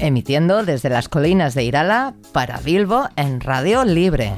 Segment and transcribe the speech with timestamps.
[0.00, 4.34] Emitiendo desde las colinas de Irala para Bilbo en Radio Libre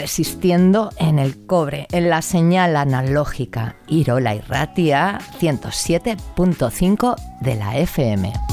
[0.00, 8.49] resistiendo en el cobre, en la señal analógica Irola y Ratia 107.5 de la FM.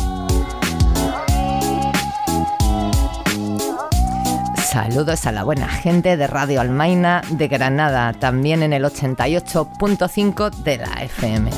[4.78, 10.78] Saludos a la buena gente de Radio Almaina de Granada, también en el 88.5 de
[10.78, 11.50] la FM.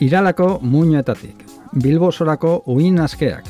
[0.00, 3.44] Iralako muñoetatik, Bilbo sorako uin askeak.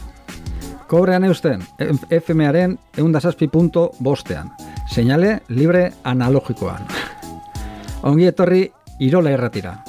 [0.86, 1.62] Kobrean eusten,
[2.10, 4.52] FMaren eundazazpi punto bostean.
[4.86, 6.84] Señale libre analogikoan.
[8.02, 9.82] Ongi etorri Irola erratira.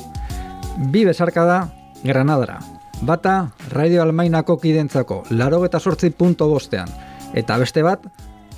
[0.78, 1.60] Bi besarka da
[2.06, 2.73] Granadara.
[3.06, 6.88] Bata Radio Almainako kidentzako larogeta sortzi punto bostean.
[7.36, 8.06] Eta beste bat,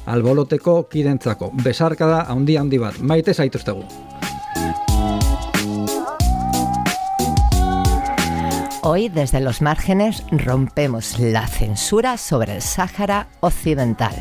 [0.06, 1.50] alboloteko kidentzako.
[1.64, 3.00] Besarka da handi handi bat.
[3.02, 3.82] Maite zaituztegu.
[8.84, 14.14] Hoy desde los márgenes rompemos la censura sobre el Sáhara Occidental.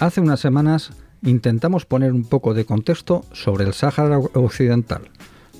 [0.00, 0.90] Hace unas semanas
[1.24, 5.02] intentamos poner un poco de contexto sobre el Sáhara Occidental.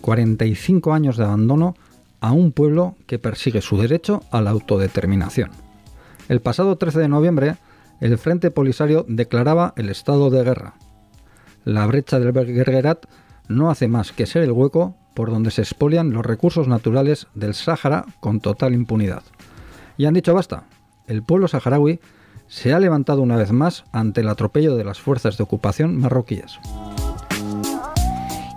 [0.00, 1.74] 45 años de abandono
[2.20, 5.50] a un pueblo que persigue su derecho a la autodeterminación.
[6.28, 7.56] El pasado 13 de noviembre,
[8.00, 10.74] el Frente Polisario declaraba el estado de guerra.
[11.64, 13.06] La brecha del Bergerat
[13.48, 17.54] no hace más que ser el hueco por donde se expolian los recursos naturales del
[17.54, 19.22] Sáhara con total impunidad.
[19.96, 20.64] Y han dicho basta.
[21.06, 22.00] El pueblo saharaui
[22.54, 26.60] se ha levantado una vez más ante el atropello de las fuerzas de ocupación marroquíes.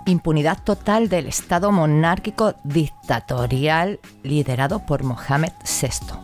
[0.06, 6.14] Impunidad total del Estado monárquico dictatorial liderado por Mohamed VI,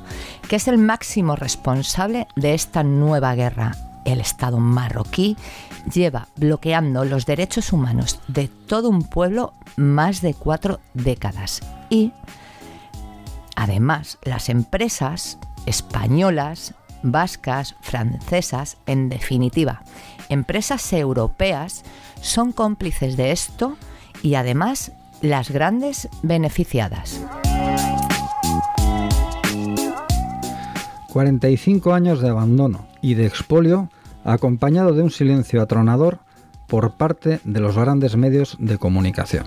[0.49, 3.73] que es el máximo responsable de esta nueva guerra.
[4.05, 5.37] El Estado marroquí
[5.93, 12.13] lleva bloqueando los derechos humanos de todo un pueblo más de cuatro décadas y,
[13.57, 16.75] además, las empresas españolas,
[17.05, 19.83] vascas, francesas, en definitiva,
[20.29, 21.85] empresas europeas
[22.21, 23.77] son cómplices de esto
[24.23, 27.21] y además las grandes beneficiadas.
[31.13, 33.91] 45 años de abandono y de expolio
[34.25, 36.19] acompañado de un silencio atronador
[36.67, 39.47] por parte de los grandes medios de comunicación.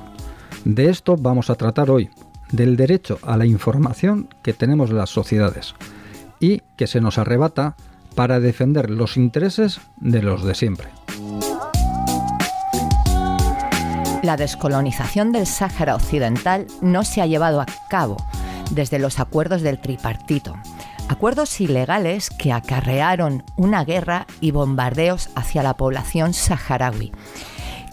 [0.63, 2.09] De esto vamos a tratar hoy,
[2.51, 5.75] del derecho a la información que tenemos las sociedades
[6.39, 7.75] y que se nos arrebata
[8.15, 10.89] para defender los intereses de los de siempre.
[14.23, 18.17] La descolonización del Sáhara Occidental no se ha llevado a cabo
[18.71, 20.55] desde los acuerdos del tripartito,
[21.07, 27.11] acuerdos ilegales que acarrearon una guerra y bombardeos hacia la población saharaui,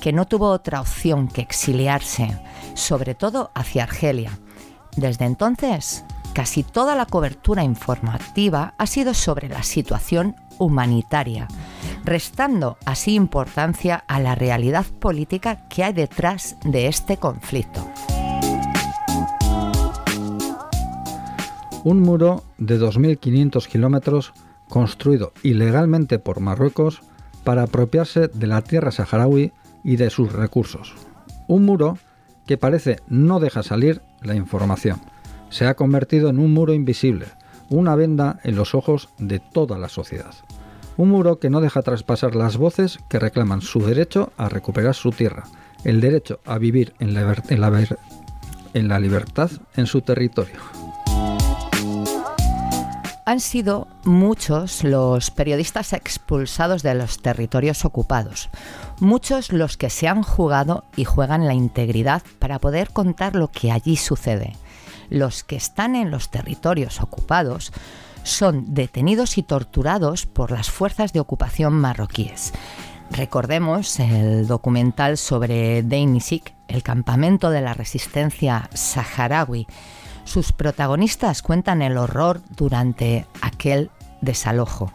[0.00, 2.36] que no tuvo otra opción que exiliarse,
[2.74, 4.38] sobre todo hacia Argelia.
[4.96, 11.48] Desde entonces, casi toda la cobertura informativa ha sido sobre la situación humanitaria,
[12.04, 17.88] restando así importancia a la realidad política que hay detrás de este conflicto.
[21.84, 24.32] Un muro de 2.500 kilómetros
[24.68, 27.02] construido ilegalmente por Marruecos
[27.44, 29.52] para apropiarse de la tierra saharaui
[29.84, 30.94] y de sus recursos.
[31.46, 31.98] Un muro
[32.46, 35.13] que parece no deja salir la información
[35.50, 37.26] se ha convertido en un muro invisible,
[37.70, 40.34] una venda en los ojos de toda la sociedad.
[40.96, 45.10] Un muro que no deja traspasar las voces que reclaman su derecho a recuperar su
[45.10, 45.44] tierra,
[45.82, 50.56] el derecho a vivir en la, libertad en su territorio.
[53.26, 58.50] Han sido muchos los periodistas expulsados de los territorios ocupados,
[59.00, 63.72] muchos los que se han jugado y juegan la integridad para poder contar lo que
[63.72, 64.52] allí sucede
[65.14, 67.72] los que están en los territorios ocupados
[68.22, 72.52] son detenidos y torturados por las fuerzas de ocupación marroquíes.
[73.10, 79.66] Recordemos el documental sobre Deinisik, el campamento de la resistencia saharaui.
[80.24, 83.90] Sus protagonistas cuentan el horror durante aquel
[84.22, 84.92] desalojo.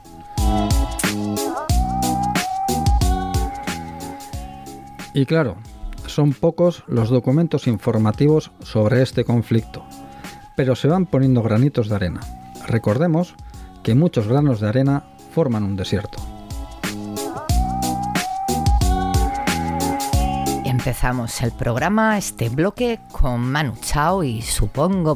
[5.13, 5.57] Y claro,
[6.09, 9.85] son pocos los documentos informativos sobre este conflicto,
[10.59, 12.19] pero se van poniendo granitos de arena.
[12.67, 13.33] Recordemos
[13.81, 16.21] que muchos granos de arena forman un desierto.
[20.65, 25.15] Empezamos el programa, este bloque, con Manu Chao y su Bongo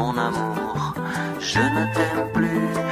[0.00, 0.94] mon amour.
[1.40, 2.89] Je ne t'aime plus,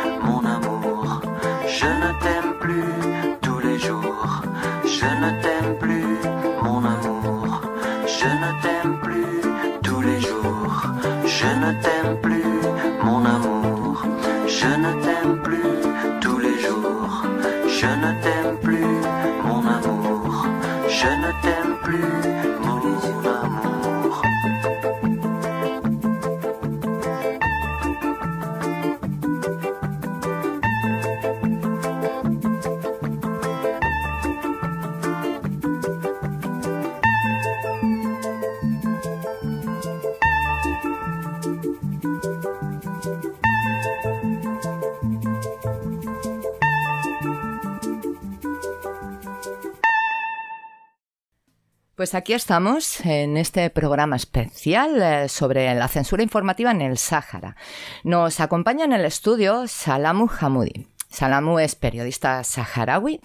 [52.09, 57.55] Pues aquí estamos en este programa especial eh, sobre la censura informativa en el Sáhara.
[58.03, 60.87] Nos acompaña en el estudio Salamu Hamoudi.
[61.11, 63.21] Salamu es periodista saharaui,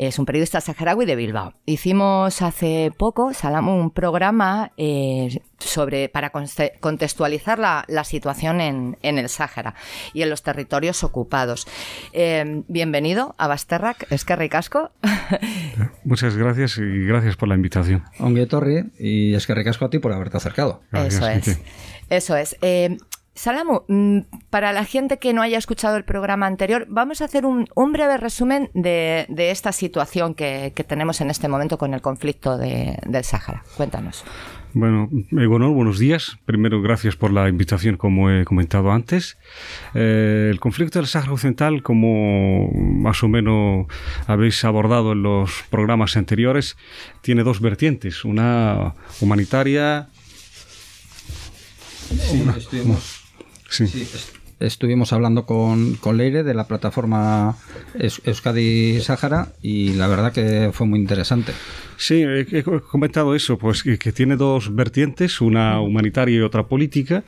[0.00, 1.52] es un periodista saharaui de Bilbao.
[1.66, 9.74] Hicimos hace poco, Salamu, un programa eh, sobre, para contextualizar la, situación en, el Sáhara
[10.14, 11.66] y en los territorios ocupados.
[12.14, 14.90] Eh, bienvenido a Basterrak, es que ricasco.
[16.04, 18.04] Muchas gracias y gracias por la invitación.
[18.18, 20.80] Ongue Torri y es que ricasco a ti por haberte acercado.
[20.92, 21.60] Eso es.
[22.08, 22.56] Eso es.
[22.62, 22.96] Eh,
[23.40, 24.18] Salamu, mm,
[24.50, 28.18] para la gente que no haya escuchado el programa anterior, vamos a hacer un, breve
[28.18, 33.64] resumen de, esta situación que, tenemos en este momento con el conflicto del Sáhara.
[33.78, 34.24] Cuéntanos.
[34.74, 36.36] Bueno, Egonor, buenos días.
[36.44, 39.38] Primero, gracias por la invitación, como he comentado antes.
[39.94, 43.86] Eh, el conflicto del Sáhara Occidental, como más o menos
[44.26, 46.76] habéis abordado en los programas anteriores,
[47.22, 50.10] tiene dos vertientes, una humanitaria.
[52.10, 52.44] Sí,
[54.60, 57.56] estuvimos hablando con, con Leire de la plataforma
[57.94, 61.52] Euskadi Sáhara y la verdad que fue muy interesante.
[62.00, 67.24] Sí, he comentado eso, pues que, tiene dos vertientes, una humanitaria y otra política,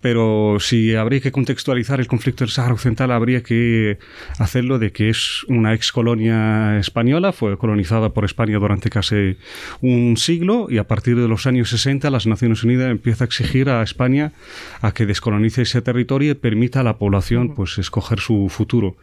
[0.00, 3.98] pero si habría que contextualizar el conflicto del Sáhara Occidental, habría que
[4.38, 9.36] hacerlo de que es una ex colonia española, fue colonizada por España durante casi
[9.82, 13.68] un siglo y a partir de los años 60 las Naciones Unidas empieza a exigir
[13.68, 14.32] a España
[14.80, 18.96] a que descolonice ese territorio y permita a la población pues escoger su futuro.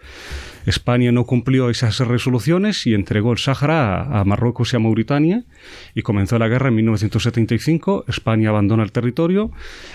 [0.66, 5.44] España no cumplió esas resoluciones y entregó el Sáhara a, Marruecos y a Mauritania
[5.96, 8.06] y comenzó la guerra en 1975.
[8.08, 9.52] España abandona el territorio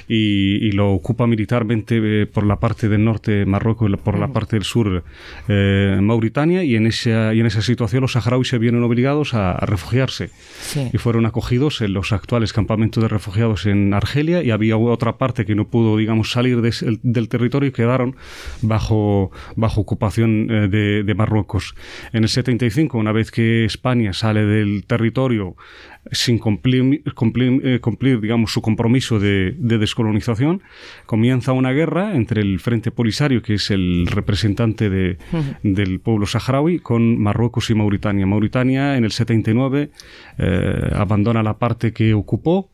[0.07, 4.57] y, lo ocupa militarmente eh, por la parte del norte Marruecos y por la parte
[4.57, 5.03] del sur
[5.49, 9.55] eh, Mauritania y en, esa, y en esa situación los saharauis se vieron obligados a,
[9.59, 10.31] refugiarse
[10.93, 15.45] y fueron acogidos en los actuales campamentos de refugiados en Argelia y había otra parte
[15.47, 18.17] que no pudo digamos salir del territorio y quedaron
[18.63, 21.75] bajo, bajo ocupación eh, de, Marruecos.
[22.13, 24.98] En el 75, una vez que España sale del territorio
[26.13, 30.63] sin cumplir, eh, cumplir, digamos, su compromiso de, descolonización,
[31.07, 37.21] comienza una guerra entre el Frente Polisario, que es el representante del pueblo saharaui, con
[37.21, 38.27] Marruecos y Mauritania.
[38.27, 39.91] Mauritania en el 79
[40.39, 42.71] eh, abandona la parte que ocupó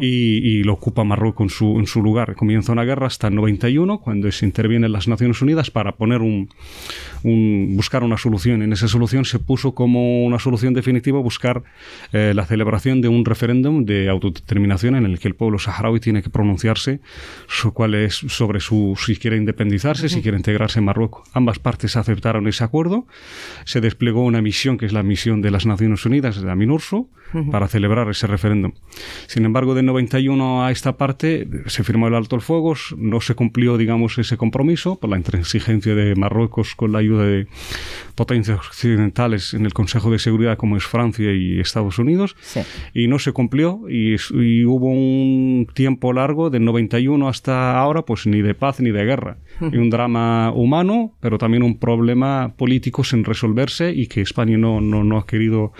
[0.00, 2.34] y, lo ocupa Marruecos en su, en su lugar.
[2.34, 6.48] Comienza una guerra hasta el 91, cuando se intervienen las Naciones Unidas para poner un,
[7.22, 8.62] un, buscar una solución.
[8.62, 11.62] En esa solución se puso como una solución definitiva buscar
[12.12, 16.22] eh, la celebración de un referéndum de autodeterminación en el que el pueblo saharaui tiene
[16.22, 17.00] que pronunciarse
[17.46, 21.28] su, cuál es, sobre su, si quiere independizarse, si quiere integrarse en Marruecos.
[21.32, 23.06] Ambas partes aceptaron ese acuerdo.
[23.64, 27.08] Se desplegó una misión, que es la misión de las Naciones Unidas, de la MINURSO,
[27.50, 28.72] para celebrar ese referéndum.
[29.26, 33.34] Sin embargo, de 91 a esta parte se firmó el alto el fuego, no se
[33.34, 37.46] cumplió, digamos, ese compromiso por la intransigencia de Marruecos con la ayuda de
[38.18, 42.34] potencias occidentales en el Consejo de Seguridad como es Francia y Estados Unidos
[42.92, 44.16] y no se cumplió y,
[44.64, 49.38] hubo un tiempo largo de 91 hasta ahora pues ni de paz ni de guerra.
[49.60, 54.80] Y un drama humano pero también un problema político sin resolverse y que España no,
[54.80, 55.72] no, ha querido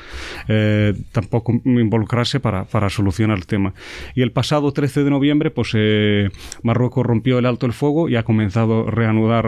[0.46, 3.74] eh, tampoco involucrarse para, para, solucionar el tema.
[4.14, 6.28] Y el pasado 13 de noviembre pues eh,
[6.62, 9.46] Marruecos rompió el alto el fuego y ha comenzado a reanudar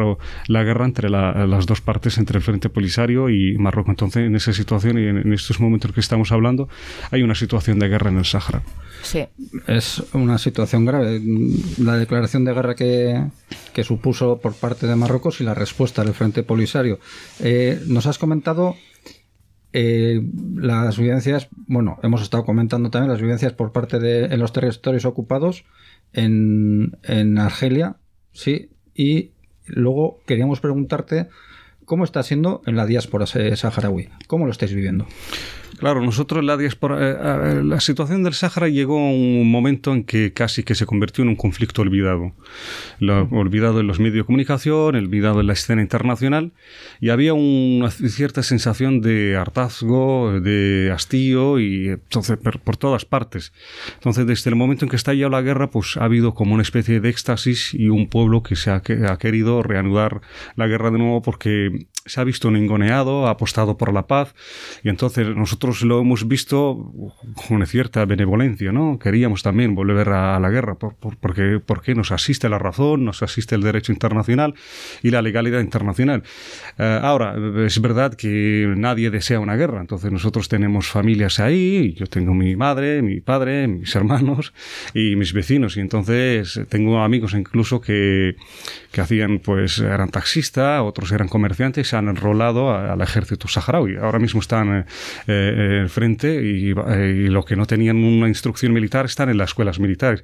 [0.49, 3.91] la guerra entre las dos partes entre el Frente Polisario y Marruecos.
[3.91, 6.71] Entonces, en esa situación y en, estos momentos que estamos hablando,
[7.11, 8.63] hay una situación de guerra en el Sáhara.
[9.03, 9.27] Sí.
[9.67, 11.21] Es una situación grave.
[11.77, 13.27] La declaración de guerra que,
[13.85, 17.01] supuso por parte de Marruecos y la respuesta del Frente Polisario.
[17.39, 18.77] Eh, nos has comentado
[19.75, 20.23] eh,
[20.55, 25.05] las vivencias, bueno, hemos estado comentando también las vivencias por parte de en los territorios
[25.05, 25.65] ocupados
[26.15, 27.97] en, en Argelia,
[28.33, 29.33] sí, y
[29.67, 31.29] luego queríamos preguntarte
[31.91, 34.11] ¿Cómo está siendo en la diáspora saharaui?
[34.29, 35.09] ¿Cómo lo estáis viviendo?
[35.81, 40.35] Claro, nosotros la diáspora, eh, la situación del Sáhara llegó a un momento en que
[40.35, 42.35] casi que se convirtió en un conflicto olvidado.
[43.01, 46.53] olvidado en los medios de comunicación, olvidado en la escena internacional,
[47.01, 53.55] y había una cierta sensación de hartazgo, de hastío, y entonces por, todas partes.
[53.95, 56.63] Entonces, desde el momento en que está ya la guerra, pues ha habido como una
[56.63, 60.21] especie de éxtasis y un pueblo que se ha, ha querido reanudar
[60.57, 64.35] la guerra de nuevo porque se ha visto ningoneado, ha apostado por la paz
[64.83, 66.93] y entonces nosotros lo hemos visto
[67.49, 68.99] con cierta benevolencia, ¿no?
[68.99, 73.63] Queríamos también volver a la guerra porque, porque nos asiste la razón, nos asiste el
[73.63, 74.55] derecho internacional
[75.03, 76.23] y la legalidad internacional.
[76.79, 77.35] Eh, ahora,
[77.67, 82.57] es verdad que nadie desea una guerra, entonces nosotros tenemos familias ahí, yo tengo mi
[82.57, 84.53] madre, mi padre, mis hermanos
[84.95, 88.37] y mis vecinos y entonces tengo amigos incluso que,
[88.91, 93.97] que hacían, pues eran taxistas, otros eran comerciantes se han enrolado al ejército saharaui.
[93.97, 94.85] Ahora mismo están eh,
[95.27, 99.51] eh frente y, eh, y, lo que no tenían una instrucción militar están en las
[99.51, 100.23] escuelas militares.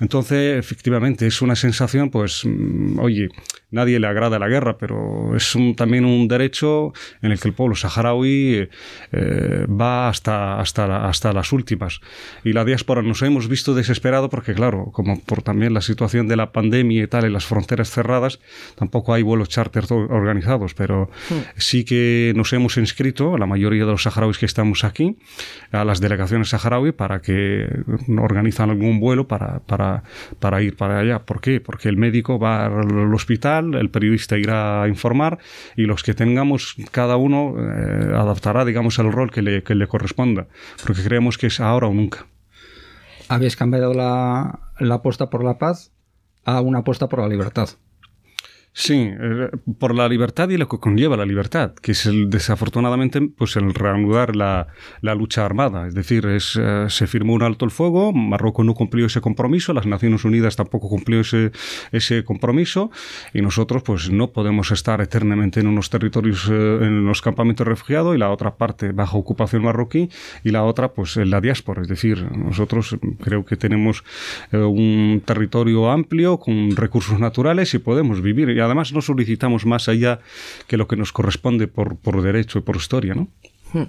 [0.00, 3.28] Entonces, efectivamente, es una sensación, pues, mm, oye,
[3.70, 7.74] nadie le agrada la guerra, pero es también un derecho en el que el pueblo
[7.74, 8.68] saharaui
[9.12, 12.00] eh, va hasta, hasta, hasta las últimas.
[12.44, 16.36] Y la diáspora nos hemos visto desesperado porque, claro, como por también la situación de
[16.36, 18.40] la pandemia y tal, y las fronteras cerradas,
[18.76, 21.34] tampoco hay vuelos charter organizados, pero hmm.
[21.56, 25.16] sí que nos hemos inscrito, la mayoría de los saharauis que estamos aquí,
[25.72, 27.66] a las delegaciones saharaui para que
[28.18, 30.02] organizan algún vuelo para, para,
[30.38, 31.20] para ir para allá.
[31.20, 31.60] ¿Por qué?
[31.60, 35.38] Porque el médico va al hospital, el periodista irá a informar
[35.76, 39.86] y los que tengamos, cada uno eh, adaptará, digamos, el rol que le, que le
[39.86, 40.46] corresponda,
[40.84, 42.26] porque creemos que es ahora o nunca.
[43.28, 45.92] Habéis cambiado la, la apuesta por la paz
[46.44, 47.68] a una apuesta por la libertad.
[48.80, 53.20] Sí, eh, por la libertad y lo que conlleva la libertad, que es el, desafortunadamente
[53.36, 54.68] pues el reanudar la,
[55.00, 55.88] la lucha armada.
[55.88, 59.72] Es decir, es, eh, se firmó un alto el fuego, Marruecos no cumplió ese compromiso,
[59.72, 61.50] las Naciones Unidas tampoco cumplió ese,
[61.90, 62.92] ese compromiso
[63.34, 68.14] y nosotros pues no podemos estar eternamente en unos territorios, eh, en los campamentos refugiados
[68.14, 70.08] y la otra parte bajo ocupación marroquí
[70.44, 71.82] y la otra pues en la diáspora.
[71.82, 74.04] Es decir, nosotros creo que tenemos
[74.52, 80.20] un territorio amplio con recursos naturales y podemos vivir además no solicitamos más allá
[80.66, 83.28] que lo que nos corresponde por, por derecho y por historia, ¿no?
[83.72, 83.82] Hmm.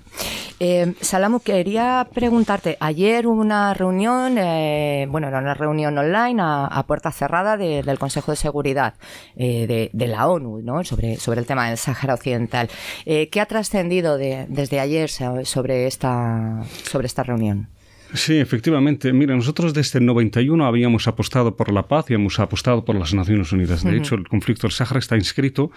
[0.59, 6.83] Eh, Salamu, quería preguntarte, ayer hubo una reunión, eh, bueno, era una reunión online a,
[6.85, 8.95] puerta cerrada del Consejo de Seguridad
[9.37, 10.83] eh, de, la ONU, ¿no?
[10.83, 12.69] Sobre, sobre el tema del Sáhara Occidental.
[13.05, 17.69] Eh, ¿Qué ha trascendido desde ayer sobre esta, sobre esta reunión?
[18.13, 19.13] Sí, efectivamente.
[19.13, 23.13] Mira, nosotros desde el 91 habíamos apostado por la paz y hemos apostado por las
[23.13, 23.83] Naciones Unidas.
[23.83, 25.71] De hecho, el conflicto del Sáhara está inscrito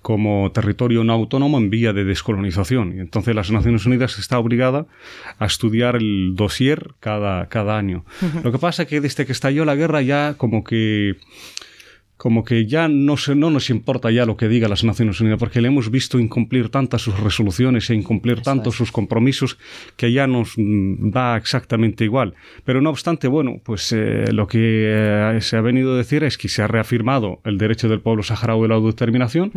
[0.00, 2.96] como territorio no autónomo en vía de descolonización.
[2.96, 4.86] Y entonces las Naciones Unidas está obligada
[5.38, 8.04] a estudiar el dossier cada, cada año.
[8.42, 11.16] Lo que pasa es que desde que estalló la guerra ya como que
[12.24, 15.38] como que ya no, se, no nos importa ya lo que diga las Naciones Unidas,
[15.38, 19.58] porque le hemos visto incumplir tantas sus resoluciones e incumplir tantos sus compromisos
[19.98, 22.32] que ya nos mm, da exactamente igual.
[22.64, 26.38] Pero no obstante, bueno, pues eh, lo que eh, se ha venido a decir es
[26.38, 29.52] que se ha reafirmado el derecho del pueblo saharaui de la autodeterminación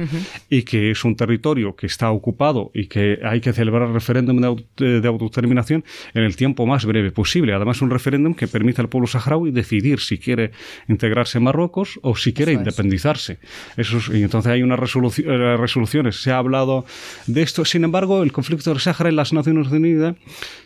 [0.49, 4.41] y que es un territorio que está ocupado y que hay que celebrar el referéndum
[4.75, 7.53] de, de, autodeterminación en el tiempo más breve posible.
[7.53, 10.51] Además, un referéndum que permita al pueblo saharaui decidir si quiere
[10.89, 13.39] integrarse en Marruecos o si quiere independizarse.
[13.75, 16.21] Eso y entonces hay unas eh, resoluciones.
[16.21, 16.85] Se ha hablado
[17.25, 17.65] de esto.
[17.65, 20.15] Sin embargo, el conflicto del Sáhara en las Naciones Unidas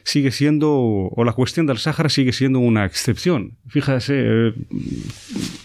[0.04, 3.58] sigue siendo, o la cuestión del Sáhara sigue siendo una excepción.
[3.68, 4.54] Fíjese, eh,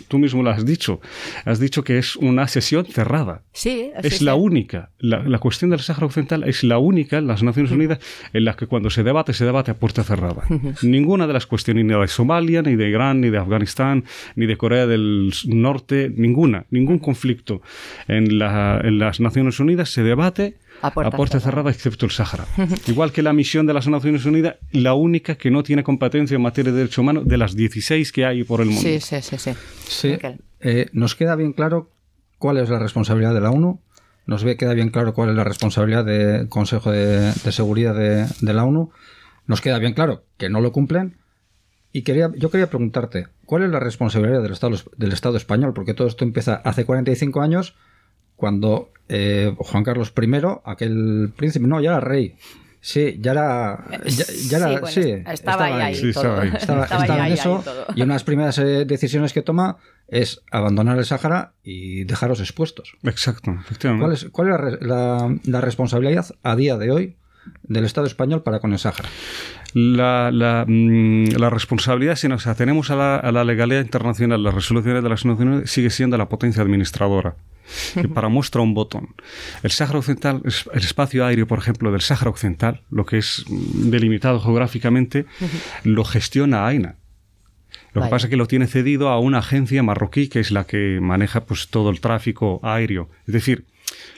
[0.09, 1.01] tú mismo lo has dicho.
[1.45, 3.43] Has dicho que es una sesión cerrada.
[3.53, 4.91] Sí, es la única.
[4.99, 7.99] La, cuestión del Sáhara Occidental es la única en las Naciones Unidas
[8.33, 10.45] en la que cuando se debate, se debate a puerta cerrada.
[10.83, 14.57] Ninguna de las cuestiones, ni de Somalia, ni de Irán, ni de Afganistán, ni de
[14.57, 17.63] Corea del Norte, ninguna, ningún conflicto
[18.09, 22.45] en, las Naciones Unidas se debate a puerta, cerrada, excepto el Sáhara.
[22.87, 26.43] Igual que la misión de las Naciones Unidas, la única que no tiene competencia en
[26.43, 28.83] materia de derechos humanos de las 16 que hay por el mundo.
[28.83, 29.53] Sí, sí, sí.
[29.87, 30.17] sí.
[30.61, 31.91] Eh, nos queda bien claro
[32.39, 33.81] cuál es la responsabilidad de la ONU,
[34.27, 38.91] nos queda bien claro cuál es la responsabilidad del Consejo de, Seguridad de la ONU,
[39.47, 41.17] nos queda bien claro que no lo cumplen,
[41.97, 45.73] y quería, yo quería preguntarte, ¿cuál es la responsabilidad del Estado, del Estado español?
[45.73, 47.75] Porque todo esto empieza hace 45 años,
[48.37, 50.31] cuando eh, Juan Carlos I,
[50.67, 52.37] aquel príncipe, no, ya era rey.
[52.83, 53.87] Sí, ya era.
[54.49, 55.95] Ya, era, sí, estaba, ahí.
[55.95, 57.65] estaba, en eso.
[57.95, 62.41] y una de las primeras eh, decisiones que toma es abandonar el Sáhara y dejarlos
[62.41, 62.99] expuestos.
[63.05, 64.29] Exacto, efectivamente.
[64.31, 67.17] ¿Cuál es, es la, la, responsabilidad a día de hoy
[67.63, 69.09] del Estado español para con el Sáhara?
[69.79, 74.55] La, la, mm, la, responsabilidad, si nos atenemos a la, a la, legalidad internacional, las
[74.55, 77.37] resoluciones de las Naciones Unidas, sigue siendo la potencia administradora.
[77.93, 79.09] Que para muestra un botón.
[79.63, 83.91] El Sáhara Occidental, el espacio aéreo, por ejemplo, del Sáhara Occidental, lo que es mm,
[83.91, 85.27] delimitado geográficamente,
[85.85, 86.97] lo gestiona AINA.
[87.93, 90.65] Lo que pasa es que lo tiene cedido a una agencia marroquí que es la
[90.65, 93.11] que maneja pues, todo el tráfico aéreo.
[93.27, 93.67] Es decir,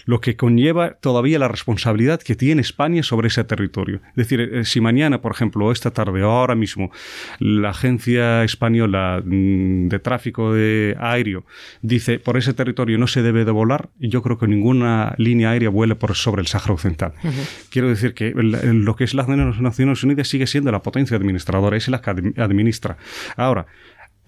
[0.05, 4.01] lo que conlleva todavía la responsabilidad que tiene España sobre ese territorio.
[4.11, 6.91] Es decir, eh, si mañana, por ejemplo, esta tarde o ahora mismo,
[7.39, 11.45] la Agencia Española mm, de Tráfico de Aéreo
[11.83, 15.71] dice por ese territorio no se debe de volar, yo creo que ninguna línea aérea
[15.71, 17.13] vuele por sobre el Sáhara Occidental.
[17.71, 21.89] Quiero decir que lo que es las Naciones Unidas sigue siendo la potencia administradora, es
[21.89, 22.97] la que administra.
[23.37, 23.67] Ahora,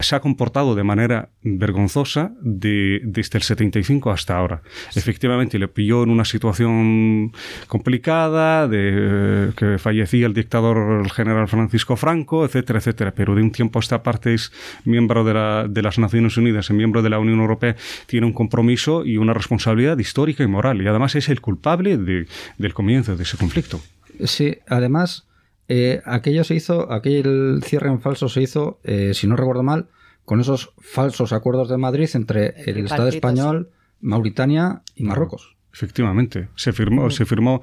[0.01, 4.63] se ha comportado de manera vergonzosa de, desde el 75 hasta ahora.
[4.95, 7.33] Efectivamente, le pilló en una situación
[7.69, 13.13] complicada, de que fallecía el dictador el general Francisco Franco, etcétera, etcétera.
[13.15, 14.53] Pero de un tiempo a esta parte es
[14.85, 18.33] miembro de, la, de las Naciones Unidas, es miembro de la Unión Europea, tiene un
[18.33, 20.83] compromiso y una responsabilidad histórica y moral.
[20.83, 22.27] Y además es el culpable de,
[22.59, 23.81] del comienzo de ese conflicto.
[24.25, 25.27] Sí, además
[25.73, 29.87] eh, aquello se hizo, aquel cierre en falso se hizo, eh, si no recuerdo mal,
[30.25, 35.57] con esos falsos acuerdos de Madrid entre el Estado español, Mauritania y Marruecos.
[35.73, 37.63] Efectivamente, se firmó, se firmó.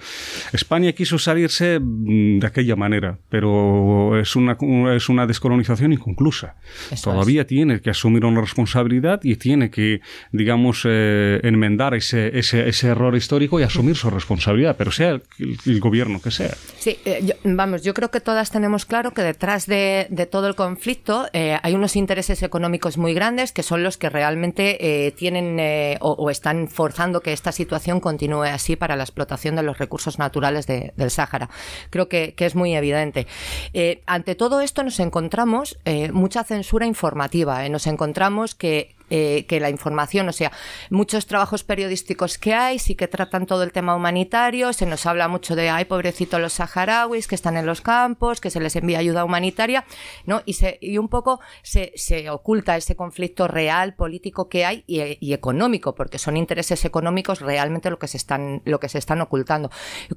[0.53, 4.57] España quiso salirse mm, de aquella manera, pero es una,
[4.95, 6.55] es una descolonización inconclusa.
[7.03, 9.99] Todavía tiene que asumir una responsabilidad y tiene que,
[10.31, 15.79] digamos, eh, enmendar ese, ese, ese, error histórico y asumir su responsabilidad, pero sea el,
[15.81, 16.55] gobierno que sea.
[16.79, 20.55] Sí, eh, vamos, yo creo que todas tenemos claro que detrás de, de todo el
[20.55, 26.11] conflicto eh, hay unos intereses económicos muy grandes que son los que realmente tienen o,
[26.11, 30.67] o están forzando que esta situación continúe así para la explotación de los recursos naturales
[30.67, 31.49] del Sáhara.
[31.89, 33.27] Creo que, es muy evidente.
[33.73, 37.65] Eh, ante todo esto nos encontramos eh, mucha censura informativa.
[37.65, 40.51] Eh, nos encontramos que eh, que la información, o sea,
[40.89, 45.27] muchos trabajos periodísticos que hay, sí que tratan todo el tema humanitario, se nos habla
[45.27, 48.99] mucho de, ay, pobrecito los saharauis que están en los campos, que se les envía
[48.99, 49.85] ayuda humanitaria,
[50.25, 50.41] ¿no?
[50.45, 55.33] Y, se, y un poco se, se oculta ese conflicto real, político que hay y,
[55.33, 59.69] económico, porque son intereses económicos realmente lo que se están, lo que se están ocultando.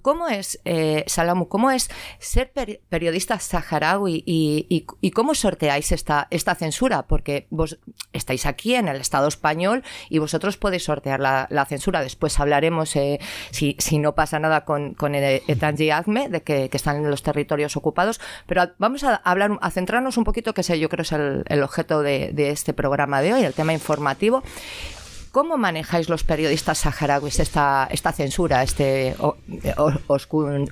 [0.03, 2.53] ¿Cómo es, eh, Salamu, cómo es ser
[2.89, 7.07] periodista saharaui y, y, y, cómo sorteáis esta, esta censura?
[7.07, 7.79] Porque vos
[8.13, 12.03] estáis aquí el Estado español y vosotros podéis sortear la, censura.
[12.03, 16.97] Después hablaremos, eh, si, si, no pasa nada con, con Etanji Azme, de que, están
[16.97, 20.89] en los territorios ocupados, pero vamos a hablar, a centrarnos un poquito, que sé, yo
[20.89, 24.43] creo es el, el objeto de este programa de hoy, el tema informativo.
[25.33, 29.15] ¿Cómo manejáis los periodistas saharauis esta, esta censura, este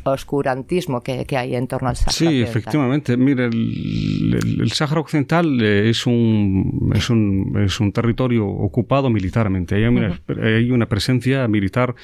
[0.05, 2.13] oscurantismo que, hay en torno al Sáhara?
[2.13, 3.17] Sí, efectivamente.
[3.17, 9.77] Mire, el, el, Sáhara Occidental eh, es un, es, un, es un territorio ocupado militarmente.
[9.77, 11.95] Hay una, hay una presencia militar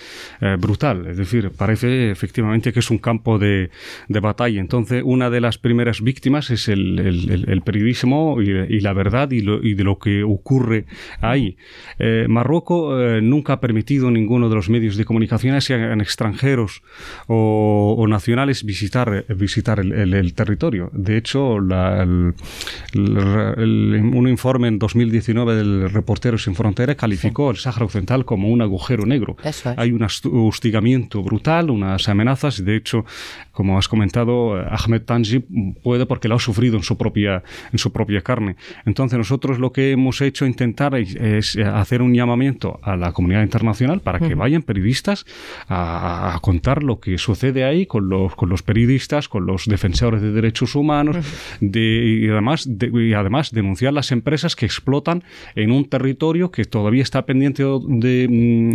[0.41, 1.09] eh, brutal.
[1.09, 3.71] Es decir, parece efectivamente que es un campo de,
[4.09, 4.61] de batalla.
[4.61, 9.63] Entonces, una de las primeras víctimas es el, el periodismo y, la verdad y, lo,
[9.63, 10.87] y, de lo que ocurre
[11.21, 11.57] ahí.
[11.99, 16.83] Eh, Marruecos eh, nunca ha permitido ninguno de los medios de comunicación, sean extranjeros
[17.27, 20.91] o, nacionales, visitar, visitar el, territorio.
[20.93, 22.35] De hecho, un
[24.29, 29.39] informe en 2019 del Reporteros Sin Fronteras calificó el Sáhara Occidental como un agujero negro.
[29.79, 32.63] Hay un hostigamiento brutal, unas amenazas.
[32.63, 33.07] De hecho,
[33.53, 35.39] como has comentado, Ahmed Tanji
[35.83, 38.57] puede porque lo ha sufrido en su propia, en su propia carne.
[38.85, 42.34] Entonces, nosotros lo que hemos hecho intentar es hacer un llamamiento
[42.83, 45.25] a la comunidad internacional para que vayan periodistas
[45.69, 50.33] a, contar lo que sucede ahí con los, con los periodistas, con los defensores de
[50.33, 51.17] derechos humanos
[51.61, 55.23] y, además, y además denunciar las empresas que explotan
[55.55, 58.27] en un territorio que todavía está pendiente de,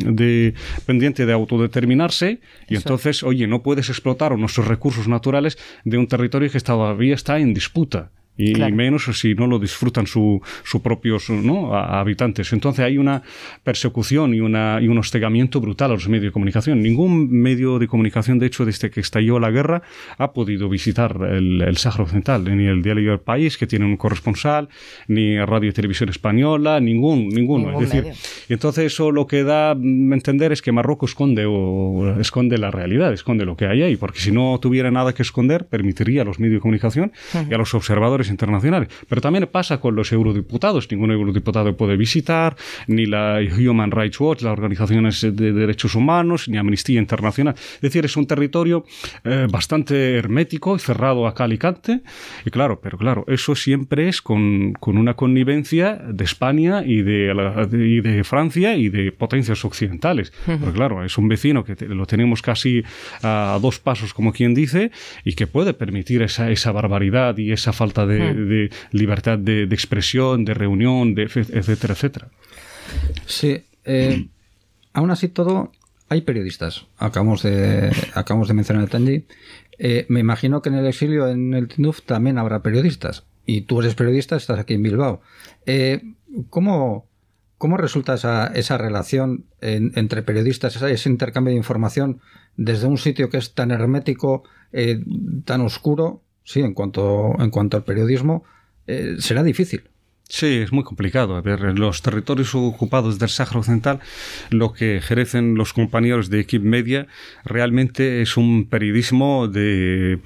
[0.06, 0.54] de
[0.86, 2.39] pendiente de autodeterminarse.
[2.67, 7.39] Y entonces, oye, no puedes explotar nuestros recursos naturales de un territorio que todavía está
[7.39, 11.75] en disputa y menos si no lo disfrutan sus su propios ¿no?
[11.75, 12.54] habitantes.
[12.54, 13.21] Entonces hay una
[13.63, 16.82] persecución y, una, y un hostigamiento brutal a los medios de comunicación.
[16.82, 19.82] Ningún medio de comunicación, de hecho, desde que estalló la guerra,
[20.17, 23.97] ha podido visitar el, el Sáhara Occidental, ni el diario El País, que tiene un
[23.97, 24.69] corresponsal,
[25.08, 27.82] ni Radio y Televisión Española, ningún, ninguno.
[27.82, 28.13] es decir,
[28.47, 33.12] entonces eso lo que da a entender es que Marruecos esconde, o, esconde la realidad,
[33.13, 36.39] esconde lo que hay ahí, porque si no tuviera nada que esconder, permitiría a los
[36.39, 37.12] medios de comunicación
[37.49, 38.89] y a los observadores internacionales.
[39.07, 40.89] Pero también pasa con los eurodiputados.
[40.91, 42.55] Ningún eurodiputado puede visitar,
[42.87, 47.55] ni la Human Rights Watch, las organizaciones de derechos humanos, ni Amnistía Internacional.
[47.57, 48.85] Es decir, es un territorio
[49.23, 52.01] eh, bastante hermético y cerrado a Calicante.
[52.45, 57.33] Y claro, pero claro, eso siempre es con, con una connivencia de España y de,
[57.71, 60.31] y de Francia y de potencias occidentales.
[60.45, 62.83] Porque claro, es un vecino que lo tenemos casi
[63.23, 64.91] a dos pasos, como quien dice,
[65.23, 70.45] y que puede permitir esa, esa barbaridad y esa falta de, de, libertad de, expresión,
[70.45, 72.27] de reunión, de, etcétera, etcétera.
[73.25, 73.63] Sí.
[73.86, 74.27] Eh,
[74.93, 75.71] aún así todo,
[76.10, 76.88] hay periodistas.
[76.97, 79.25] Acabamos de, acabamos de mencionar a Tanji.
[79.77, 83.25] Eh, me imagino que en el exilio, en el Tinduf, también habrá periodistas.
[83.45, 85.21] Y tú eres periodista, estás aquí en Bilbao.
[85.65, 86.01] Eh,
[86.49, 87.08] ¿cómo,
[87.58, 92.21] ¿Cómo resulta esa, esa relación entre periodistas, ese, intercambio de información
[92.55, 95.03] desde un sitio que es tan hermético, eh,
[95.45, 96.23] tan oscuro?
[96.43, 98.43] Sí, en cuanto, en cuanto al periodismo,
[99.19, 99.84] será difícil.
[100.30, 101.36] Sí, es muy complicado.
[101.36, 103.99] A ver, los territorios ocupados del Sáhara Occidental,
[104.52, 107.08] lo que ejercen los compañeros de Equipe Media
[107.43, 110.19] realmente es un periodismo de,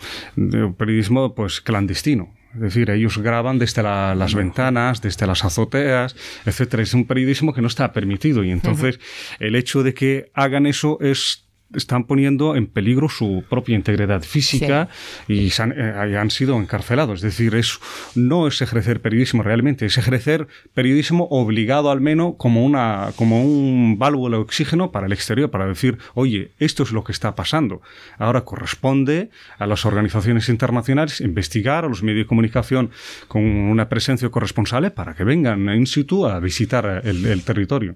[0.78, 2.34] periodismo pues clandestino.
[2.54, 6.84] Es decir, ellos graban desde las ventanas, desde las azoteas, etcétera.
[6.84, 9.00] Es un periodismo que no está permitido y entonces
[9.40, 14.90] el hecho de que hagan eso es están poniendo en peligro su propia integridad física
[15.28, 17.20] y eh, han, sido encarcelados.
[17.20, 17.80] Es decir, es,
[18.16, 23.98] no es ejercer periodismo realmente, es ejercer periodismo obligado al menos como, una, como un
[23.98, 27.82] válvulo de oxígeno para el exterior, para decir, oye, esto es lo que está pasando.
[28.18, 32.92] Ahora corresponde a las organizaciones internacionales investigar, a los medios de comunicación
[33.28, 37.96] con una presencia corresponsable para que vengan in situ a visitar el territorio.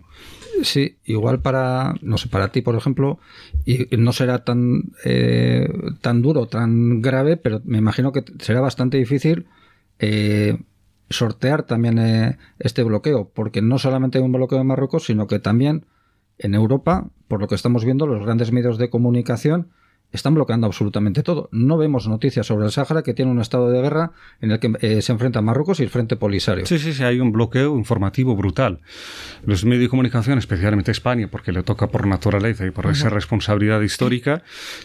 [0.63, 3.19] Sí, igual para, no sé, para ti, por ejemplo,
[3.65, 5.67] y no será tan, eh,
[6.01, 9.47] tan duro, tan grave, pero me imagino que será bastante difícil
[9.99, 10.57] eh,
[11.09, 15.39] sortear también eh, este bloqueo, porque no solamente hay un bloqueo en Marruecos, sino que
[15.39, 15.85] también
[16.37, 19.69] en Europa, por lo que estamos viendo, los grandes medios de comunicación
[20.11, 21.49] están bloqueando absolutamente todo.
[21.51, 24.73] No vemos noticias sobre el Sáhara, que tiene un estado de guerra en el que
[24.81, 26.65] eh, se enfrenta Marruecos y el Frente Polisario.
[26.65, 28.79] Sí, sí, sí, hay un bloqueo informativo brutal.
[29.45, 33.81] Los medios de comunicación, especialmente España, porque le toca por naturaleza y por esa responsabilidad
[33.81, 34.43] histórica,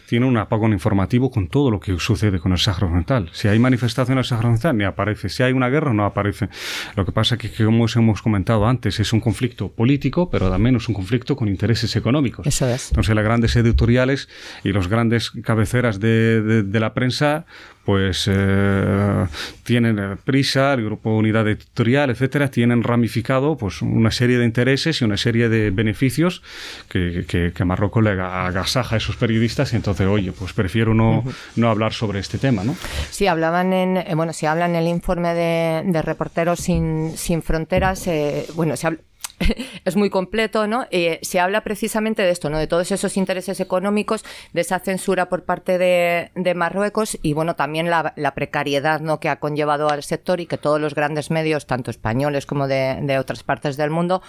[0.08, 3.30] tiene un apagón informativo con todo lo que sucede con el Sáhara Occidental.
[3.32, 5.28] Si hay manifestación en el Sáhara Occidental, ni aparece.
[5.28, 6.48] Si hay una guerra, no aparece.
[6.96, 10.76] Lo que pasa es que, como hemos comentado antes, es un conflicto político, pero también
[10.76, 12.46] es un conflicto con intereses económicos.
[12.46, 12.90] Eso es.
[12.90, 14.28] Entonces, las grandes editoriales
[14.64, 15.12] y los grandes
[15.42, 17.46] cabeceras de, la prensa
[17.85, 19.27] pues eh,
[19.64, 25.01] tienen eh, prisa, el grupo unidad editorial, etcétera, tienen ramificado pues una serie de intereses
[25.01, 26.42] y una serie de beneficios
[26.88, 31.25] que, que, Marruecos le agasaja a esos periodistas y entonces, oye, pues prefiero no,
[31.57, 32.77] no hablar sobre este tema, ¿no?
[33.11, 38.09] Sí, hablaban en, eh, bueno, si hablan en el informe de, Reporteros Sin, sin Fronteras,
[38.55, 39.01] bueno, se habla
[39.85, 40.87] es muy completo, ¿no?
[40.90, 42.59] Eh, se habla precisamente de esto, ¿no?
[42.59, 47.88] De todos esos intereses económicos, de esa censura por parte de, Marruecos y, bueno, también
[47.88, 49.20] la, precariedad, ¿no?
[49.20, 53.16] Que ha conllevado al sector y que todos los grandes medios, tanto españoles como de,
[53.18, 54.22] otras partes del mundo,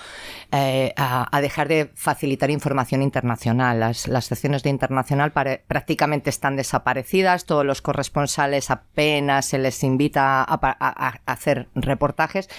[0.51, 3.79] eh, a, dejar de facilitar información internacional.
[3.79, 11.19] Las, secciones de internacional prácticamente están desaparecidas, todos los corresponsales apenas se les invita a
[11.25, 12.49] hacer reportajes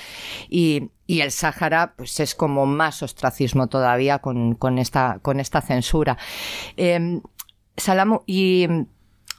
[0.48, 6.16] y, y el Sáhara pues es como más ostracismo todavía con, esta, con esta censura.
[6.76, 7.20] Eh,
[7.76, 8.68] Salamu, y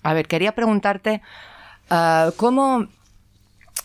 [0.03, 1.21] a ver, quería preguntarte
[1.89, 2.87] ah, cómo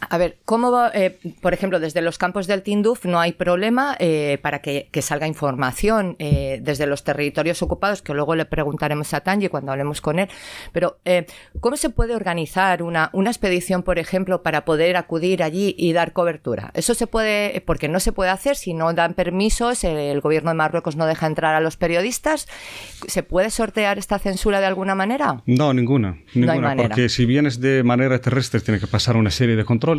[0.08, 3.96] a ver, ¿cómo va, eh, por ejemplo, desde los campos del Tinduf no hay problema
[3.98, 9.20] eh, para que, salga información eh, desde los territorios ocupados, que luego le preguntaremos a
[9.20, 10.28] Tanji cuando hablemos con él,
[10.72, 10.98] pero
[11.60, 16.12] ¿cómo se puede organizar una, una expedición, por ejemplo, para poder acudir allí y dar
[16.12, 16.70] cobertura?
[16.74, 20.54] Eso se puede, porque no se puede hacer si no dan permisos, el gobierno de
[20.54, 22.46] Marruecos no deja entrar a los periodistas.
[23.06, 25.42] ¿Se puede sortear esta censura de alguna manera?
[25.46, 29.64] No, ninguna, ninguna, porque si vienes de manera terrestre tiene que pasar una serie de
[29.64, 29.89] controles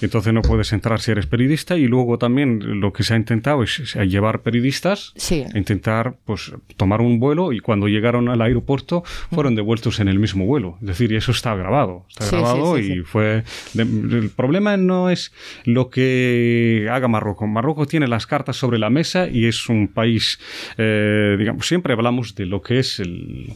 [0.00, 3.62] entonces no puedes entrar si eres periodista y luego también lo que se ha intentado
[3.62, 5.12] es, llevar periodistas
[5.52, 10.18] a intentar pues tomar un vuelo y cuando llegaron al aeropuerto fueron devueltos en el
[10.18, 10.78] mismo vuelo.
[10.80, 13.44] Es decir, eso está grabado, está grabado y fue...
[13.76, 15.32] el problema no es
[15.64, 17.48] lo que haga Marruecos.
[17.48, 20.38] Marruecos tiene las cartas sobre la mesa y es un país,
[20.76, 23.52] eh, digamos, siempre hablamos de lo que es el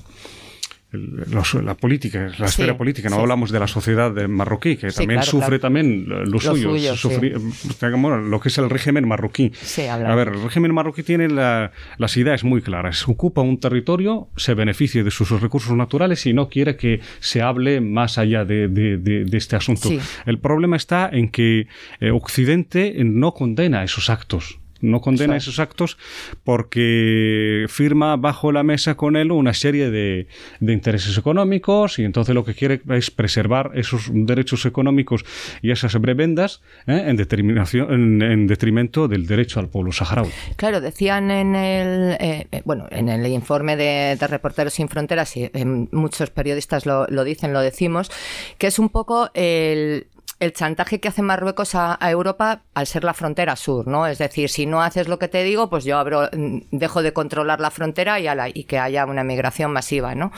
[0.93, 5.59] la política, la esfera política, no hablamos de la sociedad de marroquí, que también sufre
[5.59, 9.53] también lo, suyo, lo que es el régimen marroquí.
[9.91, 13.09] a ver, el régimen marroquí tiene las ideas muy claras.
[13.09, 17.81] Ocupa un territorio, se beneficia de sus recursos naturales y no quiere que se hable
[17.81, 19.89] más allá de, este asunto.
[20.27, 21.69] El problema está en que
[22.01, 25.97] eh, Occidente no condena esos actos no condena esos actos
[26.45, 30.27] porque firma bajo la mesa con él una serie de,
[30.61, 35.25] intereses económicos y entonces lo que quiere es preservar esos derechos económicos
[35.63, 37.05] y esas brevendas ¿eh?
[37.07, 40.31] en, determinación, en, detrimento del derecho al pueblo saharaui.
[40.57, 45.51] Claro, decían en el, eh, eh, bueno, en el informe de, Reporteros Sin Fronteras, y
[45.91, 48.11] muchos periodistas lo, lo dicen, lo decimos,
[48.59, 50.07] que es un poco el
[50.43, 54.09] el chantaje que hace Marruecos a, Europa al ser la frontera sur, ¿no?
[54.09, 57.13] Es decir, si no haces lo que te digo, pues yo abro, mm, dejo de
[57.13, 60.33] controlar la frontera y, y que haya una migración masiva, ¿no?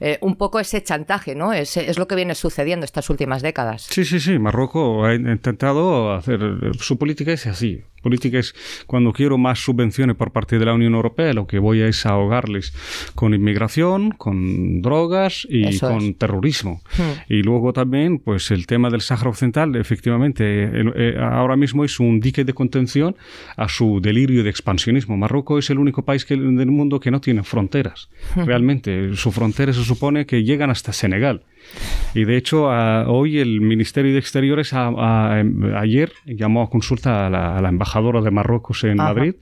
[0.00, 1.54] Eh, un poco ese chantaje, ¿no?
[1.54, 3.86] Es, es, lo que viene sucediendo estas últimas décadas.
[3.88, 4.38] Sí, sí, sí.
[4.38, 6.38] Marruecos ha intentado hacer
[6.78, 8.54] su política es así política es
[8.86, 12.06] cuando quiero más subvenciones por parte de la Unión Europea, lo que voy a es
[12.06, 12.72] ahogarles
[13.16, 16.82] con inmigración, con drogas y con terrorismo.
[16.96, 17.18] Hmm.
[17.28, 22.20] Y luego también, pues el tema del Sáhara Occidental, efectivamente, eh, ahora mismo es un
[22.20, 23.16] dique de contención
[23.56, 25.16] a su delirio de expansionismo.
[25.16, 28.08] Marruecos es el único país que, del mundo que no tiene fronteras.
[28.36, 28.44] Hmm.
[28.44, 31.42] Realmente, su frontera se supone que llegan hasta Senegal.
[32.14, 38.22] Y de hecho, hoy el Ministerio de Exteriores ayer llamó a consulta a la, embajadora
[38.22, 39.34] de Marruecos en Madrid,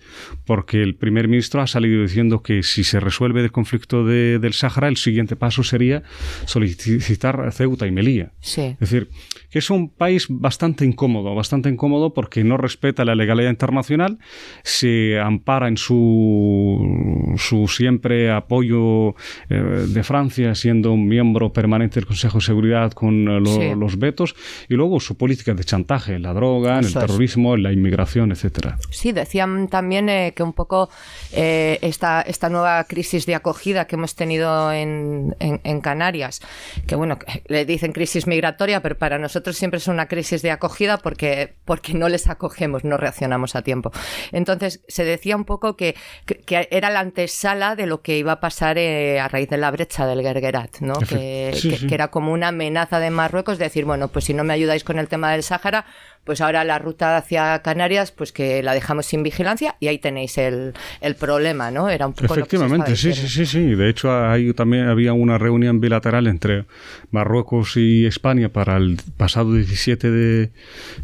[0.44, 4.88] porque el primer ministro ha salido diciendo que si se resuelve el conflicto del Sáhara,
[4.88, 6.02] el siguiente paso sería
[6.46, 8.32] solicitar Ceuta y Melilla.
[8.42, 9.08] Es decir,
[9.50, 14.18] que es un país bastante incómodo, bastante incómodo porque no respeta la legalidad internacional,
[14.64, 19.10] se ampara en su, su siempre apoyo
[19.48, 19.54] eh,
[19.88, 24.36] de Francia, siendo un miembro permanente del Consejo de Seguridad con eh, los vetos,
[24.68, 28.78] y luego su política de chantaje, la droga, en el terrorismo, en la inmigración, etcétera.
[28.90, 30.90] Sí, decían también eh, que un poco
[31.32, 36.40] eh, esta, esta nueva crisis de acogida que hemos tenido en, en, Canarias,
[36.86, 40.98] que bueno, le dicen crisis migratoria, pero para nosotros siempre es una crisis de acogida
[40.98, 43.90] porque, porque no les acogemos, no reaccionamos a tiempo.
[44.30, 45.96] Entonces, se decía un poco que,
[46.26, 50.06] que, era la antesala de lo que iba a pasar a raíz de la brecha
[50.06, 50.94] del Gergerat, ¿no?
[50.94, 51.52] Que,
[51.88, 54.98] que, era como una amenaza de Marruecos, decir, bueno, pues si no me ayudáis con
[54.98, 55.86] el tema del Sáhara,
[56.24, 60.38] pues ahora la ruta hacia Canarias, pues que la dejamos sin vigilancia y ahí tenéis
[60.38, 61.88] el, el problema, ¿no?
[61.90, 63.74] Era un poco Efectivamente, sí, sí, sí, sí.
[63.74, 66.64] De hecho, ahí también había una reunión bilateral entre
[67.10, 70.50] Marruecos y España para el pasado 17 de,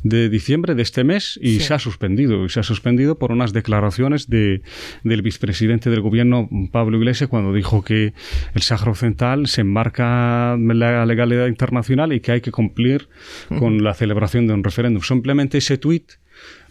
[0.02, 2.44] de diciembre de este mes y se ha suspendido.
[2.46, 4.62] Y se ha suspendido por unas declaraciones de,
[5.04, 8.14] del vicepresidente del gobierno, Pablo Iglesias, cuando dijo que
[8.54, 13.08] el Sáhara Occidental se enmarca en la legalidad internacional y que hay que cumplir
[13.58, 16.12] con la celebración de un referéndum simplemente ese tuit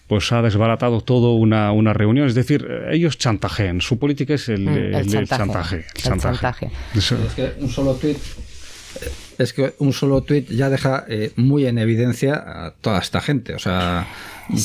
[0.08, 2.26] pues ha desbaratado todo una, una, reunión.
[2.26, 3.80] Es decir, ellos chantajean.
[3.80, 5.86] Su política es el, mm, chantaje.
[5.94, 6.72] chantaje.
[6.96, 8.18] Es que un solo tuit
[9.38, 13.54] es que un solo tuit ya deja eh, muy en evidencia a toda esta gente.
[13.54, 14.08] O sea,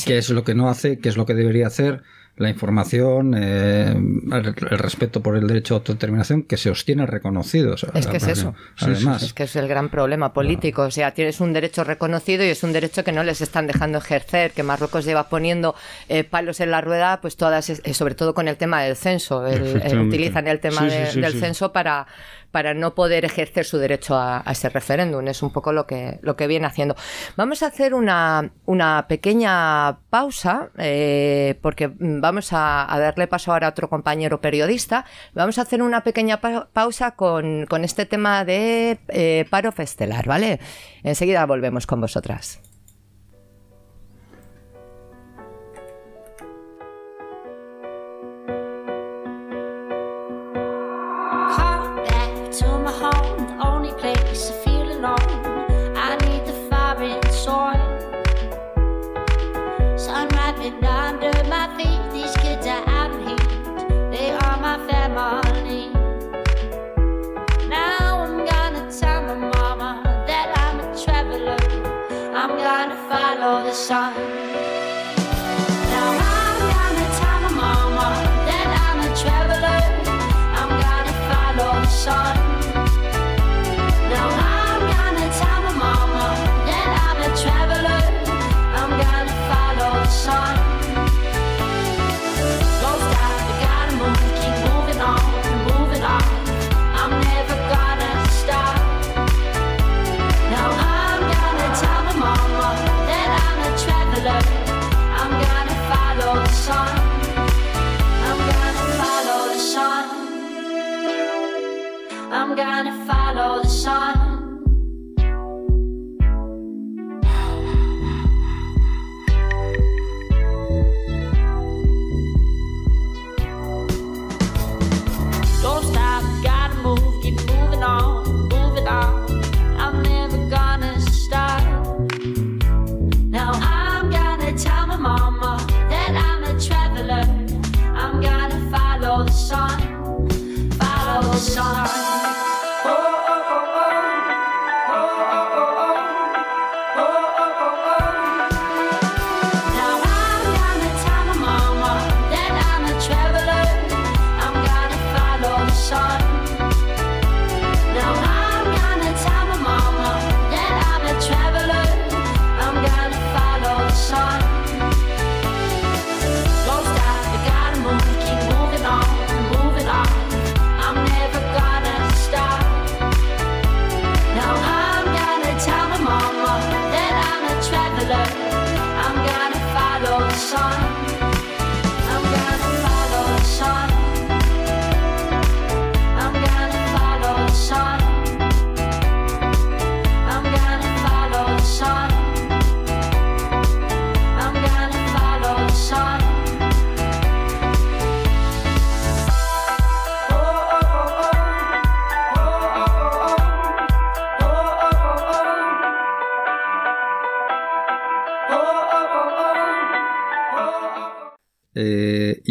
[0.05, 2.01] qué es lo que no hace, qué es lo que debería hacer
[2.37, 7.75] la información, eh, el, respeto por el derecho a autodeterminación que se obtiene reconocido.
[7.75, 8.55] es que es eso.
[8.77, 9.23] Además.
[9.23, 10.81] Es que es el gran problema político.
[10.81, 13.99] O sea, tienes un derecho reconocido y es un derecho que no les están dejando
[13.99, 15.75] ejercer, que Marruecos lleva poniendo
[16.09, 19.41] eh, palos en la rueda, pues todas, eh, sobre todo con el tema del censo.
[19.41, 22.05] utilizan el tema del censo para
[22.51, 25.27] para no poder ejercer su derecho a, ese referéndum.
[25.27, 26.95] Es un poco lo que, lo que viene haciendo.
[27.35, 33.69] Vamos a hacer una, una pequeña pausa, eh, porque vamos a, darle paso ahora a
[33.71, 35.05] otro compañero periodista.
[35.33, 40.59] Vamos a hacer una pequeña pausa con, este tema de eh, paro festelar, ¿vale?
[41.03, 42.64] Enseguida volvemos con vosotras.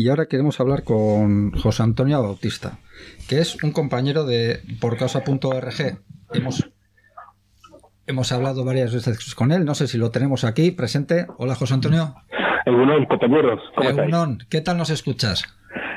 [0.04, 2.76] Y ahora queremos hablar con José Antonio Bautista,
[3.26, 5.98] que es un compañero de porcausa.org.
[6.34, 6.70] Hemos,
[8.06, 11.26] hemos hablado varias veces con él, no sé si lo tenemos aquí presente.
[11.38, 12.16] Hola José Antonio.
[12.66, 13.62] Egunon, compañeros.
[13.74, 15.44] ¿cómo Egunon, ¿qué tal nos escuchas?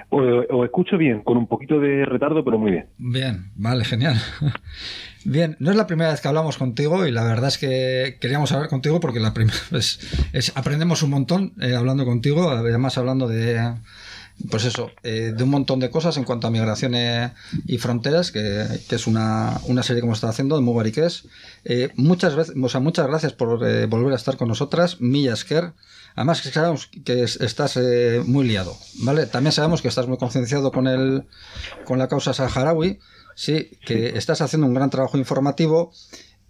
[0.10, 2.86] Os, escucho bien, con un poquito de retardo, pero muy bien.
[2.98, 4.16] Bien, vale, genial.
[5.26, 8.54] Bien, no es la primera vez que hablamos contigo y la verdad es que queríamos
[8.54, 10.00] hablar contigo porque la primera es,
[10.32, 13.60] es, aprendemos un montón eh, hablando contigo, además hablando de
[14.50, 17.32] pues eso, eh, de un montón de cosas en cuanto a migraciones
[17.66, 21.28] y fronteras, que, que es una, una, serie que hemos estado haciendo de Mubariqués.
[21.66, 25.34] Eh, muchas veces, o sea, muchas gracias por eh, volver a estar con nosotras, Milla
[25.34, 25.72] Esquer.
[26.18, 29.28] Además sabemos que estás eh, muy liado, ¿vale?
[29.28, 31.26] También sabemos que estás muy concienciado con el
[31.86, 32.98] con la causa saharaui,
[33.36, 35.94] sí, que estás haciendo un gran trabajo informativo,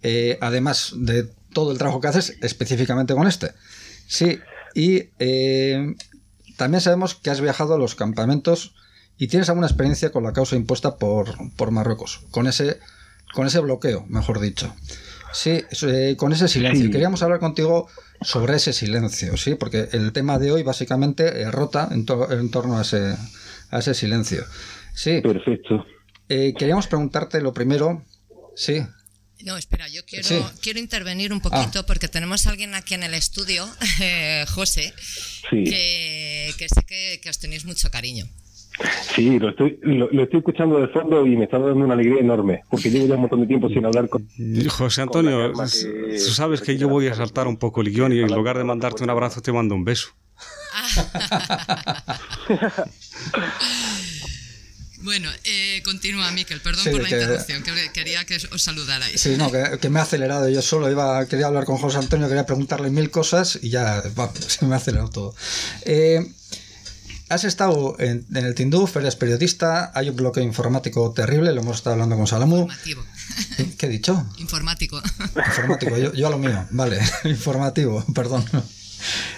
[0.02, 3.52] eh, además de todo el trabajo que haces específicamente con este.
[4.06, 4.38] Sí,
[4.74, 5.94] y eh,
[6.56, 8.74] también sabemos que has viajado a los campamentos
[9.18, 12.78] y tienes alguna experiencia con la causa impuesta por, por Marruecos, con ese,
[13.34, 14.74] con ese bloqueo, mejor dicho.
[15.32, 16.86] Sí, eh, con ese silencio.
[16.86, 16.90] Sí.
[16.90, 17.88] Queríamos hablar contigo
[18.20, 19.54] sobre ese silencio, ¿sí?
[19.54, 23.16] Porque el tema de hoy básicamente eh, rota en, to en, torno a ese,
[23.70, 24.44] a ese silencio.
[24.94, 25.20] Sí.
[25.20, 25.86] Perfecto.
[26.28, 28.04] Eh, queríamos preguntarte lo primero,
[28.56, 28.82] sí.
[29.44, 30.42] No, espera, yo quiero, sí.
[30.60, 31.86] quiero intervenir un poquito ah.
[31.86, 33.68] porque tenemos a alguien aquí en el estudio,
[34.00, 34.92] eh, José,
[35.48, 35.64] sí.
[35.64, 38.26] que, que, sé que, que os tenéis mucho cariño.
[39.14, 42.20] Sí, lo estoy, lo, lo, estoy escuchando de fondo y me está dando una alegría
[42.20, 44.26] enorme, porque llevo ya un montón de tiempo sin hablar con...
[44.68, 48.12] José Antonio, con que, tú sabes que yo voy a saltar un poco el guion
[48.12, 50.10] y en lugar de mandarte un abrazo te mando un beso.
[55.00, 56.60] Bueno, eh, continúa, Miquel.
[56.60, 59.20] Perdón sí, por la que, interrupción, que quería que os saludarais.
[59.20, 60.48] Sí, no, que, que, me ha acelerado.
[60.48, 64.32] Yo solo iba, quería hablar con José Antonio, quería preguntarle mil cosas y ya va,
[64.48, 65.34] se me ha acelerado todo.
[65.84, 66.26] Eh,
[67.28, 71.76] Has estado en, en, el Tinduf, eres periodista, hay un bloqueo informático terrible, lo hemos
[71.76, 72.60] estado hablando con Salamu.
[72.62, 73.04] Informativo.
[73.76, 74.26] ¿Qué he dicho?
[74.38, 75.00] Informático.
[75.36, 78.44] Informático, yo, yo a lo mío, vale, informativo, perdón.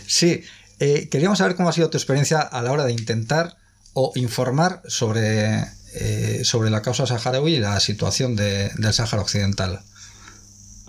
[0.07, 0.45] Sí,
[0.79, 3.57] eh, queríamos saber cómo ha sido tu experiencia a la hora de intentar
[3.93, 9.81] o informar sobre, eh, sobre la causa saharaui y la situación de, del Sáhara Occidental.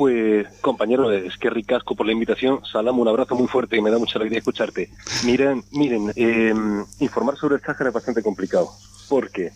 [0.02, 2.66] Pues, compañero, es que ricasco por la invitación.
[2.66, 4.90] Salam, un abrazo muy fuerte y me da mucha alegría escucharte.
[5.24, 6.56] Miren, miren, eh,
[7.02, 8.72] informar sobre el Sáhara es bastante complicado,
[9.08, 9.52] porque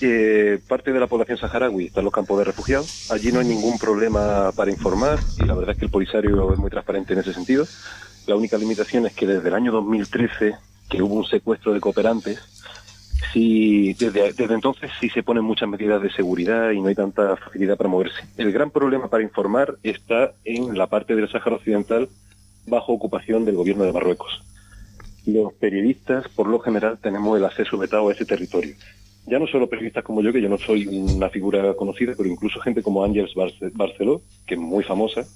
[0.00, 3.10] eh, parte de la población saharaui está en los campos de refugiados.
[3.10, 6.58] Allí no hay ningún problema para informar y la verdad es que el Polisario es
[6.58, 7.66] muy transparente en ese sentido.
[8.26, 10.54] La única limitación es que desde el año 2013,
[10.88, 12.38] que hubo un secuestro de cooperantes,
[13.34, 17.76] desde, desde entonces sí se ponen muchas medidas de seguridad y no hay tanta facilidad
[17.76, 18.20] para moverse.
[18.36, 22.08] El gran problema para informar está en la parte del Sáhara Occidental
[22.66, 24.42] bajo ocupación del gobierno de Marruecos.
[25.26, 28.74] Los periodistas, por lo general, tenemos el acceso vetado a ese territorio.
[29.26, 32.60] Ya no solo periodistas como yo, que yo no soy una figura conocida, pero incluso
[32.60, 33.34] gente como Ángels
[33.74, 35.26] Barceló, que es muy famosa,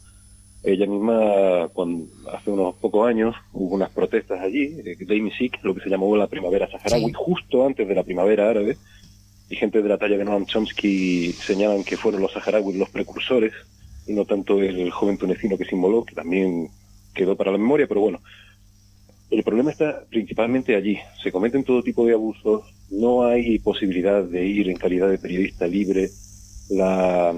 [0.62, 5.74] ella misma, cuando, hace unos pocos años, hubo unas protestas allí, eh, de Imisik, lo
[5.74, 7.12] que se llamó la primavera saharaui, sí.
[7.14, 8.76] justo antes de la primavera árabe,
[9.50, 13.52] y gente de la talla de Noam Chomsky señalan que fueron los saharauis los precursores,
[14.06, 16.68] y no tanto el joven tunecino que se inmoló, que también
[17.12, 18.20] quedó para la memoria, pero bueno.
[19.30, 20.98] El problema está principalmente allí.
[21.22, 25.66] Se cometen todo tipo de abusos, no hay posibilidad de ir en calidad de periodista
[25.66, 26.10] libre,
[26.70, 27.34] la,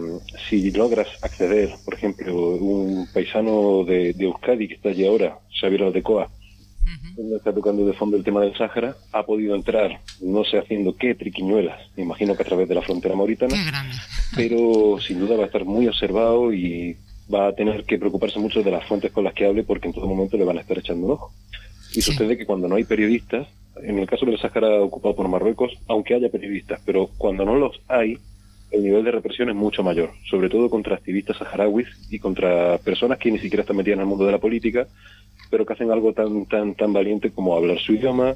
[0.49, 5.85] si logras acceder, por ejemplo, un paisano de, de Euskadi que está allí ahora, Xavier
[5.85, 7.37] Aldecoa, uh -huh.
[7.37, 11.15] está tocando de fondo el tema del Sáhara, ha podido entrar, no sé haciendo qué
[11.15, 13.57] triquiñuelas, me imagino que a través de la frontera mauritana,
[14.37, 16.97] pero sin duda va a estar muy observado y
[17.33, 19.95] va a tener que preocuparse mucho de las fuentes con las que hable porque en
[19.95, 21.33] todo momento le van a estar echando un ojo.
[21.93, 22.13] Y sí.
[22.13, 23.47] sucede que cuando no hay periodistas,
[23.83, 27.81] en el caso del Sáhara ocupado por Marruecos, aunque haya periodistas, pero cuando no los
[27.89, 28.19] hay,
[28.75, 33.19] el nivel de represión es mucho mayor, sobre todo contra activistas saharauis y contra personas
[33.19, 34.87] que ni siquiera están metidas en el mundo de la política,
[35.51, 38.35] pero que hacen algo tan tan tan valiente como hablar su idioma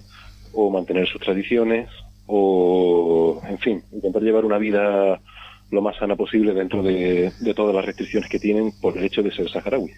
[0.53, 1.89] o mantener sus tradiciones
[2.27, 5.21] o, en fin, intentar llevar una vida
[5.71, 9.23] lo más sana posible dentro de, de todas las restricciones que tienen por el hecho
[9.23, 9.97] de ser saharauis.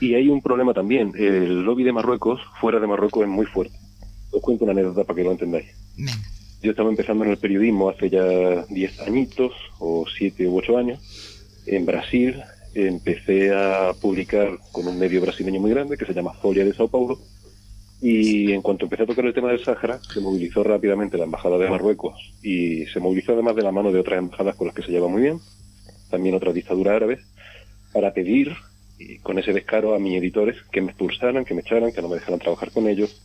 [0.00, 3.76] Y hay un problema también, el lobby de Marruecos, fuera de Marruecos, es muy fuerte.
[4.32, 5.68] Os cuento una anécdota para que lo entendáis.
[5.96, 6.37] Venga.
[6.62, 10.98] Yo estaba empezando en el periodismo hace ya 10 añitos, o 7 u 8 años,
[11.66, 12.42] en Brasil.
[12.74, 16.88] Empecé a publicar con un medio brasileño muy grande que se llama Folia de Sao
[16.88, 17.18] Paulo.
[18.00, 21.58] Y en cuanto empecé a tocar el tema del Sáhara, se movilizó rápidamente la Embajada
[21.58, 24.82] de Marruecos y se movilizó además de la mano de otras embajadas con las que
[24.82, 25.40] se lleva muy bien,
[26.08, 27.20] también otras dictaduras árabes,
[27.92, 28.54] para pedir,
[29.22, 32.16] con ese descaro, a mis editores que me expulsaran, que me echaran, que no me
[32.16, 33.20] dejaran trabajar con ellos,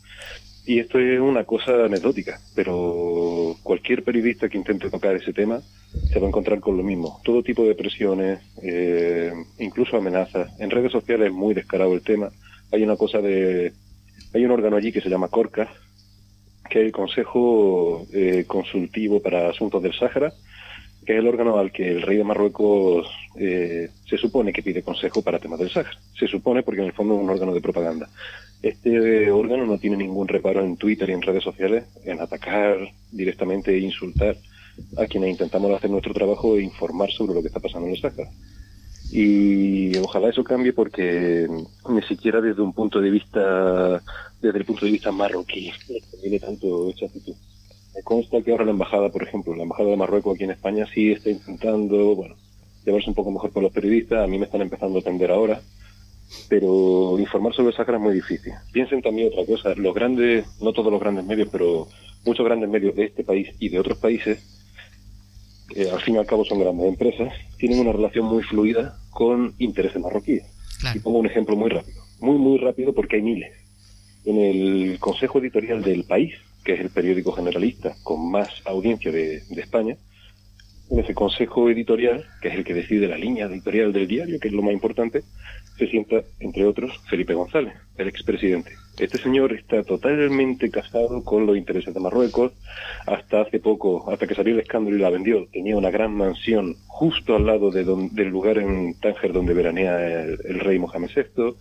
[0.66, 5.62] Y esto es una cosa anecdótica, pero cualquier periodista que intente tocar ese tema
[6.12, 7.20] se va a encontrar con lo mismo.
[7.24, 10.58] Todo tipo de presiones, eh, incluso amenazas.
[10.60, 12.30] En redes sociales es muy descarado el tema.
[12.72, 13.74] Hay una cosa de...
[14.34, 15.70] Hay un órgano allí que se llama Corcas,
[16.70, 20.34] que es el Consejo eh, Consultivo para Asuntos del Sáhara,
[21.06, 24.82] que es el órgano al que el rey de Marruecos eh, se supone que pide
[24.82, 25.98] consejo para temas del Sáhara.
[26.18, 28.10] Se supone porque en el fondo es un órgano de propaganda.
[28.64, 32.78] Este órgano no tiene ningún reparo en Twitter y en redes sociales en atacar
[33.12, 34.38] directamente e insultar
[34.98, 38.30] a quienes intentamos hacer nuestro trabajo e informar sobre lo que está pasando en Sáhara.
[39.12, 41.46] Y ojalá eso cambie porque
[41.90, 44.02] ni siquiera desde un punto de vista,
[44.42, 45.70] desde el punto de vista marroquí,
[46.22, 47.36] tiene tanto esa actitud.
[47.94, 50.88] Me consta que ahora la embajada, por ejemplo, la embajada de Marruecos aquí en España
[50.92, 52.36] sí está intentando, bueno,
[52.86, 54.24] llevarse un poco mejor con los periodistas.
[54.24, 55.62] A mí me están empezando a atender ahora,
[56.50, 58.54] pero informar sobre Sáhara es muy difícil.
[58.72, 61.88] Piensen también otra cosa, los grandes, no todos los grandes medios, pero
[62.26, 64.40] muchos grandes medios de este país y de otros países,
[65.70, 69.54] que al fin y al cabo son grandes empresas, tienen una relación muy fluida con
[69.60, 70.44] intereses marroquíes.
[70.80, 70.98] Claro.
[70.98, 73.52] Y pongo un ejemplo muy rápido, muy, muy rápido porque hay miles.
[74.26, 79.42] En el consejo editorial del país, que es el periódico generalista con más audiencia de,
[79.50, 79.98] de España,
[80.90, 84.50] en ese consejo editorial, que es el que decide la línea editorial del diario, que
[84.50, 85.24] es lo más importante,
[85.78, 88.72] se sienta, entre otros, Felipe González, el expresidente.
[89.00, 92.52] Este señor está totalmente casado con los intereses de Marruecos.
[93.08, 96.76] Hasta hace poco, hasta que salió el escándalo y la vendió, tenía una gran mansión
[96.86, 101.10] justo al lado de don- del lugar en Tánger donde veranea el, el rey Mohamed
[101.16, 101.56] VI.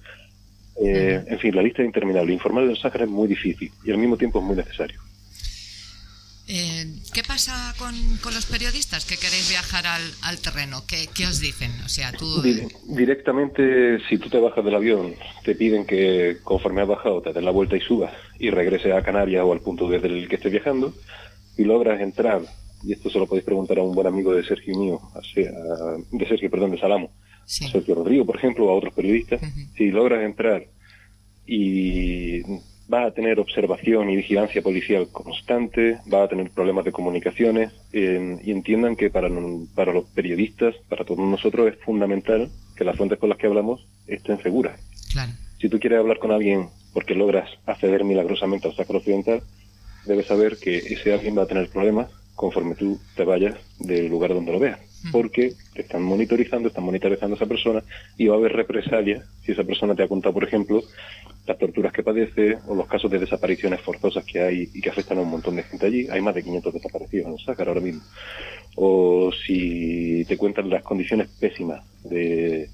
[0.84, 2.32] Eh, en fin, la lista es interminable.
[2.34, 5.00] Informar del Sáhara es muy difícil y al mismo tiempo es muy necesario.
[6.48, 7.01] Eh, ¿Qué
[7.32, 10.82] pasa con, con los periodistas que queréis viajar al, al terreno?
[10.86, 11.70] ¿Qué, qué os dicen?
[11.82, 12.42] O sea, tú...
[12.42, 17.32] Di- Directamente, si tú te bajas del avión, te piden que conforme has bajado te
[17.32, 20.36] des la vuelta y subas y regreses a Canarias o al punto desde el que
[20.36, 20.92] estés viajando
[21.56, 22.42] y logras entrar,
[22.84, 25.00] y esto se lo podéis preguntar a un buen amigo de Sergio mío,
[25.34, 27.10] de Sergio, perdón, de Salamo,
[27.46, 27.64] Sí.
[27.64, 29.40] a Sergio Rodrigo, por ejemplo, o a otros periodistas,
[29.76, 30.64] si logras entrar
[31.46, 32.42] y
[32.88, 38.38] vas a tener observación y vigilancia policial constante, vas a tener problemas de comunicaciones eh,
[38.42, 39.28] y entiendan que para,
[39.74, 43.86] para los periodistas, para todos nosotros es fundamental que las fuentes con las que hablamos
[44.06, 44.80] estén seguras.
[45.12, 45.32] Claro.
[45.60, 49.42] Si tú quieres hablar con alguien porque logras acceder milagrosamente al Sáhara Occidental,
[50.06, 54.34] debes saber que ese alguien va a tener problemas conforme tú te vayas del lugar
[54.34, 54.80] donde lo veas.
[55.10, 57.82] Porque te están monitorizando, están monitorizando a esa persona
[58.16, 60.82] y va a haber represalias si esa persona te ha contado, por ejemplo,
[61.46, 65.18] las torturas que padece o los casos de desapariciones forzosas que hay y que afectan
[65.18, 66.06] a un montón de gente allí.
[66.08, 68.02] Hay más de 500 desaparecidos en el Sáhara ahora mismo.
[68.76, 72.68] O si te cuentan las condiciones pésimas de,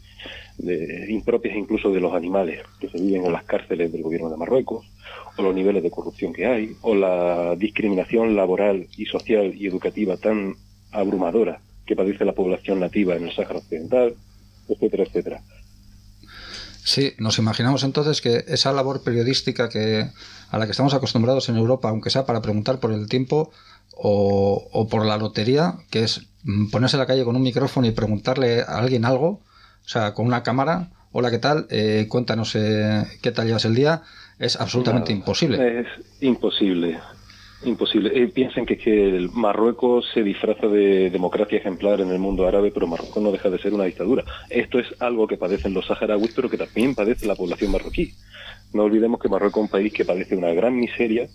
[0.58, 4.36] de impropias incluso de los animales que se viven en las cárceles del gobierno de
[4.36, 4.86] Marruecos,
[5.36, 10.16] o los niveles de corrupción que hay, o la discriminación laboral y social y educativa
[10.16, 10.54] tan
[10.90, 14.14] abrumadora que padece la población nativa en el Sáhara Occidental,
[14.68, 15.40] etcétera, etcétera.
[16.84, 20.06] Sí, nos imaginamos entonces que esa labor periodística que
[20.50, 23.50] a la que estamos acostumbrados en Europa, aunque sea para preguntar por el tiempo
[23.94, 26.26] o, o por la lotería, que es
[26.70, 29.28] ponerse en la calle con un micrófono y preguntarle a alguien algo,
[29.84, 31.66] o sea, con una cámara, hola, ¿qué tal?
[31.70, 34.02] Eh, cuéntanos eh, qué tal llevas el día,
[34.38, 35.80] es absolutamente imposible.
[35.80, 35.86] Es
[36.20, 37.00] imposible.
[37.64, 38.10] Imposible.
[38.14, 42.70] Eh, piensen que, que el Marruecos se disfraza de democracia ejemplar en el mundo árabe,
[42.70, 44.24] pero Marruecos no deja de ser una dictadura.
[44.48, 48.12] Esto es algo que padecen los saharauis, pero que también padece la población marroquí.
[48.72, 51.26] No olvidemos que Marruecos es un país que padece una gran miseria,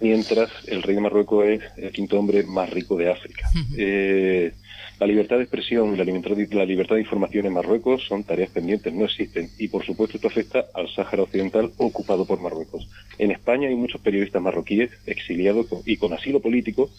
[0.00, 3.48] mientras el rey de Marruecos es el quinto hombre más rico de África.
[3.76, 4.52] Eh,
[4.98, 9.04] la libertad de expresión y la libertad de, información en Marruecos son tareas pendientes, no
[9.04, 9.50] existen.
[9.58, 12.88] Y por supuesto esto afecta al Sáhara Occidental ocupado por Marruecos.
[13.18, 16.90] En España hay muchos periodistas marroquíes exiliados y con asilo político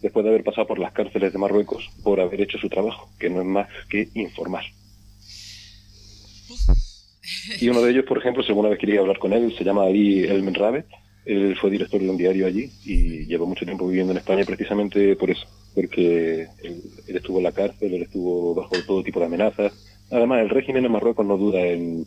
[0.00, 3.28] después de haber pasado por las cárceles de Marruecos por haber hecho su trabajo, que
[3.28, 4.64] no es más que informar.
[7.60, 9.84] Y uno de ellos, por ejemplo, si alguna vez quería hablar con él, se llama
[9.84, 10.84] Ali El Menrabe.
[11.24, 15.16] Él fue director de un diario allí y llevó mucho tiempo viviendo en España precisamente
[15.16, 19.26] por eso, porque él, él estuvo en la cárcel, él estuvo bajo todo tipo de
[19.26, 19.72] amenazas.
[20.10, 22.06] Además, el régimen en Marruecos no duda en,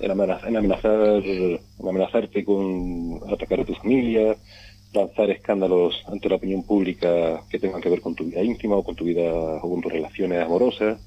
[0.00, 4.36] en, amenazar, en amenazar, en amenazarte con atacar a tu familia,
[4.92, 8.84] lanzar escándalos ante la opinión pública que tengan que ver con tu vida íntima o
[8.84, 10.98] con tu vida o con tus relaciones amorosas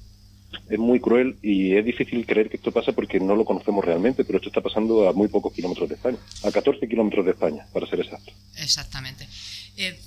[0.68, 4.24] es muy cruel y es difícil creer que esto pasa porque no lo conocemos realmente,
[4.24, 7.66] pero esto está pasando a muy pocos kilómetros de España, a 14 kilómetros de España,
[7.72, 8.32] para ser exacto.
[8.56, 9.28] Exactamente.
[9.76, 9.98] Eh,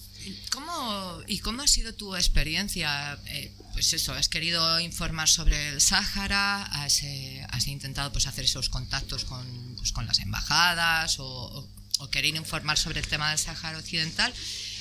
[0.52, 3.18] ¿cómo, ¿Y cómo ha sido tu experiencia?
[3.28, 8.46] Eh, pues eso, has querido informar sobre el Sáhara, has, eh, has intentado pues, hacer
[8.46, 9.46] esos contactos con,
[9.78, 11.68] pues, con las embajadas o, o
[12.00, 14.34] o querer informar sobre el tema del Sáhara Occidental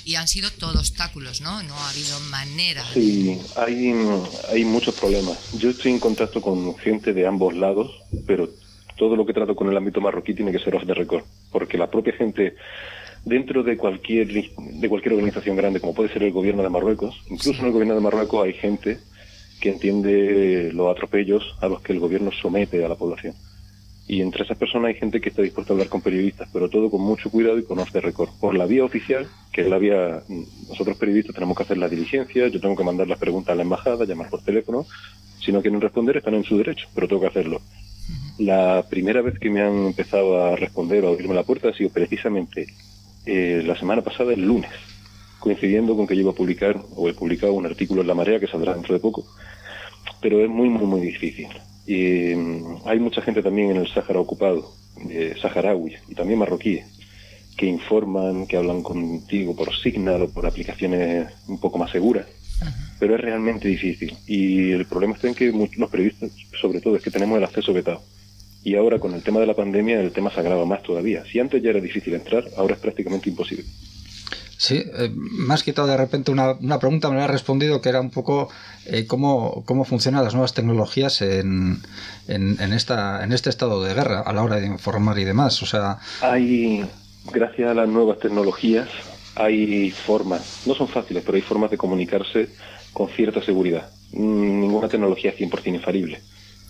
[0.05, 1.62] y han sido todo obstáculos, ¿no?
[1.62, 2.84] No ha habido manera.
[2.92, 3.94] Sí, hay,
[4.50, 5.53] hay muchos problemas.
[5.59, 7.90] Yo estoy en contacto con gente de ambos lados,
[8.26, 8.48] pero
[8.96, 11.78] todo lo que trato con el ámbito marroquí tiene que ser off the record, porque
[11.78, 12.57] la propia gente
[13.24, 17.61] dentro de cualquier de cualquier organización grande, como puede ser el gobierno de Marruecos, incluso
[17.61, 18.98] en el gobierno de Marruecos hay gente
[19.61, 23.34] que entiende los atropellos a los que el gobierno somete a la población.
[24.07, 26.90] Y entre esas personas hay gente que está dispuesta a hablar con periodistas, pero todo
[26.90, 28.30] con mucho cuidado y con off the record.
[28.40, 30.22] Por la vía oficial, que es la vía,
[30.68, 33.62] nosotros periodistas tenemos que hacer la diligencia, yo tengo que mandar las preguntas a la
[33.62, 34.86] embajada, llamar por teléfono.
[35.40, 37.61] Si no quieren responder, están en su derecho, pero tengo que hacerlo.
[38.38, 41.74] La primera vez que me han empezado a responder o a abrirme la puerta ha
[41.74, 42.66] sido precisamente
[43.24, 44.70] eh, la semana pasada, el lunes,
[45.38, 48.40] coincidiendo con que yo iba a publicar, o he publicado un artículo en La Marea
[48.40, 49.24] que saldrá dentro de poco,
[50.20, 51.48] pero es muy, muy, muy difícil.
[51.87, 54.72] Y mm, hay mucha gente también en el Sáhara ocupado,
[55.11, 56.87] eh, saharauis y también marroquíes,
[57.57, 62.26] que informan, que hablan contigo por Signal o por aplicaciones un poco más seguras.
[63.01, 64.16] Pero es realmente difícil.
[64.26, 66.30] Y el problema está en que los periodistas,
[66.61, 68.03] sobre todo, es que tenemos el acceso vetado.
[68.62, 71.24] Y ahora con el tema de la pandemia el tema se agrava más todavía.
[71.24, 73.64] Si antes ya era difícil entrar, ahora es prácticamente imposible.
[74.63, 77.89] Sí, eh, me has quitado de repente una, una, pregunta, me la has respondido que
[77.89, 78.49] era un poco
[78.87, 81.81] eh, cómo, cómo funcionan las nuevas tecnologías en,
[82.29, 85.61] en, esta, en este estado de guerra a la hora de informar y demás.
[85.65, 86.85] O sea, hay,
[87.33, 88.89] gracias a las nuevas tecnologías,
[89.35, 92.49] hay formas, no son fáciles, pero hay formas de comunicarse
[92.93, 93.91] con cierta seguridad.
[94.13, 96.21] Mm, ninguna tecnología es 100% infalible,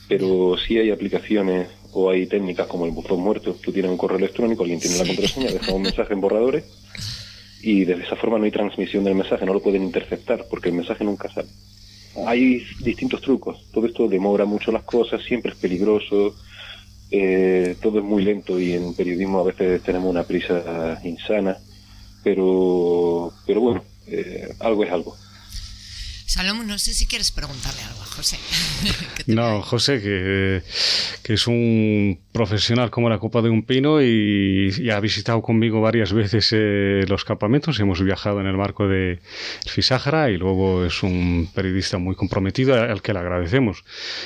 [0.09, 3.55] pero sí hay aplicaciones o hay técnicas como el buzón muerto.
[3.62, 6.64] Tú tienes un correo electrónico, alguien tiene la contraseña, deja un mensaje en borradores
[7.62, 10.74] y de esa forma no hay transmisión del mensaje, no lo pueden interceptar porque el
[10.74, 11.48] mensaje nunca sale.
[12.26, 16.34] Hay distintos trucos, todo esto demora mucho las cosas, siempre es peligroso,
[17.10, 21.56] eh, todo es muy lento y en periodismo a veces tenemos una prisa insana,
[22.22, 25.16] pero, pero bueno, eh, algo es algo.
[26.32, 28.38] Salomón, no sé si quieres preguntarle algo a José.
[29.26, 30.62] no, José, que,
[31.30, 36.48] es un profesional como la copa de un pino y, ha visitado conmigo varias veces
[36.52, 37.78] eh, los campamentos.
[37.80, 39.20] Hemos viajado en el marco de
[39.66, 43.84] Fisájara y luego es un periodista muy comprometido al que le agradecemos.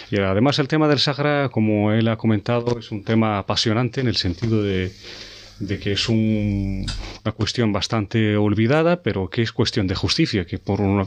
[0.09, 4.07] Y además el tema del Sahara, como él ha comentado, es un tema apasionante en
[4.07, 4.93] el sentido de
[5.59, 10.81] de que es una cuestión bastante olvidada, pero que es cuestión de justicia, que por
[10.81, 11.07] una,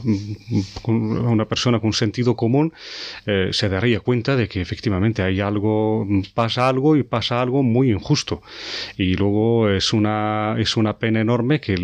[0.84, 2.72] una persona con sentido común
[3.26, 7.90] eh, se daría cuenta de que efectivamente hay algo, pasa algo y pasa algo muy
[7.90, 8.42] injusto.
[8.96, 11.74] Y luego es una, es una pena enorme que,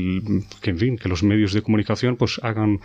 [0.61, 2.81] que, en fin, que los medios de comunicación pues hagan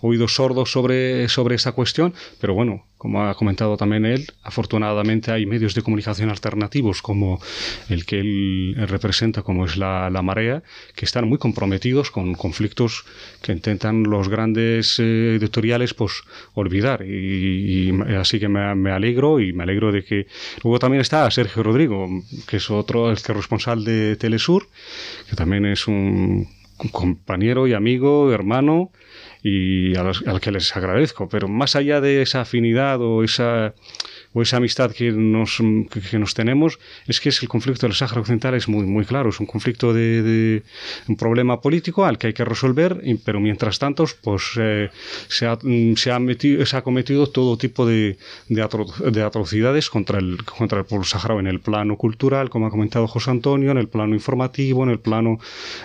[0.00, 5.44] oídos sordos sobre, sobre esa cuestión, pero bueno, como ha comentado también él, afortunadamente hay
[5.44, 7.40] medios de comunicación alternativos como
[7.90, 10.62] el que él representa, como es la, Marea,
[10.94, 13.04] que están muy comprometidos con conflictos
[13.42, 16.22] que intentan los grandes eh, editoriales pues
[16.54, 17.02] olvidar.
[17.02, 20.26] Y, así que me, alegro y me alegro de que...
[20.62, 22.08] Luego también está Sergio Rodrigo,
[22.46, 24.68] que es otro, el responsable de Telesur,
[25.28, 26.48] que también es un
[26.92, 28.90] compañero y amigo, hermano,
[29.42, 31.28] y al que les agradezco.
[31.28, 33.74] Pero más allá de esa afinidad o esa
[34.36, 35.62] o esa amistad que nos,
[36.10, 39.30] que, nos tenemos, es que es el conflicto del Sáhara Occidental es muy, muy claro,
[39.30, 40.62] es un conflicto de,
[41.08, 44.90] un problema político al que hay que resolver, pero mientras tanto, pues eh,
[45.28, 45.56] se, ha,
[45.96, 48.18] se, ha metido, se ha cometido todo tipo de,
[48.50, 53.06] de, atrocidades contra el, contra el pueblo saharaui en el plano cultural, como ha comentado
[53.06, 55.38] José Antonio, en el plano informativo, en el plano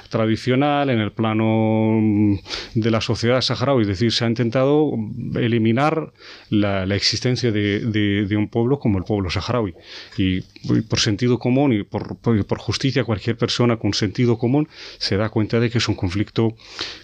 [0.10, 2.36] tradicional, en el plano mm,
[2.74, 4.92] de la sociedad saharaui, es decir, se ha intentado
[5.36, 6.12] eliminar
[6.50, 9.74] la, la existencia de, de, de un pueblo como el pueblo saharaui.
[10.18, 10.42] Y,
[10.90, 14.68] por sentido común y por, por, justicia, cualquier persona con sentido común
[15.00, 16.56] se da cuenta de que es un conflicto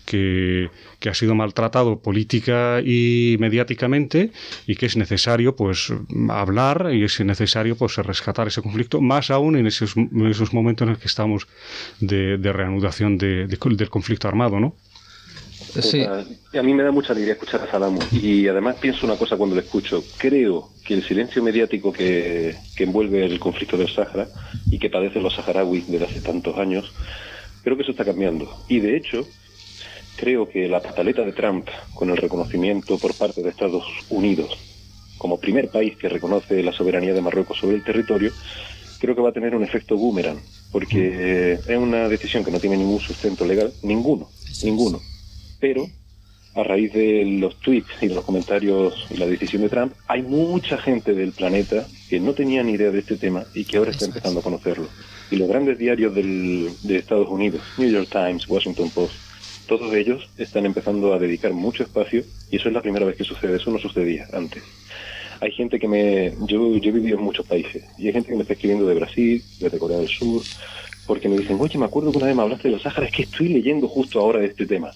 [0.06, 0.70] que,
[1.00, 4.32] que, ha sido maltratado política y mediáticamente
[4.68, 5.92] y que es necesario pues
[6.30, 10.86] hablar y es necesario pues rescatar ese conflicto, más aún en esos, en esos momentos
[10.86, 11.48] en los que estamos
[12.00, 14.76] de, reanudación de, del conflicto armado, ¿no?
[15.82, 16.04] Sí.
[16.04, 19.56] a mí me da mucha alegría escuchar a Salamu y además pienso una cosa cuando
[19.56, 20.04] lo escucho.
[20.18, 24.28] Creo que el silencio mediático que, envuelve el conflicto del Sáhara
[24.72, 26.92] y que padecen los saharauis desde hace tantos años,
[27.64, 28.50] creo que eso está cambiando.
[28.68, 29.28] Y de hecho,
[30.16, 34.58] creo que la pataleta de Trump con el reconocimiento por parte de Estados Unidos
[35.18, 38.32] como primer país que reconoce la soberanía de Marruecos sobre el territorio,
[39.00, 40.40] creo que va a tener un efecto boomerang,
[40.72, 44.30] porque es una decisión que no tiene ningún sustento legal, ninguno,
[44.64, 45.02] ninguno
[45.60, 45.88] pero
[46.58, 50.24] a raíz de los tweets y de los comentarios y la decisión de Trump, hay
[50.24, 53.92] mucha gente del planeta que no tenía ni idea de este tema y que ahora
[53.92, 54.88] está empezando a conocerlo.
[55.30, 59.14] y los grandes diarios del, de Estados Unidos, New York Times, Washington Post,
[59.68, 63.24] todos ellos están empezando a dedicar mucho espacio y eso es la primera vez que
[63.24, 64.64] sucede, eso no sucedía antes.
[65.40, 66.34] Hay gente que me...
[66.48, 68.96] Yo, yo he vivido en muchos países y hay gente que me está escribiendo de
[68.96, 70.42] Brasil, de Corea del Sur,
[71.06, 73.14] porque me dicen, oye, me acuerdo que una vez me hablaste de los Sáhara, es
[73.14, 74.92] que estoy leyendo justo ahora de este tema.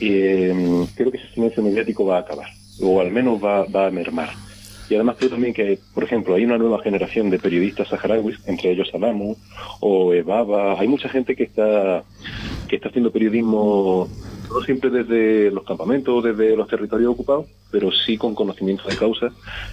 [0.00, 2.48] Eh, creo que ese silencio mediático va a acabar,
[2.80, 4.30] o al menos va, va a mermar.
[4.88, 8.70] Y además creo también que, por ejemplo, hay una nueva generación de periodistas saharauis, entre
[8.70, 9.34] ellos Salamu
[9.80, 10.78] o Ebaba.
[10.78, 12.04] Hay mucha gente que está
[12.68, 14.08] que está haciendo periodismo
[14.50, 19.32] no siempre desde los campamentos, desde los territorios ocupados, pero sí con conocimiento de causa,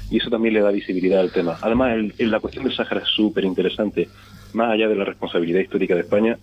[0.09, 1.57] y eso también le da visibilidad al tema.
[1.61, 4.09] Además, el, la cuestión del Sáhara es súper interesante,
[4.53, 6.37] más allá de la responsabilidad histórica de España,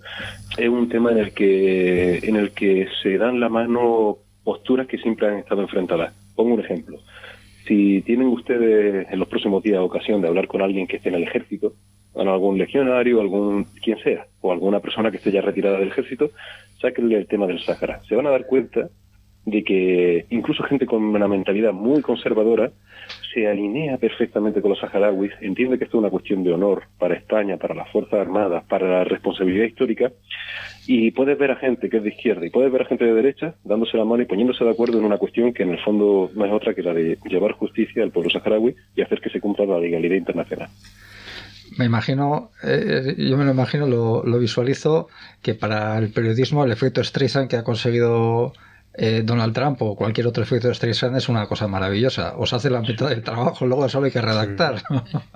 [0.56, 4.98] es un tema en el que, en el que se dan la mano posturas que
[4.98, 6.14] siempre han estado enfrentadas.
[6.34, 6.98] Pongo un ejemplo.
[7.66, 11.16] Si tienen ustedes en los próximos días ocasión de hablar con alguien que esté en
[11.16, 11.74] el ejército,
[12.26, 16.30] algún legionario, algún quien sea, o alguna persona que esté ya retirada del ejército,
[16.80, 18.00] sáquenle el tema del Sáhara.
[18.08, 18.88] Se van a dar cuenta
[19.44, 22.72] de que incluso gente con una mentalidad muy conservadora
[23.32, 27.14] se alinea perfectamente con los saharauis, entiende que esto es una cuestión de honor para
[27.14, 30.12] España, para las Fuerzas Armadas, para la responsabilidad histórica,
[30.86, 33.12] y puedes ver a gente que es de izquierda y puedes ver a gente de
[33.12, 36.30] derecha dándose la mano y poniéndose de acuerdo en una cuestión que en el fondo
[36.34, 39.40] no es otra que la de llevar justicia al pueblo saharaui y hacer que se
[39.40, 40.68] cumpla la legalidad internacional.
[41.76, 45.08] Me imagino, eh, yo me lo imagino, lo, visualizo,
[45.42, 48.52] que para el periodismo el efecto Streisand que ha conseguido
[48.98, 52.34] eh, Donald Trump o cualquier otro efecto Streisand es una cosa maravillosa.
[52.36, 54.76] Os hace la mitad del trabajo, luego solo hay que redactar.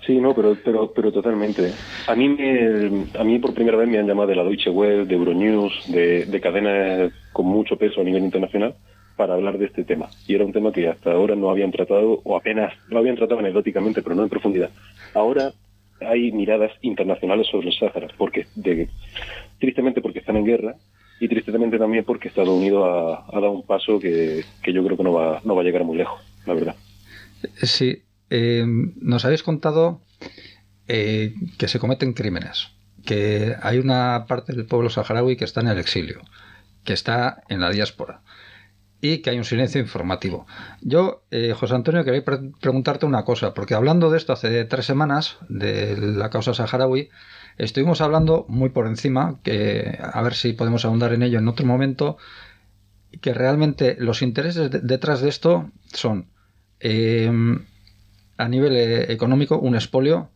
[0.07, 1.73] Sí, no, pero, pero, pero totalmente.
[2.09, 5.07] A mí, me, a mí por primera vez me han llamado de la Deutsche Welle,
[5.07, 8.75] de Euronews, de, de cadenas con mucho peso a nivel internacional
[9.17, 10.09] para hablar de este tema.
[10.27, 13.41] Y era un tema que hasta ahora no habían tratado, o apenas lo habían tratado
[13.41, 14.71] anecdóticamente, pero no en profundidad.
[15.15, 15.53] Ahora
[16.01, 18.89] hay miradas internacionales sobre el Sáhara, porque de,
[19.61, 20.75] tristemente porque están en guerra
[21.23, 25.05] y tristemente también porque Estados Unidos ha, dado un paso que, que, yo creo que
[25.05, 26.75] no va, no va a llegar muy lejos, la verdad.
[27.63, 30.01] Sí, eh, nos habéis contado
[30.89, 32.71] eh, que se cometen crímenes,
[33.07, 36.23] que hay una parte del pueblo saharaui que está en el exilio,
[36.83, 38.23] que está en la diáspora
[39.01, 40.49] y que hay un silencio informativo.
[40.81, 44.87] Yo, eh, José Antonio, quería pre preguntarte una cosa, porque hablando de esto hace tres
[44.87, 47.11] semanas, de la causa saharaui,
[47.59, 51.67] estuvimos hablando muy por encima, que a ver si podemos ahondar en ello en otro
[51.67, 52.17] momento,
[53.21, 56.27] que realmente los intereses de detrás de esto son,
[56.81, 57.31] eh,
[58.37, 60.31] a nivel eh, económico, un expolio,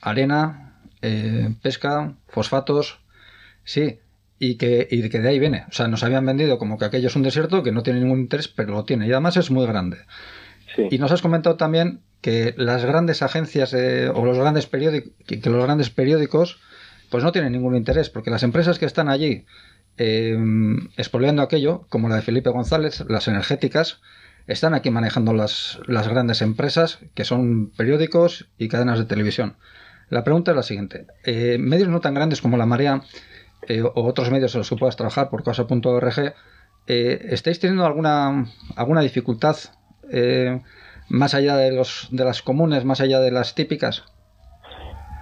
[0.00, 3.00] arena, eh, pesca, fosfatos,
[3.64, 3.98] sí,
[4.38, 5.64] y que, y que de ahí viene.
[5.68, 8.20] O sea, nos habían vendido como que aquello es un desierto que no tiene ningún
[8.20, 9.06] interés, pero lo tiene.
[9.06, 9.98] Y además es muy grande.
[10.74, 10.88] Sí.
[10.90, 15.40] Y nos has comentado también que las grandes agencias eh, o los grandes periódicos, que,
[15.48, 16.60] los grandes periódicos,
[17.10, 19.46] pues no tienen ningún interés, porque las empresas que están allí
[19.96, 20.36] eh,
[21.40, 24.00] aquello, como la de Felipe González, las energéticas,
[24.48, 29.56] están aquí manejando las, las grandes empresas, que son periódicos y cadenas de televisión.
[30.08, 31.06] La pregunta es la siguiente.
[31.24, 33.02] Eh, medios no tan grandes como La Marea
[33.68, 36.34] eh, o otros medios en los que puedas trabajar por causa.org,
[36.86, 39.56] eh, ¿estáis teniendo alguna, alguna dificultad
[41.08, 44.04] más allá de, los, de las comunes, más allá de las típicas?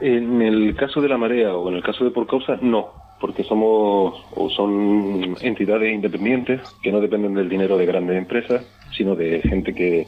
[0.00, 3.44] En el caso de la marea o en el caso de por causa, no, porque
[3.44, 8.64] somos o son entidades independientes que no dependen del dinero de grandes empresas,
[8.96, 10.06] sino de gente que,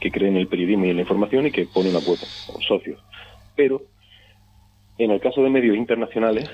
[0.00, 2.60] que cree en el periodismo y en la información y que pone una cuota, o
[2.60, 3.02] socios.
[3.56, 3.82] Pero
[4.98, 6.48] en el caso de medios internacionales,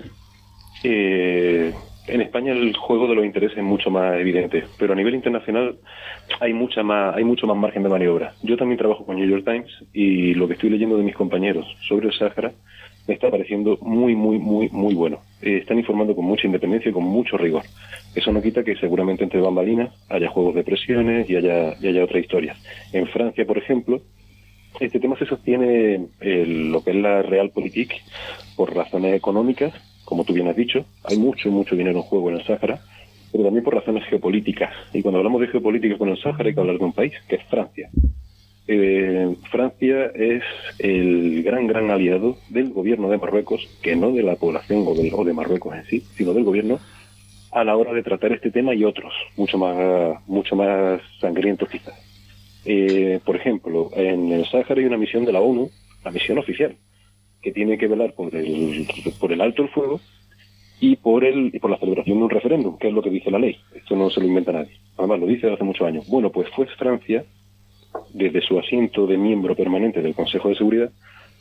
[0.82, 1.74] eh,
[2.10, 5.76] en España el juego de los intereses es mucho más evidente, pero a nivel internacional
[6.40, 8.34] hay mucha más, hay mucho más margen de maniobra.
[8.42, 11.66] Yo también trabajo con New York Times y lo que estoy leyendo de mis compañeros
[11.88, 12.52] sobre el Sáhara
[13.06, 15.20] me está pareciendo muy, muy, muy, muy bueno.
[15.42, 17.62] Eh, están informando con mucha independencia y con mucho rigor.
[18.14, 22.04] Eso no quita que seguramente entre bambalinas haya juegos de presiones y haya, y haya
[22.04, 22.58] otras historias.
[22.92, 24.00] En Francia, por ejemplo,
[24.78, 27.92] este tema se sostiene el, lo que es la realpolitik
[28.56, 29.72] por razones económicas
[30.10, 32.80] como tú bien has dicho, hay mucho, mucho dinero en juego en el Sáhara,
[33.30, 34.74] pero también por razones geopolíticas.
[34.92, 37.36] Y cuando hablamos de geopolítica con el Sáhara hay que hablar de un país, que
[37.36, 37.88] es Francia.
[38.66, 40.42] Eh, Francia es
[40.80, 45.14] el gran, gran aliado del gobierno de Marruecos, que no de la población o, del,
[45.14, 46.80] o de Marruecos en sí, sino del gobierno,
[47.52, 51.94] a la hora de tratar este tema y otros, mucho más, mucho más sangrientos quizás.
[52.64, 55.70] Eh, por ejemplo, en el Sáhara hay una misión de la ONU,
[56.04, 56.74] la misión oficial,
[57.42, 58.86] que tiene que velar por el,
[59.18, 60.00] por el alto el fuego
[60.80, 63.38] y por, el, por la celebración de un referéndum, que es lo que dice la
[63.38, 63.56] ley.
[63.74, 64.78] Esto no se lo inventa nadie.
[64.96, 66.08] Además, lo dice desde hace muchos años.
[66.08, 67.24] Bueno, pues fue Francia,
[68.14, 70.90] desde su asiento de miembro permanente del Consejo de Seguridad,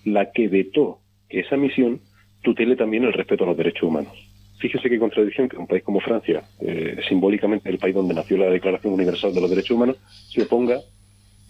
[0.04, 2.02] la que vetó que esa misión
[2.42, 4.14] tutele también el respeto a los derechos humanos.
[4.60, 8.50] Fíjese qué contradicción que un país como Francia, eh, simbólicamente el país donde nació la
[8.50, 9.98] Declaración Universal de los Derechos Humanos,
[10.30, 10.80] se oponga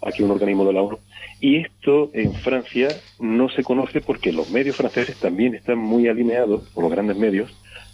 [0.01, 0.97] a que un organismo de la ONU.
[1.39, 2.89] Y esto en Francia
[3.19, 7.51] no se conoce porque los medios franceses también están muy alineados, por los grandes medios,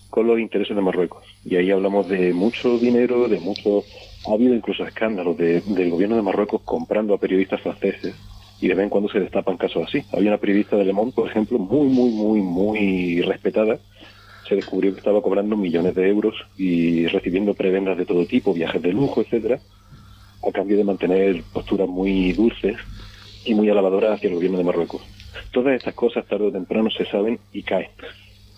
[0.09, 1.23] con los intereses de Marruecos.
[1.43, 3.83] Y ahí hablamos de mucho dinero, de mucho...
[4.27, 8.15] Ha habido incluso escándalos del gobierno de Marruecos comprando a periodistas franceses
[8.59, 10.03] y de vez en cuando se destapan casos así.
[10.11, 13.77] Había una periodista de Le Monde, por ejemplo, muy, muy, muy, muy respetada,
[14.47, 18.81] se descubrió que estaba cobrando millones de euros y recibiendo prebendas de todo tipo, viajes
[18.81, 19.59] de lujo, etcétera,
[20.47, 22.77] a cambio de mantener posturas muy dulces
[23.43, 25.01] y muy alabadoras hacia el gobierno de Marruecos.
[25.51, 27.89] Todas estas cosas tarde o temprano se saben y caen.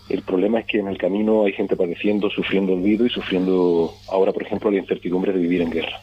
[0.10, 4.32] El problema es que en el camino hay gente padeciendo, sufriendo olvido y sufriendo ahora,
[4.32, 6.02] por ejemplo, la incertidumbre de vivir en guerra.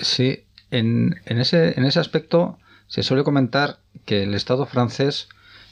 [0.00, 2.58] Sí, en, en, ese, en ese aspecto
[2.88, 5.28] se suele comentar que el Estado francés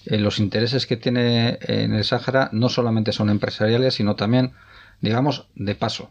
[0.06, 4.52] eh, los intereses que tiene en el Sáhara no solamente son empresariales, sino también,
[5.00, 6.10] digamos, de paso.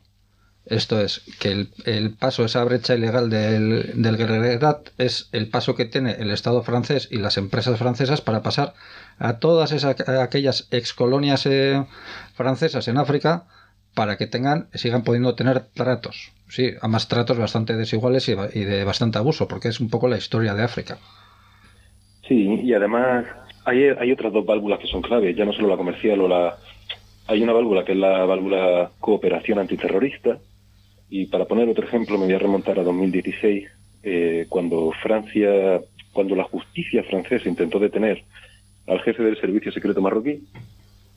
[0.65, 4.59] Esto es, que el, paso, esa brecha ilegal del, del
[4.97, 8.73] es el paso que tiene el Estado francés y las empresas francesas para pasar
[9.19, 11.85] a todas esas, aquellas excolonias eh,
[12.33, 13.43] francesas en África
[13.93, 16.31] para que tengan, sigan pudiendo tener tratos.
[16.49, 20.07] Sí, a más tratos bastante desiguales y, y de bastante abuso, porque es un poco
[20.07, 20.97] la historia de África.
[22.27, 23.25] Sí, y además
[23.65, 26.57] hay, hay otras dos válvulas que son claves, ya no solo la comercial o la...
[27.27, 30.37] Hay una válvula que es la válvula cooperación antiterrorista,
[31.09, 33.65] y para poner otro ejemplo me voy a remontar a 2016,
[34.03, 35.81] eh, cuando Francia,
[36.13, 38.23] cuando la justicia francesa intentó detener
[38.87, 40.43] al jefe del servicio secreto marroquí,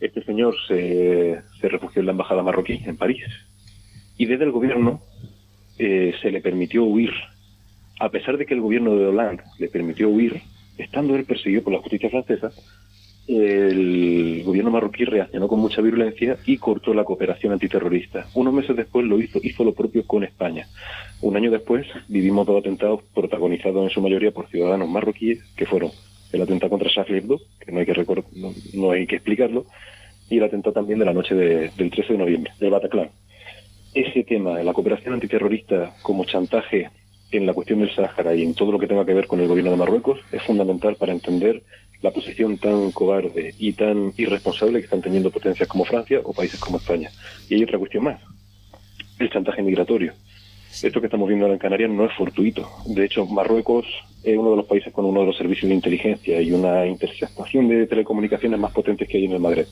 [0.00, 3.24] este señor se, se refugió en la embajada marroquí en París.
[4.16, 5.00] Y desde el gobierno
[5.78, 7.12] eh, se le permitió huir.
[8.00, 10.40] A pesar de que el gobierno de Hollande le permitió huir,
[10.76, 12.50] estando él perseguido por la justicia francesa,
[13.28, 18.26] el gobierno marroquí reaccionó con mucha virulencia y cortó la cooperación antiterrorista.
[18.34, 20.66] Unos meses después lo hizo, hizo lo propio con España.
[21.20, 25.90] Un año después vivimos dos atentados protagonizados en su mayoría por ciudadanos marroquíes, que fueron
[26.32, 27.80] el atentado contra Charlie Hebdo, que no
[28.90, 29.66] hay que, explicarlo,
[30.30, 33.10] y el atentado también de la noche del 13 de noviembre, del Bataclan.
[33.92, 36.90] Ese tema, la cooperación antiterrorista como chantaje
[37.30, 39.48] en la cuestión del Sáhara y en todo lo que tenga que ver con el
[39.48, 41.62] gobierno de Marruecos es fundamental para entender
[42.02, 46.60] la posición tan cobarde y tan irresponsable que están teniendo potencias como Francia o países
[46.60, 47.10] como España.
[47.48, 48.20] Y hay otra cuestión más,
[49.18, 50.12] el chantaje migratorio.
[50.82, 52.68] Esto que estamos viendo ahora en Canarias no es fortuito.
[52.86, 53.86] De hecho, Marruecos
[54.22, 57.68] es uno de los países con uno de los servicios de inteligencia y una interceptación
[57.68, 59.66] de telecomunicaciones más potentes que hay en el Magreb.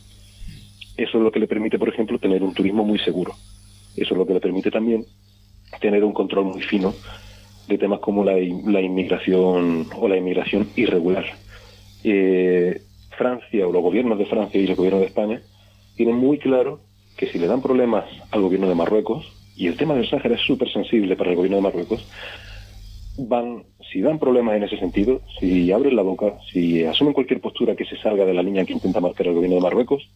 [0.97, 3.35] Eso es lo que le permite, por ejemplo, tener un turismo muy seguro.
[3.97, 5.05] Eso es lo que le permite también
[5.81, 6.95] tener un control muy fino
[7.69, 11.27] de temas como la, la inmigración o la inmigración irregular.
[12.05, 12.81] Eh,
[13.17, 15.41] Francia o los gobiernos de Francia y el gobierno de España
[15.97, 16.81] tienen muy claro
[17.17, 20.43] que si le dan problemas al gobierno de Marruecos, y el tema del Sáhara es
[20.43, 22.07] súper sensible para el gobierno de Marruecos,
[23.17, 27.75] van, si dan problemas en ese sentido, si abren la boca, si asumen cualquier postura
[27.75, 30.11] que se salga de la línea que intenta marcar el gobierno de Marruecos,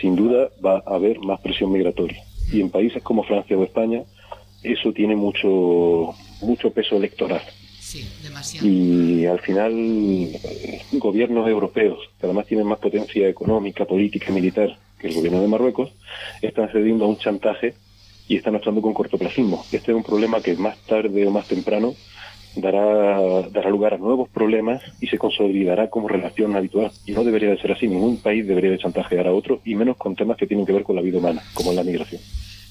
[0.00, 2.22] sin duda va a haber más presión migratoria.
[2.50, 4.02] Y en países como Francia o España,
[4.62, 7.42] eso tiene mucho, mucho peso electoral.
[8.62, 9.72] Y al final,
[10.92, 15.48] gobiernos europeos, que además tienen más potencia económica, política y militar que el gobierno de
[15.48, 15.90] Marruecos,
[16.42, 17.74] están cediendo a un chantaje
[18.28, 19.64] y están actuando con cortoplacismo.
[19.72, 21.94] Este es un problema que más tarde o más temprano
[22.54, 26.92] dará, dará lugar a nuevos problemas y se consolidará como relación habitual.
[27.06, 27.88] Y no debería de ser así.
[27.88, 30.82] Ningún país debería de chantajear a otro, y menos con temas que tienen que ver
[30.82, 32.20] con la vida humana, como la migración.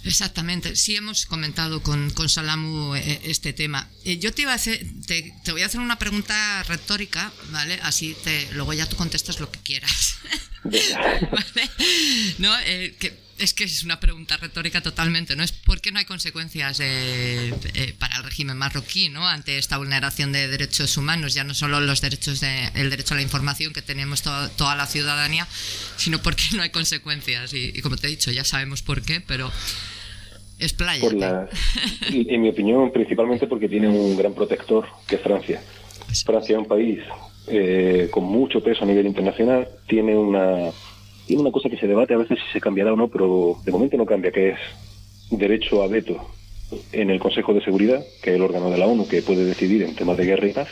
[0.05, 3.89] Exactamente, sí hemos comentado con, con Salamu eh, este tema.
[4.05, 7.79] Eh, yo te iba a hacer, te, voy a hacer una pregunta retórica, ¿vale?
[7.83, 10.15] Así te, luego ya tú contestas lo que quieras.
[10.63, 11.69] ¿Vale?
[12.37, 12.57] ¿No?
[12.59, 15.43] Eh, que, es que es una pregunta retórica totalmente, ¿no?
[15.43, 16.81] Es por qué no hay consecuencias
[17.97, 19.27] para el régimen marroquí, ¿no?
[19.27, 23.17] Ante esta vulneración de derechos humanos, ya no solo los derechos de, el derecho a
[23.17, 25.47] la información que tenemos toda la ciudadanía,
[25.97, 27.53] sino porque no hay consecuencias.
[27.53, 29.51] Y, y, como te he dicho, ya sabemos por qué, pero
[30.59, 31.01] es playa.
[31.01, 31.49] Por la,
[32.11, 35.61] en mi opinión, principalmente porque tiene un gran protector, que es Francia.
[36.25, 36.99] Francia es un país
[37.47, 40.71] eh, con mucho peso a nivel internacional, tiene una,
[41.30, 43.71] tiene una cosa que se debate a veces si se cambiará o no, pero de
[43.71, 44.57] momento no cambia, que es
[45.30, 46.17] derecho a veto
[46.91, 49.84] en el Consejo de Seguridad, que es el órgano de la ONU que puede decidir
[49.84, 50.69] en temas de guerra y paz.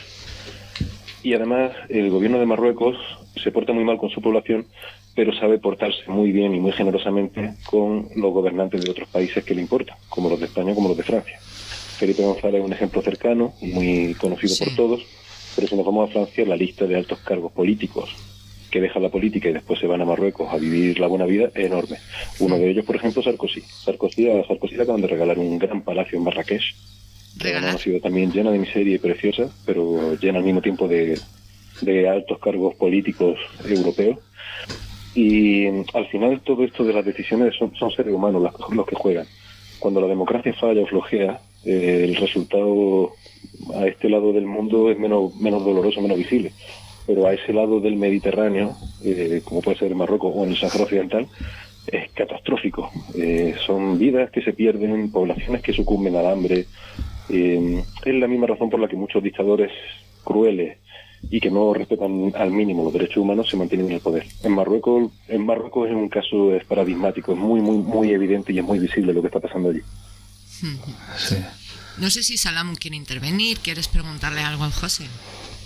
[1.22, 2.96] Y además el gobierno de Marruecos
[3.40, 4.66] se porta muy mal con su población
[5.14, 9.54] pero sabe portarse muy bien y muy generosamente con los gobernantes de otros países que
[9.54, 11.38] le importan, como los de España como los de Francia.
[11.40, 15.06] Felipe González es un ejemplo cercano, muy conocido por todos,
[15.56, 18.10] pero si nos vamos a Francia, la lista de altos cargos políticos
[18.70, 21.50] que dejan la política y después se van a Marruecos a vivir la buena vida
[21.54, 21.98] es enorme.
[22.38, 23.60] Uno de ellos, por ejemplo, Sarkozy.
[23.60, 26.74] Sarkozy a Sarkozy le acaban de regalar un gran palacio en Marrakech.
[27.36, 27.76] Regalar.
[27.76, 31.18] Ha sido también llena de miseria y preciosa, pero llena al mismo tiempo de,
[31.82, 34.18] de altos cargos políticos europeos.
[35.14, 38.94] Y al final todo esto de las decisiones son, son seres humanos los, los que
[38.94, 39.26] juegan.
[39.78, 43.12] Cuando la democracia falla o flojea, eh, el resultado
[43.74, 46.52] a este lado del mundo es menos, menos doloroso, menos visible.
[47.08, 50.84] Pero a ese lado del Mediterráneo, eh, como puede ser Marruecos o en el Sahara
[50.84, 51.26] Occidental,
[51.86, 52.90] es catastrófico.
[53.14, 56.66] Eh, son vidas que se pierden, poblaciones que sucumben al hambre.
[57.30, 59.72] Eh, es la misma razón por la que muchos dictadores
[60.22, 60.76] crueles
[61.30, 64.26] y que no respetan al mínimo los derechos humanos se mantienen en el poder.
[64.42, 68.58] En Marruecos, en Marruecos es un caso es paradigmático, es muy muy muy evidente y
[68.58, 69.80] es muy visible lo que está pasando allí.
[71.16, 71.36] Sí.
[71.96, 75.06] No sé si Salam quiere intervenir, ¿quieres preguntarle algo al José?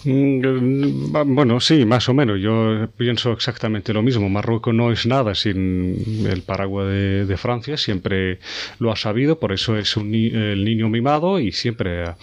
[0.04, 2.40] Mm, va- Bueno, sí, más o menos.
[2.40, 4.28] Yo pienso exactamente lo mismo.
[4.28, 7.76] Marruecos no es nada sin el paraguas de, Francia.
[7.76, 8.38] Siempre
[8.78, 12.16] lo ha sabido, por eso es un el niño mimado y siempre ha,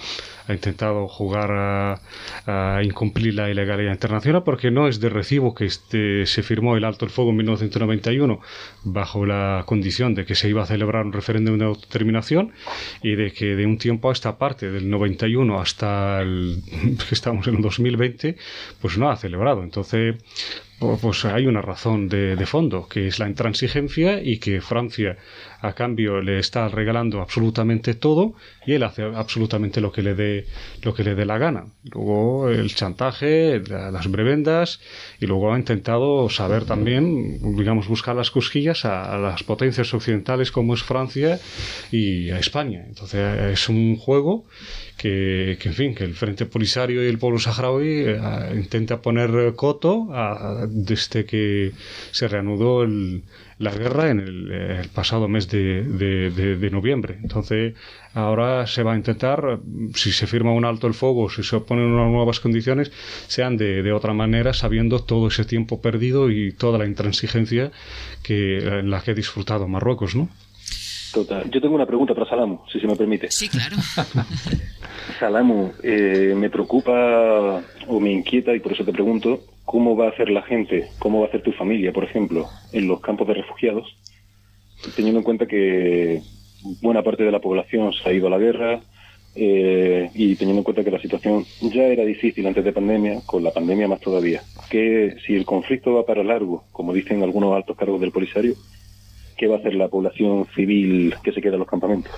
[0.49, 2.01] ha intentado jugar a,
[2.45, 6.83] a incumplir la ilegalidad internacional porque no es de recibo que este, se firmó el
[6.83, 8.39] alto el fuego en 1991
[8.83, 12.51] bajo la condición de que se iba a celebrar un referéndum de autodeterminación
[13.03, 16.61] y de que de un tiempo a esta parte, del 91 hasta el
[17.09, 18.37] que estamos en el 2020,
[18.81, 19.63] pues no ha celebrado.
[19.63, 20.15] Entonces,
[20.79, 25.17] pues hay una razón de, de fondo, que es la intransigencia y que Francia
[25.61, 28.33] a cambio le está regalando absolutamente todo
[28.65, 30.45] y él hace absolutamente lo que le dé
[30.83, 31.65] lo que le dé la gana.
[31.91, 34.79] Luego el chantaje, la- las prebendas
[35.19, 40.51] y luego ha intentado saber también, digamos, buscar las cosquillas a, a las potencias occidentales
[40.51, 41.39] como es Francia
[41.91, 42.85] y a España.
[42.87, 43.19] Entonces
[43.51, 44.45] es un juego
[44.99, 48.19] que, en fin, que el Frente Polisario y el pueblo saharaui eh,
[48.63, 51.71] intenta poner coto a- desde que
[52.11, 53.23] se reanudó el-
[53.59, 57.17] la guerra en el, eh, pasado mes de, noviembre.
[57.23, 57.75] Entonces,
[58.13, 59.59] ahora se va a intentar,
[59.95, 62.91] si se firma un alto el fuego, si se ponen unas nuevas condiciones,
[63.27, 67.71] sean de otra manera, sabiendo todo ese tiempo perdido y toda la intransigencia
[68.23, 70.29] que, en la que ha disfrutado Marruecos, ¿no?
[71.13, 71.49] Total.
[71.49, 73.31] Yo tengo una pregunta para Salamu, si se me permite.
[73.31, 73.75] Sí, claro.
[75.19, 80.09] Salamu, eh, me preocupa o me inquieta y por eso te pregunto, ¿cómo va a
[80.09, 83.33] hacer la gente, cómo va a hacer tu familia, por ejemplo, en los campos de
[83.33, 83.97] refugiados,
[84.95, 86.21] teniendo en cuenta que
[86.81, 88.81] buena parte de la población se ha ido a la guerra
[89.35, 93.43] eh, y teniendo en cuenta que la situación ya era difícil antes de pandemia, con
[93.43, 94.41] la pandemia más todavía?
[94.69, 98.55] Que si el conflicto va para largo, como dicen algunos altos cargos del Polisario,
[99.39, 102.11] ¿qué va a hacer la población civil que se queda en los campamentos?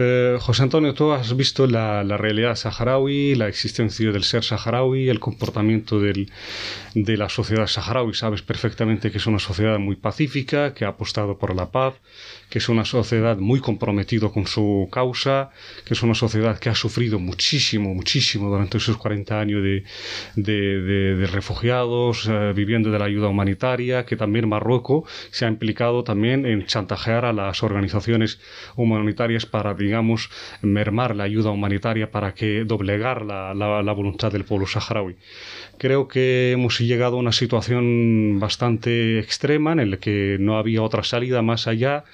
[0.00, 5.08] Eh, José Antonio, tú has visto la, la realidad saharaui, la existencia del ser saharaui,
[5.08, 8.14] el comportamiento de la sociedad saharaui.
[8.14, 11.94] Sabes perfectamente que es una sociedad muy pacífica, que ha apostado por la paz,
[12.50, 15.50] que es una sociedad muy comprometida con su causa,
[15.84, 19.84] que es una sociedad que ha sufrido muchísimo, muchísimo durante esos 40 años de,
[20.36, 25.48] de- de- de refugiados, eh, viviendo de la ayuda humanitaria, que también Marruecos se ha
[25.48, 28.40] implicado también en chantajear a las organizaciones
[28.76, 30.30] humanitarias para, digamos,
[30.62, 35.16] mermar la ayuda humanitaria para que doblegar la, la- la voluntad del pueblo saharaui.
[35.78, 41.02] Creo que hemos llegado a una situación bastante extrema en la que no había otra
[41.04, 42.04] salida más allá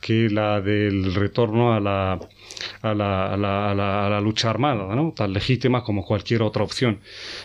[0.00, 2.18] que la del retorno a la,
[2.82, 5.12] a la, a la- a la- a la lucha armada, ¿no?
[5.16, 7.00] tan legítima como cualquier otra opción.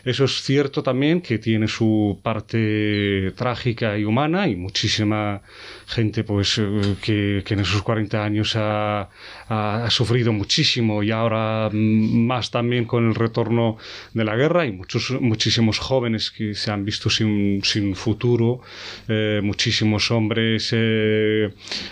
[0.06, 5.42] Eso es cierto también que tiene su parte trágica y humana y muchísima
[5.92, 9.10] gente pues eh, que, que en esos 40 años ha,
[9.50, 13.78] ha- sufrido muchísimo y ahora mm, más también con el retorno
[14.14, 18.62] de la guerra y muchos muchísimos jóvenes que se han visto sin, sin futuro
[19.10, 21.50] eh, muchísimos hombres eh,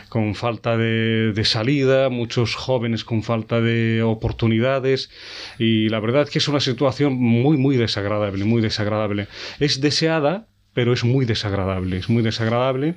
[0.08, 5.10] con falta de, salida muchos jóvenes con falta de oportunidades
[5.58, 9.28] y la verdad que es una situación muy muy desagradable muy desagradable.
[9.60, 10.48] Es deseada
[10.80, 12.96] pero es muy desagradable, es muy desagradable.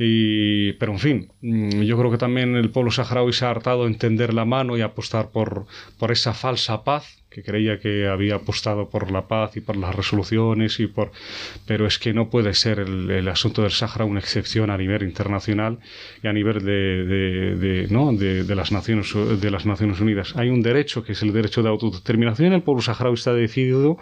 [0.00, 3.86] Y, pero en fin, mm, yo creo que también el pueblo saharaui se ha hartado
[3.86, 8.36] de tender la mano y apostar por, por esa falsa paz que creía que había
[8.36, 11.10] apostado por la paz y por las resoluciones y por
[11.66, 15.02] pero es que no puede ser el, el asunto del Sáhara una excepción a nivel
[15.02, 15.78] internacional
[16.22, 18.12] y a nivel de, de- de, ¿no?
[18.12, 20.34] de, de las naciones de las Naciones Unidas.
[20.36, 22.52] Hay un derecho que es el derecho de autodeterminación.
[22.52, 23.98] El pueblo saharaui está decidido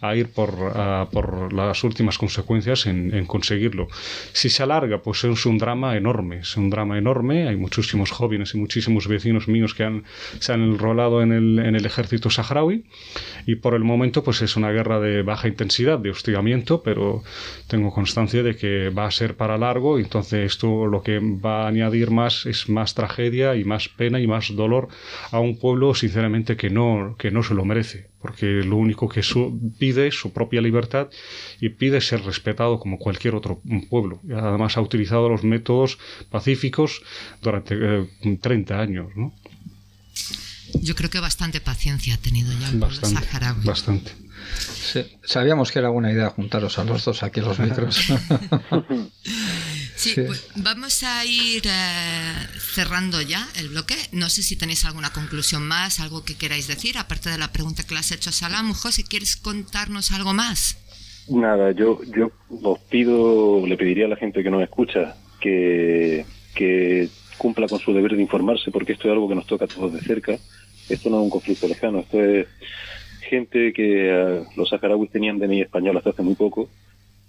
[0.00, 3.88] a ir por, a- por las últimas consecuencias en, en conseguirlo.
[4.32, 7.48] Si se alarga pues es un drama enorme es un drama enorme.
[7.48, 10.04] Hay muchísimos jóvenes y muchísimos vecinos míos que han,
[10.38, 12.84] se han enrolado en el, en el ejército saharaui saharaui
[13.46, 17.22] y por el momento pues es una guerra de baja intensidad, de hostigamiento, pero
[17.66, 21.68] tengo constancia de que va a ser para largo, entonces esto lo que va a
[21.68, 24.88] añadir más es más tragedia y más pena y más dolor
[25.30, 29.22] a un pueblo sinceramente que no, que no se lo merece, porque lo único que
[29.78, 31.08] pide es su propia libertad
[31.60, 34.20] y pide ser respetado como cualquier otro pueblo.
[34.30, 35.98] Además ha utilizado los métodos
[36.30, 37.02] pacíficos
[37.42, 37.76] durante
[38.40, 39.32] 30 eh, años, ¿no?
[40.74, 43.64] Yo creo que bastante paciencia ha tenido ya el pueblo saharaui.
[43.64, 44.12] Bastante.
[45.24, 47.96] sabíamos que era buena idea juntaros a los dos aquí los micros.
[49.96, 52.32] sí, Pues vamos a ir eh,
[52.74, 53.96] cerrando ya el bloque.
[54.12, 57.84] No sé si tenéis alguna conclusión más, algo que queráis decir, aparte de la pregunta
[57.84, 58.72] que le has hecho a Salam.
[58.72, 60.76] José, ¿quieres contarnos algo más?
[61.28, 62.30] Nada, yo, yo
[62.62, 67.92] os pido, le pediría a la gente que nos escucha que, que cumpla con su
[67.92, 70.38] deber de informarse, porque esto es algo que nos toca a todos de cerca.
[70.88, 72.46] Esto no es un conflicto lejano, esto es
[73.28, 76.68] gente que eh, los saharauis tenían DNI español hasta hace muy poco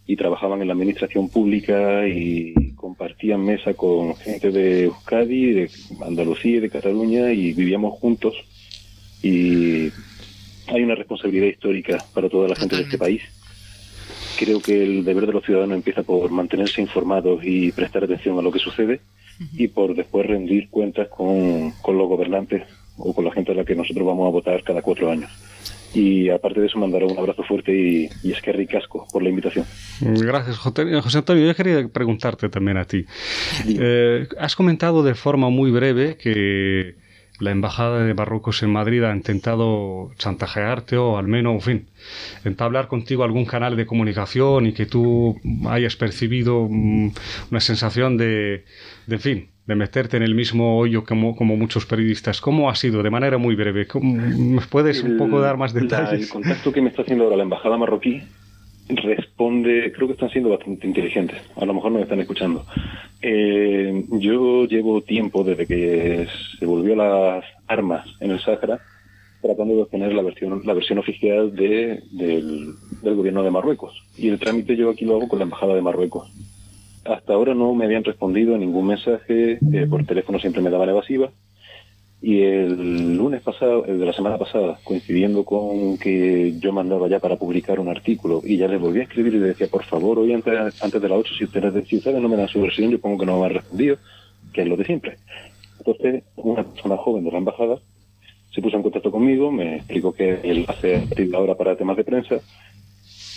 [0.08, 5.72] y trabajaban en la administración pública y compartían mesa con gente de Euskadi, de
[6.04, 8.34] Andalucía y de Cataluña y vivíamos juntos.
[9.22, 9.92] Y
[10.68, 13.22] hay una responsabilidad histórica para toda la gente de este país.
[14.40, 18.42] Creo que el deber de los ciudadanos empieza por mantenerse informados y prestar atención a
[18.42, 19.02] lo que sucede
[19.54, 22.64] y por después rendir cuentas con, con los gobernantes
[23.00, 25.32] o con la gente a la que nosotros vamos a votar cada cuatro años.
[25.94, 29.30] Y aparte de eso, mandar un abrazo fuerte y, y es que ricasco por la
[29.30, 29.66] invitación.
[30.02, 31.48] Gracias, José Antonio.
[31.48, 33.06] Yo quería preguntarte también a ti.
[33.68, 36.96] Eh, has comentado de forma muy breve que
[37.40, 41.88] la embajada de Marruecos en Madrid ha intentado chantajearte o al menos, en fin,
[42.44, 47.12] entablar contigo algún canal de comunicación y que tú hayas percibido mm,
[47.52, 48.66] una sensación de,
[49.08, 52.42] de, en fin, de meterte en el mismo hoyo como, como muchos periodistas.
[52.42, 53.04] ¿Cómo ha sido?
[53.04, 53.88] De manera muy breve.
[54.02, 56.22] ¿Me puedes un poco dar más detalles?
[56.24, 58.24] el contacto que me está haciendo ahora la embajada marroquí
[58.90, 62.66] responde, creo que están siendo bastante inteligentes, a lo mejor no me están escuchando.
[63.22, 68.80] Eh, yo llevo tiempo desde que se volvió las armas en el Sáhara
[69.44, 73.94] tratando de obtener la versión, la versión oficial de, del, del gobierno de Marruecos.
[74.18, 76.28] Y el trámite yo aquí lo hago con la Embajada de Marruecos.
[77.10, 81.32] Hasta ahora no me habían respondido ningún mensaje, eh, por teléfono siempre me daban evasiva
[82.22, 87.38] y el lunes pasado, de la semana pasada, coincidiendo con que yo mandaba ya para
[87.38, 90.34] publicar un artículo y ya le volví a escribir y le decía, por favor, hoy
[90.34, 93.20] antes, antes de las 8, si ustedes, si no me dan su versión, yo pongo
[93.20, 93.98] que no me han respondido,
[94.52, 95.18] que es lo de siempre.
[95.78, 97.80] Entonces, una persona joven de la embajada
[98.54, 102.42] se puso en contacto conmigo, me explicó que él hace ahora para temas de prensa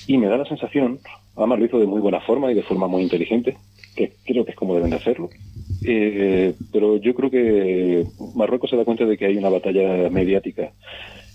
[0.06, 0.98] y me da la sensación,
[1.36, 3.56] además lo hizo de muy buena forma y de forma muy inteligente,
[3.94, 5.30] que creo que es como deben de hacerlo,
[5.84, 10.72] eh, pero yo creo que Marruecos se da cuenta de que hay una batalla mediática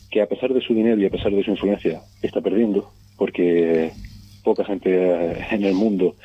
[0.10, 3.92] que a pesar de su dinero y a pesar de su influencia está perdiendo, porque
[4.44, 6.16] poca gente en el mundo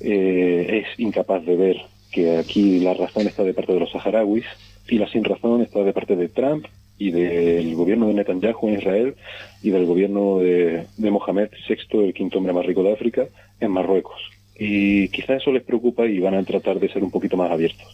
[0.00, 1.76] eh, es incapaz de ver
[2.12, 4.44] que aquí la razón está de parte de los saharauis
[4.88, 6.66] y la sin razón está de parte de Trump
[6.98, 9.14] y del gobierno de Netanyahu en Israel
[9.62, 13.26] y del gobierno de, Mohamed VI, el quinto hombre más rico de África,
[13.60, 14.20] en Marruecos.
[14.56, 17.86] Y quizá eso les preocupa y van a tratar de ser un poquito más abiertos.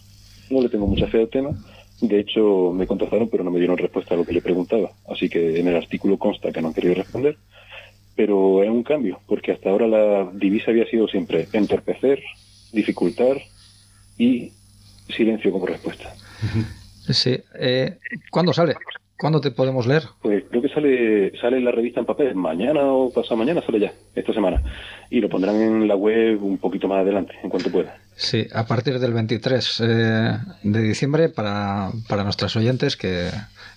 [0.51, 1.51] No le tengo mucha fe al tema.
[2.01, 4.91] De hecho, me contactaron, pero no me dieron respuesta a lo que le preguntaba.
[5.09, 7.37] Así que en el artículo consta que no han querido responder.
[8.17, 12.21] Pero es un cambio, porque hasta ahora la divisa había sido siempre entorpecer,
[12.73, 13.41] dificultar
[14.19, 14.53] y
[15.09, 16.15] silencio como respuesta.
[17.09, 17.39] Sí.
[17.59, 17.99] Eh,
[18.31, 18.75] ¿Cuándo sale?
[19.21, 20.05] ¿Cuándo te podemos leer?
[20.23, 22.35] Pues creo que sale, sale en la revista en papel.
[22.35, 24.63] Mañana o pasado mañana sale ya, esta semana.
[25.11, 27.99] Y lo pondrán en la web un poquito más adelante, en cuanto pueda.
[28.15, 33.29] Sí, a partir del 23 eh, de diciembre para, para nuestros oyentes que,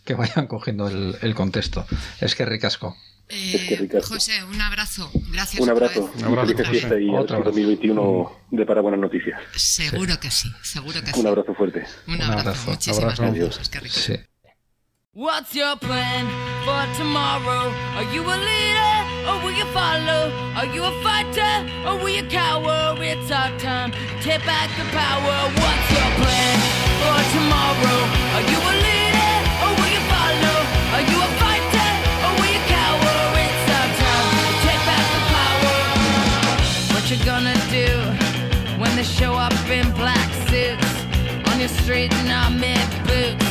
[0.06, 1.86] que vayan cogiendo el, el, contexto.
[2.22, 2.96] Es que ricasco.
[3.30, 4.14] Eh, es que ricasco.
[4.16, 5.10] José, un abrazo.
[5.32, 5.62] Gracias.
[5.62, 6.12] Un abrazo.
[6.18, 6.56] Un abrazo.
[6.56, 9.40] Feliz fiesta y Otra 2021 de para buenas noticias.
[9.56, 10.20] Seguro sí.
[10.20, 11.20] que sí, seguro que sí.
[11.20, 11.86] Un abrazo fuerte.
[12.08, 12.32] Un abrazo.
[12.34, 12.72] Un abrazo.
[12.72, 13.70] Muchísimas abrazo.
[13.72, 13.94] gracias.
[13.94, 14.14] Sí.
[15.16, 16.26] What's your plan
[16.66, 17.72] for tomorrow?
[17.98, 18.96] Are you a leader
[19.30, 20.32] or will you follow?
[20.56, 22.98] Are you a fighter or will you cower?
[23.00, 25.38] It's our time to take back the power.
[25.54, 26.58] What's your plan
[26.98, 28.00] for tomorrow?
[28.34, 29.03] Are you a leader
[37.14, 37.88] you gonna do
[38.80, 43.43] when they show up in black suits on your street in our mid boots?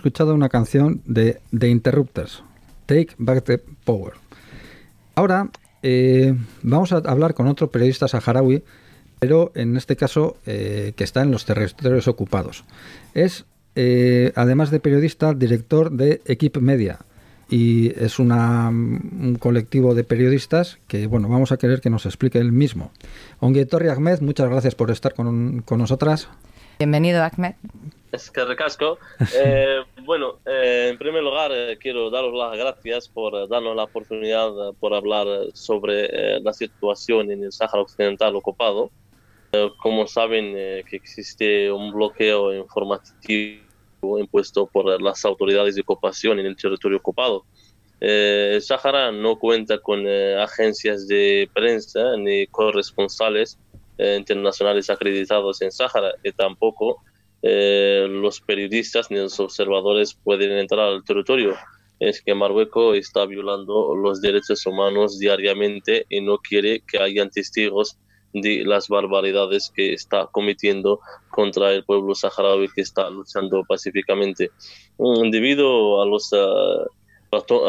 [0.00, 2.42] Escuchado una canción de The Interrupters,
[2.86, 4.14] Take Back the Power.
[5.14, 5.50] Ahora
[5.82, 8.64] eh, vamos a hablar con otro periodista saharaui,
[9.18, 12.64] pero en este caso eh, que está en los territorios ocupados.
[13.12, 13.44] Es,
[13.74, 17.00] eh, además de periodista, director de Equip Media.
[17.50, 22.52] Y es un colectivo de periodistas que, bueno, vamos a querer que nos explique él
[22.52, 22.90] mismo.
[23.40, 26.28] Onguietorri Ahmed, muchas gracias por estar con, con nosotras.
[26.78, 27.52] Bienvenido, Ahmed.
[28.12, 28.98] Es que recasco.
[29.36, 34.50] Eh, bueno, eh, en primer lugar, eh, quiero daros las gracias por darnos la oportunidad
[34.80, 38.90] por hablar sobre la situación en el Sáhara Occidental ocupado.
[39.78, 43.60] Como saben, que existe un bloqueo informativo
[44.20, 47.44] impuesto por las autoridades de ocupación en el territorio ocupado.
[48.00, 53.58] Eh, el Sáhara no cuenta con agencias de prensa ni corresponsales
[53.98, 57.02] internacionales acreditados en Sáhara y tampoco
[57.42, 61.56] eh, los periodistas ni los observadores pueden entrar al territorio.
[61.98, 67.98] Es que Marruecos está violando los derechos humanos diariamente y no quiere que hayan testigos
[68.32, 71.00] de las barbaridades que está cometiendo
[71.30, 74.50] contra el pueblo saharaui que está luchando pacíficamente.
[74.98, 76.30] Mm, Debido a las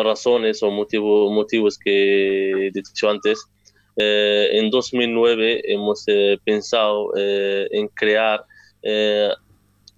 [0.03, 3.43] razones o motivo- motivos que he dicho antes,
[3.97, 8.45] eh, en 2009 hemos eh, pensado eh, en crear
[8.83, 9.29] eh,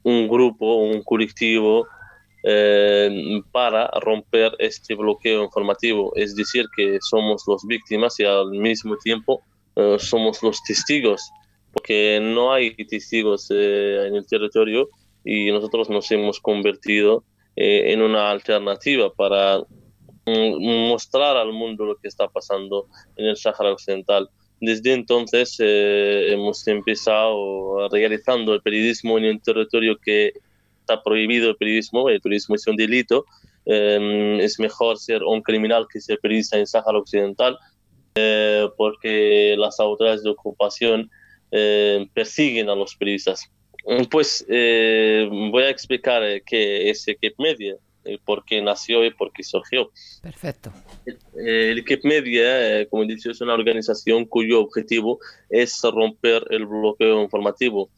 [0.04, 1.88] un grupo, un colectivo
[2.46, 6.12] eh, para romper este bloqueo informativo.
[6.16, 9.42] Es decir, que somos las víctimas y al mismo tiempo
[9.76, 11.32] eh, somos los testigos,
[11.72, 14.90] porque no hay testigos eh, en el territorio
[15.24, 17.24] y nosotros nos hemos convertido
[17.56, 19.60] en una alternativa para
[20.26, 24.30] mm, mostrar al mundo lo que está pasando en el Sáhara Occidental.
[24.66, 30.32] Desde entonces eh, hemos empezado realizando el periodismo en un territorio que
[30.80, 33.26] está prohibido el periodismo, el periodismo es un delito,
[33.66, 37.58] eh, es mejor ser un criminal que ser periodista en Sáhara Occidental,
[38.16, 41.12] eh, porque las autoridades de ocupación
[41.52, 43.52] eh, persiguen a los periodistas.
[44.10, 49.44] Pues voy a explicar qué es Equipe Media, eh, por qué nació y por qué
[49.44, 49.92] surgió.
[50.22, 50.72] Perfecto.
[51.06, 55.20] Eh, el Equipe Media, eh, como he dicho, es una organización cuyo objetivo
[55.50, 57.90] es romper el bloqueo informativo.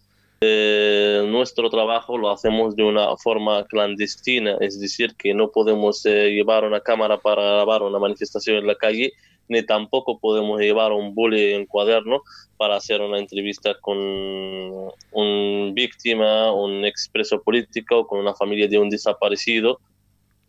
[0.42, 6.30] Eh, nuestro trabajo lo hacemos de una forma clandestina, es decir, que no podemos eh,
[6.32, 9.14] llevar una cámara para grabar una manifestación en la calle,
[9.48, 12.22] ni tampoco podemos llevar un boli en cuaderno
[12.58, 18.90] para hacer una entrevista con un víctima, un expreso político con una familia de un
[18.90, 19.80] desaparecido.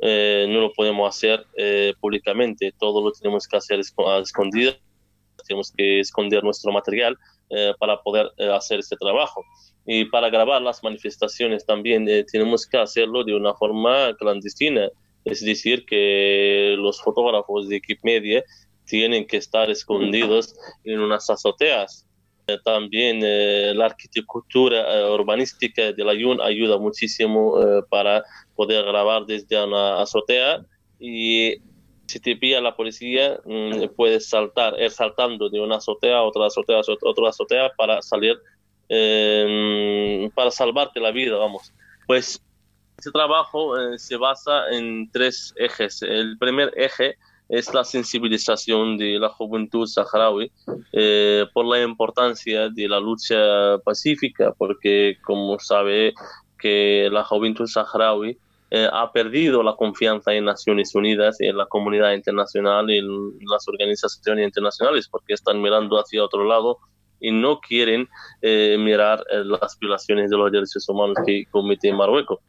[0.00, 4.78] Eh, no lo podemos hacer eh, públicamente, todo lo tenemos que hacer a escondidas,
[5.46, 7.16] tenemos que esconder nuestro material
[7.48, 9.44] eh, para poder eh, hacer este trabajo.
[9.86, 14.88] Y para grabar las manifestaciones también eh, tenemos que hacerlo de una forma clandestina,
[15.24, 18.44] es decir, que los fotógrafos de Equipe Media
[18.84, 22.04] tienen que estar escondidos en unas azoteas.
[22.62, 28.22] También eh, la arquitectura eh, urbanística de la Yun ayuda muchísimo eh, para
[28.54, 30.64] poder grabar desde una azotea
[31.00, 31.56] y
[32.06, 36.46] si te pilla la policía mm, puedes saltar, ir saltando de una azotea a otra
[36.46, 38.38] azotea, a otra azotea para salir,
[38.90, 41.72] eh, para salvarte la vida, vamos.
[42.06, 42.40] Pues
[42.96, 46.00] este trabajo se basa en tres ejes.
[46.02, 47.16] El primer eje
[47.48, 50.50] es la sensibilización de la juventud saharaui
[50.92, 56.14] eh, por la importancia de la lucha pacífica, porque como sabe
[56.58, 58.38] que la juventud saharaui
[58.70, 63.06] eh, ha perdido la confianza en Naciones Unidas, en la comunidad internacional en
[63.48, 66.78] las organizaciones internacionales, porque están mirando hacia otro lado
[67.20, 68.08] y no quieren
[68.42, 72.40] eh, mirar eh, las violaciones de los derechos humanos que comete Marruecos.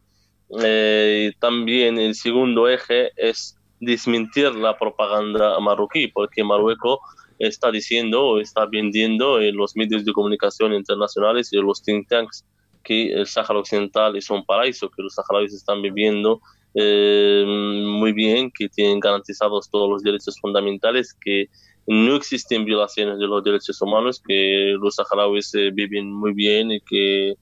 [0.61, 6.99] Eh, también el segundo eje es desmentir la propaganda marroquí, porque Marruecos
[7.39, 12.45] está diciendo o está vendiendo en los medios de comunicación internacionales y los think tanks
[12.83, 16.39] que el Sáhara Occidental es un paraíso, que los saharauis están viviendo
[16.73, 21.49] eh, muy bien, que tienen garantizados todos los derechos fundamentales, que
[21.85, 26.79] no existen violaciones de los derechos humanos, que los saharauis eh, viven muy bien y
[26.79, 27.35] que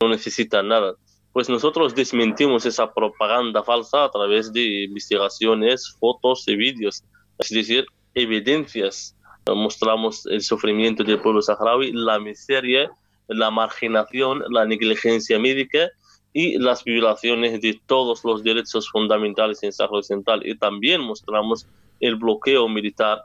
[0.00, 0.94] no necesitan nada.
[1.32, 7.04] Pues nosotros desmentimos esa propaganda falsa a través de investigaciones, fotos y vídeos,
[7.38, 9.16] es decir, evidencias.
[9.46, 12.90] Mostramos el sufrimiento del pueblo saharaui, la miseria,
[13.28, 15.88] la marginación, la negligencia médica
[16.32, 20.46] y las violaciones de todos los derechos fundamentales en Sahara Occidental.
[20.46, 21.66] Y también mostramos
[22.00, 23.22] el bloqueo militar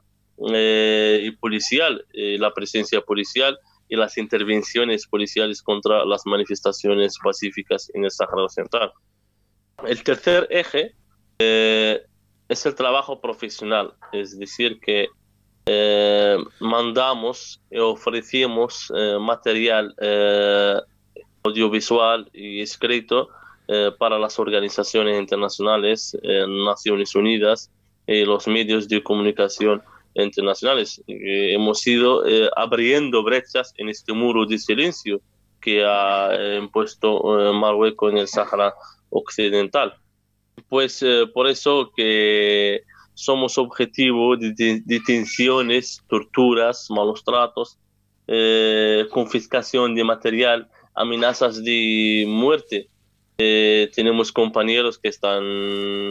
[0.51, 3.57] eh, y policial, eh, la presencia policial
[3.87, 8.91] y las intervenciones policiales contra las manifestaciones pacíficas en el Sahara Occidental.
[9.85, 10.95] El tercer eje
[11.39, 12.01] eh,
[12.47, 15.07] es el trabajo profesional, es decir, que
[15.65, 19.93] eh, mandamos y ofrecemos eh, material
[21.43, 23.29] audiovisual y escrito
[23.97, 27.71] para las organizaciones internacionales, Naciones Unidas
[28.05, 29.81] y los medios de comunicación
[30.23, 31.01] internacionales.
[31.07, 35.21] Eh, hemos ido eh, abriendo brechas en este muro de silencio
[35.59, 37.21] que ha eh, impuesto
[37.53, 38.73] Marruecos en el Sáhara
[39.09, 39.93] Occidental.
[40.69, 42.81] Pues por eso que
[43.13, 47.77] somos objetivo de, de- detenciones, torturas, malos tratos,
[49.11, 52.87] confiscación de material, amenazas de muerte.
[53.37, 55.43] Eh, tenemos compañeros que están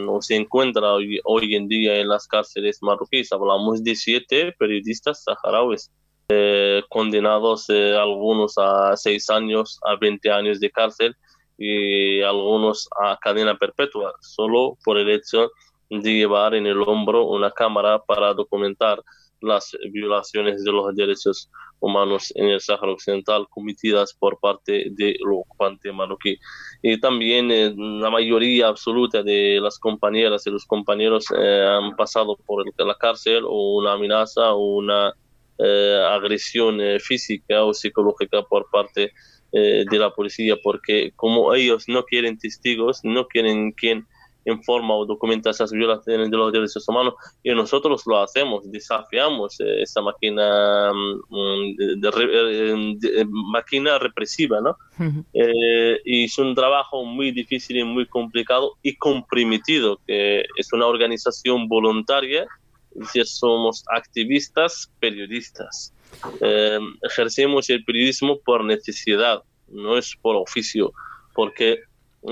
[0.08, 0.84] o se encuentran
[1.24, 3.32] hoy, en día en las cárceles marroquíes.
[3.32, 5.90] Hablamos de siete periodistas saharauis
[6.28, 11.16] eh, condenados eh, algunos a seis años, a 20 años de cárcel
[11.56, 15.50] y algunos a cadena perpetua, solo por el hecho
[15.88, 19.02] de llevar en el hombro una cámara para documentar
[19.40, 21.50] las violaciones de los derechos
[21.80, 26.38] humanos en el Sáhara Occidental cometidas por parte del ocupante marroquí.
[26.82, 32.36] Y también eh, la mayoría absoluta de las compañeras y los compañeros eh, han pasado
[32.46, 35.12] por el- la cárcel o una amenaza o una
[35.58, 39.12] eh, agresión eh, física o psicológica por parte
[39.52, 44.04] eh, de la policía, porque como ellos no quieren testigos, no quieren quien
[44.46, 49.82] informa o documenta esas violaciones de los derechos humanos, y nosotros lo hacemos, desafiamos eh,
[49.82, 54.76] esa máquina, mm, de- de re- eh, de- máquina represiva, ¿no?
[55.32, 60.86] Eh, y es un trabajo muy difícil y muy complicado y comprometido, que es una
[60.86, 62.46] organización voluntaria,
[62.94, 65.92] decir, somos activistas, periodistas.
[66.40, 70.92] Eh, ejercemos el periodismo por necesidad, no es por oficio,
[71.34, 71.80] porque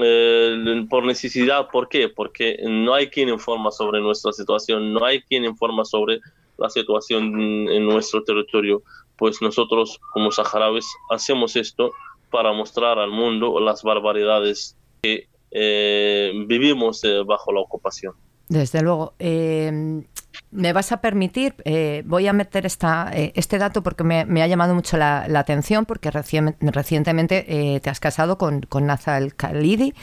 [0.02, 2.08] eh, por necesidad, ¿por qué?
[2.08, 6.20] Porque no hay quien informa sobre nuestra situación, no hay quien informa sobre
[6.58, 8.82] la situación en nuestro territorio,
[9.16, 11.92] pues nosotros como saharauis hacemos esto
[12.30, 18.14] para mostrar al mundo las barbaridades que eh, vivimos eh, bajo la ocupación.
[18.48, 19.14] Desde luego.
[19.18, 20.02] Eh,
[20.50, 24.46] me vas a permitir, eh, voy a meter esta, eh, este dato porque me, ha
[24.46, 29.94] llamado mucho la, atención, porque recien- recientemente eh, te has casado con, con Nazal Khalidi,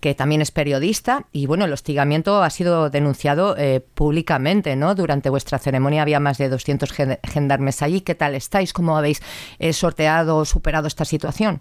[0.00, 4.94] que también es periodista, y bueno, el hostigamiento ha sido denunciado eh, públicamente, ¿no?
[4.94, 8.00] Durante vuestra ceremonia había más de 200 gen- gendarmes allí.
[8.00, 8.72] ¿Qué tal estáis?
[8.72, 9.22] ¿Cómo habéis
[9.58, 11.60] eh, sorteado o superado esta situación?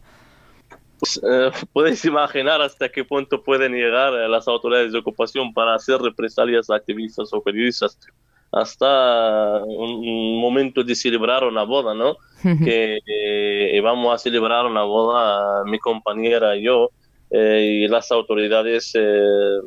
[1.00, 5.76] Pues, eh, podéis imaginar hasta qué punto pueden llegar eh, las autoridades de ocupación para
[5.76, 7.98] hacer represalias a activistas o periodistas
[8.52, 12.18] hasta un, momento de celebrar una boda, ¿no?
[12.42, 16.90] que eh, vamos a celebrar una boda mi compañera y yo
[17.32, 19.60] eh, y las autoridades eh,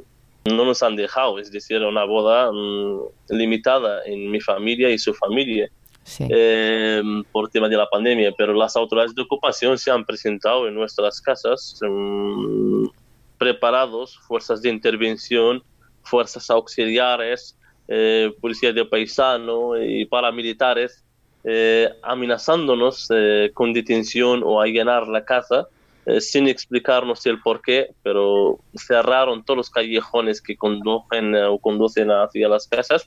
[0.46, 3.00] no nos han dejado, es decir, una boda mm,
[3.30, 5.70] limitada en mi familia y su familia.
[6.18, 10.74] Eh, por tema de la pandemia, pero las autoridades de ocupación se han presentado en
[10.74, 12.86] nuestras casas mm,
[13.38, 15.62] preparados, fuerzas de intervención,
[16.02, 17.56] fuerzas auxiliares,
[17.88, 21.04] eh, policía de paisano y paramilitares,
[21.44, 23.08] eh, amenazándonos
[23.54, 25.66] con detención o allanar la casa
[26.18, 32.48] sin explicarnos el por qué, pero cerraron todos los callejones que conducen o conducen hacia
[32.48, 33.04] las casas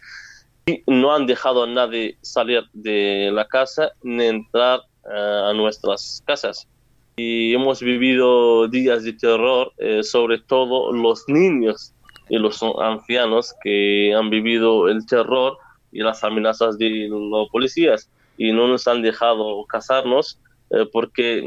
[0.87, 6.67] no han dejado a nadie salir de la casa ni entrar eh, a nuestras casas.
[7.17, 11.93] Y hemos vivido días de terror, eh, sobre todo los niños
[12.29, 15.57] y los ancianos que han vivido el terror
[15.91, 20.39] y las amenazas de los policías y no nos han dejado casarnos
[20.71, 21.43] eh, porque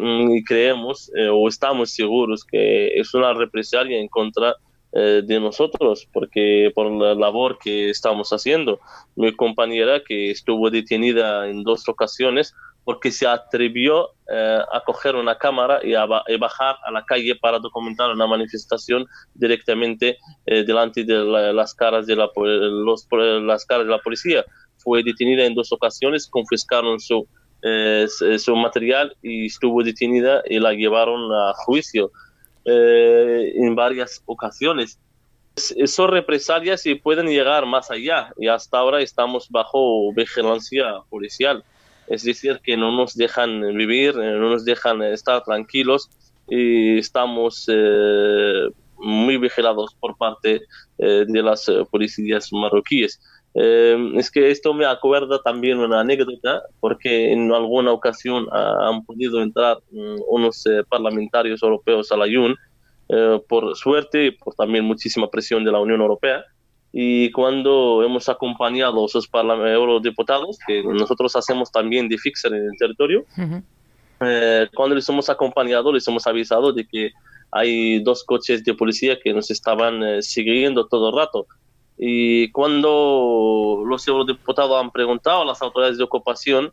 [0.47, 4.55] creemos o estamos seguros que es una represalia en contra
[4.91, 8.81] eh, de nosotros, porque por la labor que estamos haciendo.
[9.17, 12.55] Mi compañera que estuvo detenida en dos ocasiones
[12.85, 17.59] porque se atrevió eh, a coger una cámara y a, bajar a la calle para
[17.59, 19.05] documentar una manifestación
[19.35, 20.17] directamente
[20.47, 23.07] eh, delante de las caras de la, los,
[23.43, 24.43] las caras de la policía.
[24.79, 27.29] Fue detenida en dos ocasiones, confiscaron su,
[28.39, 32.11] su material y estuvo detenida y la llevaron a juicio.
[32.71, 34.99] Eh, en varias ocasiones.
[35.57, 41.65] Esas represalias y pueden llegar más allá y hasta ahora estamos bajo vigilancia policial.
[42.09, 46.11] Es decir, que no nos dejan vivir, eh, no nos dejan estar tranquilos
[46.47, 48.69] y estamos eh,
[48.99, 50.63] muy vigilados por parte
[50.99, 53.21] de las policías marroquíes.
[53.61, 59.79] Es que esto me acuerda también una anécdota, porque en alguna ocasión han podido entrar
[59.91, 62.55] mm, unos parlamentarios europeos a la UN
[63.11, 66.45] eh, por suerte y por también muchísima presión de la Unión Europea.
[66.93, 72.77] Y cuando hemos acompañado a esos eurodiputados, que nosotros hacemos también de fixer en el
[72.79, 73.25] territorio,
[74.21, 77.11] eh, cuando les hemos acompañado, les hemos avisado de que
[77.51, 81.47] hay dos coches de policía que nos estaban eh, siguiendo todo el rato.
[81.99, 86.73] Y cuando los eurodiputados han preguntado a las autoridades de ocupación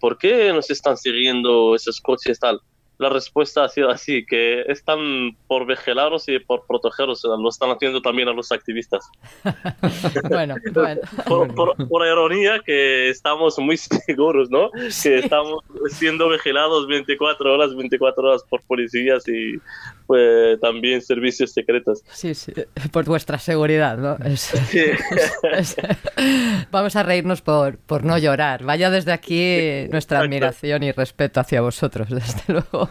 [0.00, 2.60] por qué nos están siguiendo esos coches tal,
[2.98, 8.00] la respuesta ha sido así, que están por vigilaros y por protegeros, lo están haciendo
[8.00, 9.04] también a los activistas.
[10.28, 10.54] bueno,
[11.26, 13.76] Por, ironía que estamos muy
[14.06, 14.70] seguros, ¿no?
[14.70, 19.58] Que estamos siendo vigilados 24 horas, 24 horas por policías y
[20.06, 22.02] pues, también servicios secretos.
[22.12, 22.52] Sí, sí,
[22.92, 24.16] por vuestra seguridad, ¿no?
[26.70, 28.64] vamos a reírnos por, por no llorar.
[28.64, 32.90] Vaya desde aquí nuestra admiración y respeto hacia vosotros, desde luego.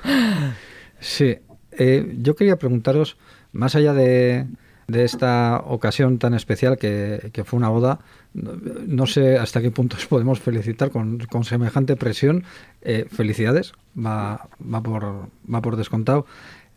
[1.00, 1.38] Sí,
[1.72, 3.18] eh, yo quería preguntaros,
[3.52, 4.46] más allá de,
[4.88, 8.00] de esta ocasión tan especial que, que, fue una boda,
[8.34, 12.44] no sé hasta qué punto os podemos felicitar con, con semejante presión.
[12.82, 16.26] Eh, felicidades, va, va, por, va por descontado.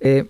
[0.01, 0.27] Eh,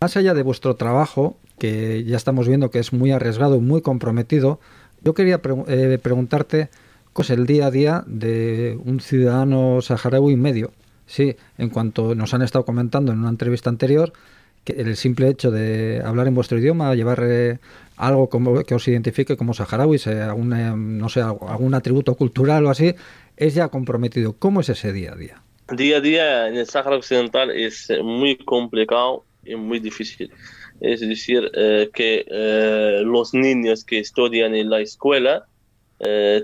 [0.00, 4.60] más allá de vuestro trabajo, que ya estamos viendo que es muy arriesgado, muy comprometido,
[5.02, 6.68] yo quería eh, preguntarte
[7.12, 10.72] cómo es el día a día de un ciudadano saharaui medio.
[11.06, 14.12] Sí, en cuanto nos han estado comentando en una entrevista anterior,
[14.64, 17.58] que el simple hecho de hablar en vuestro idioma, llevar eh,
[17.96, 22.94] algo como, que os identifique como saharauis, no sé, algún atributo cultural o así,
[23.36, 24.34] es ya comprometido.
[24.34, 25.45] ¿Cómo es ese día a día?
[25.74, 30.30] Día a día en el Sáhara Occidental es eh, muy complicado y muy difícil.
[30.80, 35.46] Es decir, eh, que eh, los niños que estudian en la escuela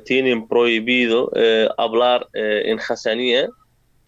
[0.07, 1.31] tienen prohibido
[1.77, 3.51] hablar en Hassanía.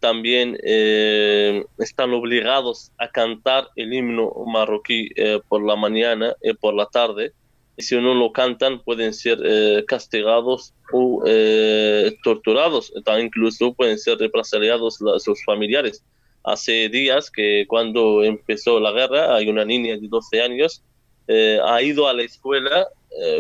[0.00, 5.10] También están obligados a cantar el himno marroquí
[5.46, 7.34] por la mañana y por la tarde
[7.78, 14.98] si no lo cantan pueden ser eh, castigados o eh, torturados, incluso pueden ser represaliados
[15.18, 16.05] sus familiares.
[16.44, 20.82] Hace días que cuando empezó la guerra, hay una niña de 12 años,
[21.26, 22.86] eh, ha ido a la escuela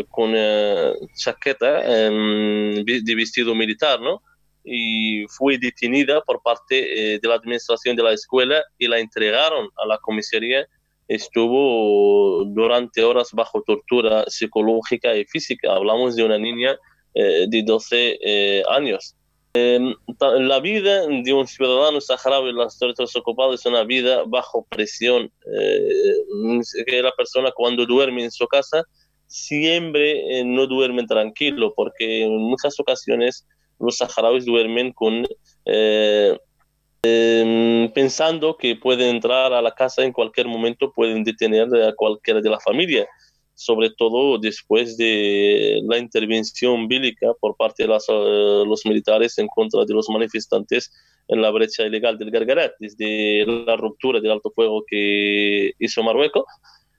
[0.08, 0.32] con
[1.16, 4.22] chaqueta em, de vestido militar, ¿no?
[4.62, 9.84] Y fue detenida por parte de la administración de la escuela y la entregaron a
[9.84, 10.68] la comisaría
[11.08, 15.74] estuvo durante horas bajo tortura psicológica y física.
[15.74, 16.76] Hablamos de una niña
[17.14, 19.16] eh, de 12 eh, años.
[19.56, 24.66] Em, la vida de un ciudadano saharaui en los territorios ocupados es una vida bajo
[24.68, 25.30] presión.
[25.56, 28.82] Eh, la persona cuando duerme en su casa
[29.26, 33.46] siempre no duerme tranquilo porque en muchas ocasiones
[33.78, 35.24] los saharauis duermen con
[37.04, 42.40] eh, pensando que pueden entrar a la casa en cualquier momento, pueden detener a cualquiera
[42.40, 43.06] de la familia,
[43.54, 49.46] sobre todo después de la intervención bélica por parte de las, eh, los militares en
[49.48, 50.90] contra de los manifestantes
[51.28, 56.44] en la brecha ilegal del Gargaret, desde la ruptura del alto fuego que hizo Marruecos.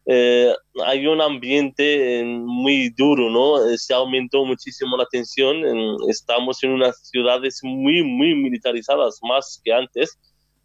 [0.07, 0.53] Eh,
[0.85, 3.67] hay un ambiente muy duro, ¿no?
[3.67, 5.63] Eh, se aumentó muchísimo la tensión.
[6.09, 10.17] estamos en unas ciudades muy, muy militarizadas, más que antes.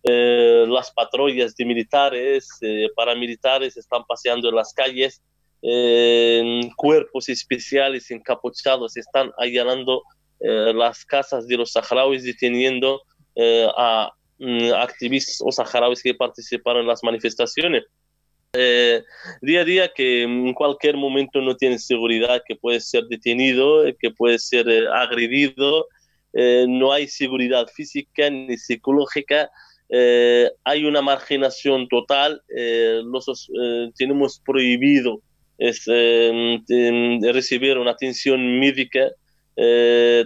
[0.02, 2.48] Eh, las patrullas de militares,
[2.96, 5.22] paramilitares están paseando en las calles.
[6.76, 10.02] cuerpos especiales encapuchados están allanando
[10.40, 13.02] las casas de los saharauis, deteniendo
[13.76, 17.84] a mm, activistas o saharauis que participaron en las manifestaciones.
[18.52, 19.05] Eh,
[19.43, 24.10] día a día que en cualquier momento no tienes seguridad, que puedes ser detenido, que
[24.10, 25.86] puedes ser eh, agredido,
[26.32, 29.48] eh, no hay seguridad física ni psicológica,
[30.64, 33.51] hay una marginación total, los,
[33.97, 35.20] tenemos prohibido
[37.32, 39.10] recibir una atención médica,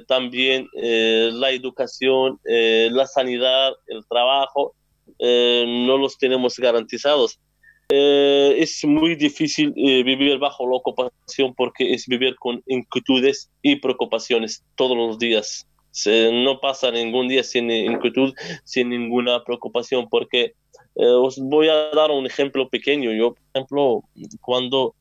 [0.07, 4.75] también la educación, la sanidad, el trabajo,
[5.19, 7.41] no los tenemos garantizados.
[7.91, 13.77] Eh, es muy difícil eh, vivir bajo la ocupación porque es vivir con inquietudes y
[13.77, 15.67] preocupaciones todos los días.
[16.07, 18.35] no pasa ningún día sin inquietud,
[18.65, 20.55] sin ninguna preocupación, porque
[20.97, 23.13] eh, os voy a dar un ejemplo pequeño.
[23.13, 24.03] Yo, por ejemplo,
[24.41, 24.95] cuando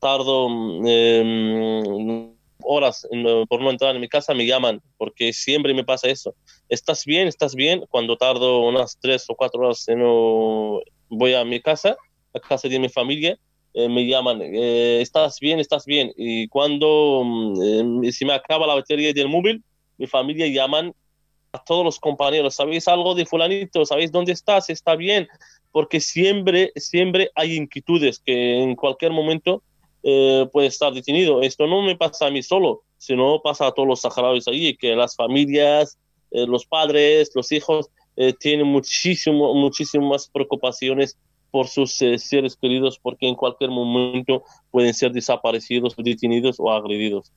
[0.00, 0.48] tardo
[0.86, 3.06] em, horas
[3.48, 6.34] por no entrar en mi casa, me llaman, porque siempre me pasa eso.
[6.68, 7.28] ¿Estás bien?
[7.28, 7.84] ¿Estás bien?
[7.90, 11.96] Cuando tardo unas tres o cuatro horas, no voy a mi casa
[12.34, 13.38] a casa de mi familia,
[13.74, 15.60] eh, me llaman, eh, ¿estás bien?
[15.60, 16.12] ¿Estás bien?
[16.16, 19.62] Y cuando mm, eh, se me acaba la batería del móvil,
[19.98, 20.94] mi familia llaman
[21.52, 23.84] a todos los compañeros, ¿sabéis algo de fulanito?
[23.84, 24.70] ¿Sabéis dónde estás?
[24.70, 25.28] ¿Está bien?
[25.70, 29.62] Porque siempre, siempre hay inquietudes que en cualquier momento
[30.52, 31.42] puede estar detenido.
[31.42, 34.94] Esto no me pasa a mí solo, sino pasa a todos los saharauis allí, que
[34.94, 35.98] las familias,
[36.30, 37.90] los padres, los hijos,
[38.38, 41.18] tienen muchísimo, muchísimas preocupaciones
[41.50, 47.32] por sus eh, seres queridos porque en cualquier momento pueden ser desaparecidos, detenidos o agredidos.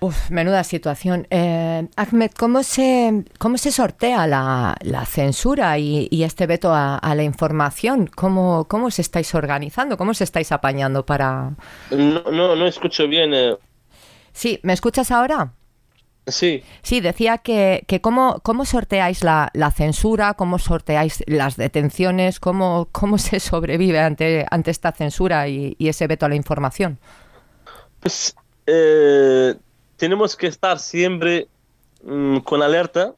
[0.00, 1.26] Uf, menuda situación.
[1.30, 6.98] Eh, Ahmed, ¿cómo se, cómo se sortea la, la censura y, y, este veto a,
[6.98, 8.10] a, la información?
[8.14, 9.96] ¿Cómo, ¿Cómo se estáis organizando?
[9.96, 11.54] ¿Cómo se estáis apañando para...?
[11.90, 13.32] No, no, no escucho bien.
[13.32, 13.56] Eh.
[14.32, 15.54] Sí, ¿me escuchas ahora?
[16.26, 16.62] Sí.
[16.82, 22.88] Sí, decía que, que cómo, cómo sorteáis la, la, censura, cómo sorteáis las detenciones, cómo,
[22.92, 26.98] cómo se sobrevive ante, ante esta censura y, y ese veto a la información.
[28.00, 28.34] Pues
[28.66, 29.54] eh,
[29.96, 31.48] tenemos que estar siempre
[32.02, 33.14] mmm, con alerta.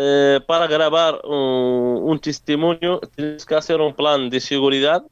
[0.00, 5.02] Eh, para grabar un, un, testimonio tienes que hacer un plan de seguridad.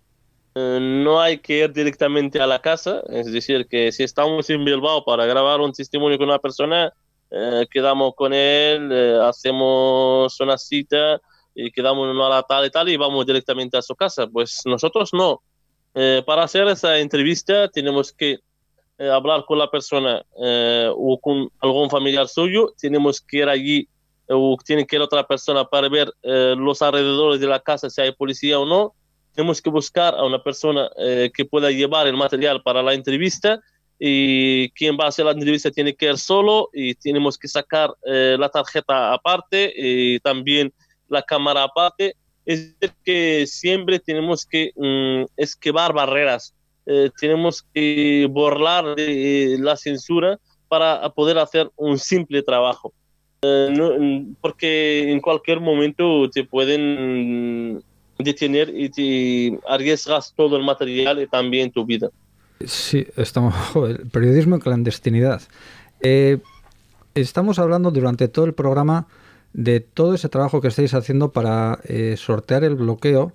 [0.54, 4.64] Eh, no hay que ir directamente a la casa, es decir, que si estamos en
[4.64, 6.94] Bilbao para grabar un testimonio con una persona,
[7.30, 11.20] eh, quedamos con él, eh, hacemos una cita
[11.54, 14.26] y quedamos a la tal y tal y vamos directamente a su casa.
[14.26, 15.42] Pues nosotros no.
[15.98, 18.38] Eh, para hacer esa entrevista tenemos que
[18.98, 23.88] eh, hablar con la persona eh, o con algún familiar suyo, tenemos que ir allí
[24.28, 28.12] o tiene que ir otra persona para ver los alrededores de la casa si hay
[28.12, 28.92] policía o no.
[29.32, 30.90] Tenemos que buscar a una persona
[31.32, 33.60] que pueda llevar el material para la entrevista
[33.98, 37.94] y quien va a hacer la entrevista tiene que ir solo y tenemos que sacar
[38.04, 40.72] eh, la tarjeta aparte y también
[41.08, 42.14] la cámara aparte.
[42.44, 46.54] Es decir, que siempre tenemos que mm, esquivar barreras,
[46.84, 52.92] eh, tenemos que burlar de, la censura para poder hacer un simple trabajo.
[53.42, 53.92] Eh, no,
[54.40, 57.82] porque en cualquier momento te pueden
[58.18, 62.10] detener y te arriesgas todo el material y también tu vida.
[62.64, 63.54] Sí, estamos.
[63.72, 65.42] Joder, periodismo en clandestinidad.
[66.00, 66.38] Eh,
[67.14, 69.06] estamos hablando durante todo el programa
[69.52, 73.32] de todo ese trabajo que estáis haciendo para eh, sortear el bloqueo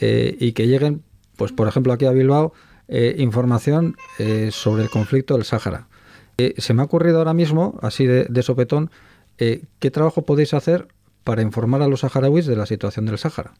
[0.00, 1.02] eh, y que lleguen,
[1.36, 2.52] pues por ejemplo aquí a Bilbao,
[2.88, 3.96] eh, información
[4.50, 5.88] sobre el conflicto del Sáhara.
[6.58, 8.90] Se me ha ocurrido ahora mismo, así de, de sopetón,
[9.38, 10.86] ¿qué trabajo podéis hacer
[11.24, 13.54] para informar a los saharauis de la situación del Sáhara?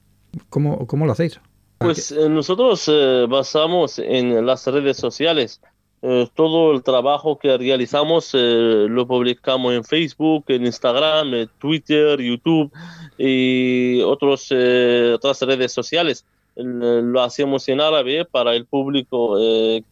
[0.51, 1.41] ¿Cómo, cómo lo hacéis?
[1.79, 5.61] Pues eh, nosotros eh, basamos en las redes sociales.
[6.03, 12.73] Eh, todo el trabajo que realizamos eh, lo publicamos en Facebook, en Instagram, Twitter, YouTube
[13.19, 16.25] y otros, otras redes sociales.
[16.55, 19.37] lo hacemos en árabe para el público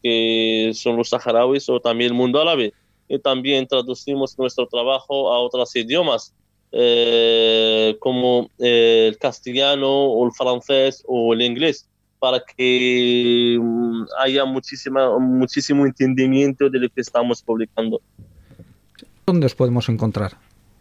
[0.02, 2.72] que son los saharauis o también el mundo árabe.
[3.08, 6.32] Y también traducimos nuestro trabajo a otros idiomas.
[6.76, 11.88] Eh, como eh, el castellano o el francés o el inglés
[12.18, 18.00] para que mm, haya muchísima, muchísimo entendimiento de lo que estamos publicando.
[19.26, 20.36] ¿Dónde os podemos encontrar?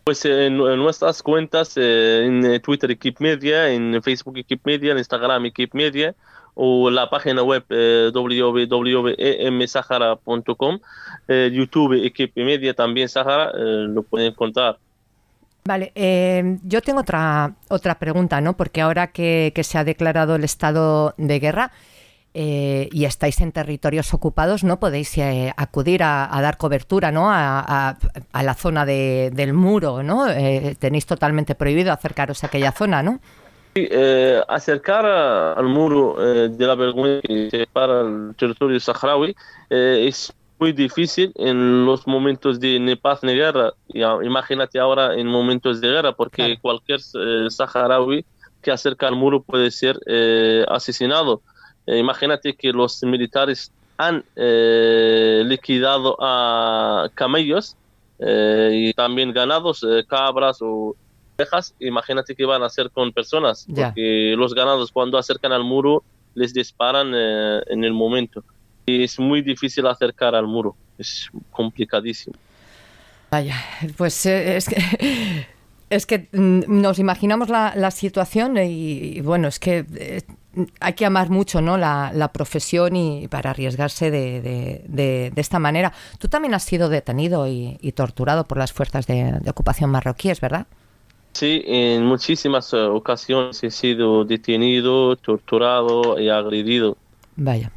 [0.05, 4.97] Pues en, en nuestras cuentas, eh, en Twitter Equip Media, en Facebook Equip Media, en
[4.97, 6.15] Instagram Equip Media
[6.55, 10.79] o la página web eh, www.emsahara.com,
[11.27, 14.77] eh, YouTube Equip Media también Sahara, eh, lo pueden encontrar.
[15.65, 18.57] Vale, eh, yo tengo otra, otra pregunta, ¿no?
[18.57, 21.71] Porque ahora que, se ha declarado el estado de guerra
[22.33, 27.31] eh, y estáis en territorios ocupados, no podéis eh, acudir a, dar cobertura, ¿no?
[27.31, 27.95] A,
[28.33, 30.27] la zona de- del muro, ¿no?
[30.27, 33.21] Eh, tenéis totalmente prohibido acercaros a aquella zona, ¿no?
[33.73, 39.35] Sí, eh, acercar al muro de la vergüenza que el territorio saharaui
[39.69, 40.33] es
[40.63, 43.73] muy difícil en los momentos de ni paz ni guerra.
[44.01, 46.59] Ya, imagínate ahora en momentos de guerra, porque Claro.
[46.61, 48.19] cualquier eh, saharaui
[48.63, 51.41] que acerca al muro puede ser eh, asesinado.
[51.85, 53.57] Eh, imagínate que los militares
[53.97, 57.75] han eh, liquidado a camellos
[58.19, 60.95] y también ganados, cabras o
[61.37, 61.75] ovejas.
[61.79, 63.87] Imagínate qué van a hacer con personas, Ya.
[63.87, 66.03] porque los ganados cuando acercan al muro
[66.35, 67.07] les disparan
[67.73, 68.37] en el momento.
[68.85, 72.35] Y es muy difícil acercar al muro, es complicadísimo.
[73.31, 73.55] Vaya,
[73.97, 74.77] pues eh, es que,
[75.89, 80.21] es que mm, nos imaginamos la, la situación y, y bueno, es que eh,
[80.79, 81.77] hay que amar mucho ¿no?
[81.77, 85.93] la, la profesión y para arriesgarse de, de- de- de esta manera.
[86.19, 90.39] Tú también has sido detenido y, y torturado por las fuerzas de, de ocupación marroquíes,
[90.41, 90.67] ¿verdad?
[91.33, 96.95] Sí, en muchísimas eh, ocasiones he sido detenido, torturado y agredido.
[97.35, 97.71] Vaya.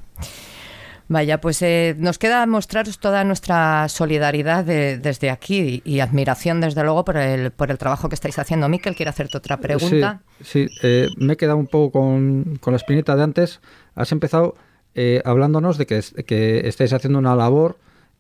[1.09, 6.61] Vaya, pues eh, nos queda mostraros toda nuestra solidaridad de- desde aquí y, y admiración,
[6.61, 8.69] desde luego, por el, por el trabajo que estáis haciendo.
[8.69, 10.23] Miquel, quiero hacerte otra pregunta.
[10.43, 13.61] Sí, sí, eh, me he quedado un poco con, con la espinita de antes.
[13.95, 14.57] Has empezado
[14.97, 17.77] eh, hablándonos de que, que estáis haciendo una labor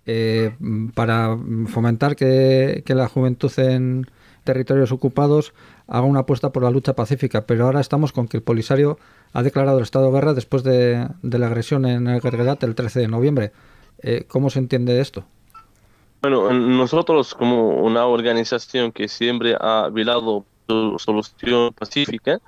[0.06, 0.54] eh,
[0.94, 1.36] para
[1.66, 4.06] fomentar que, que la juventud en
[4.44, 5.54] territorios ocupados
[5.88, 8.96] haga una apuesta por la lucha pacífica, pero ahora estamos con que el Polisario
[9.32, 12.74] ha declarado el estado de guerra después de, de la agresión en el Gergerat el
[12.74, 13.52] 13 de noviembre.
[14.02, 15.24] Eh, ¿Cómo se entiende esto?
[16.22, 22.40] Bueno, nosotros como una organización que siempre ha velado por solución pacífica,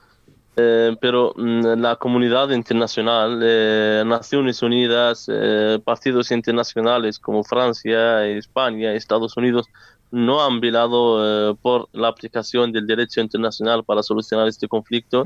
[0.57, 8.93] eh, pero mm, la comunidad internacional, eh, Naciones Unidas, eh, partidos internacionales como Francia, España,
[8.95, 9.67] Estados Unidos,
[10.11, 15.25] no han velado eh, por la aplicación del derecho internacional para solucionar este conflicto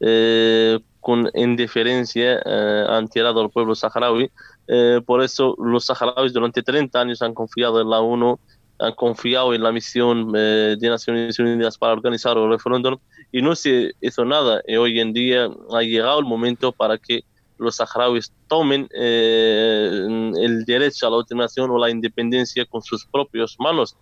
[0.00, 4.30] eh, con indiferencia eh, han tirado al pueblo saharaui.
[4.68, 8.38] Eh, por eso los saharauis durante 30 años han confiado en la ONU,
[8.78, 12.96] han confiado en la misión eh, de Naciones Unidas para organizar el referéndum
[13.32, 14.62] y no se hizo nada.
[14.66, 17.24] Y hoy en día ha llegado el momento para que
[17.58, 20.06] los saharauis tomen eh,
[20.40, 23.96] el derecho a la autodeterminación o la independencia con sus propias manos.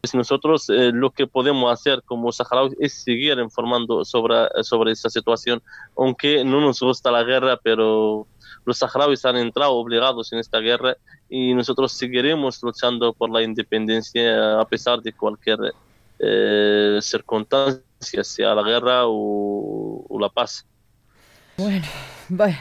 [0.00, 5.10] Pues nosotros eh, lo que podemos hacer como saharauis es seguir informando sobre, sobre esta
[5.10, 5.62] situación,
[5.96, 8.26] aunque no nos gusta la guerra, pero
[8.64, 10.96] los saharauis han entrado obligados en esta guerra
[11.28, 15.58] y nosotros seguiremos luchando por la independencia a pesar de cualquier
[16.18, 20.64] eh, circunstancia, sea la guerra o, o la paz.
[21.56, 21.86] Bueno,
[22.28, 22.58] bueno.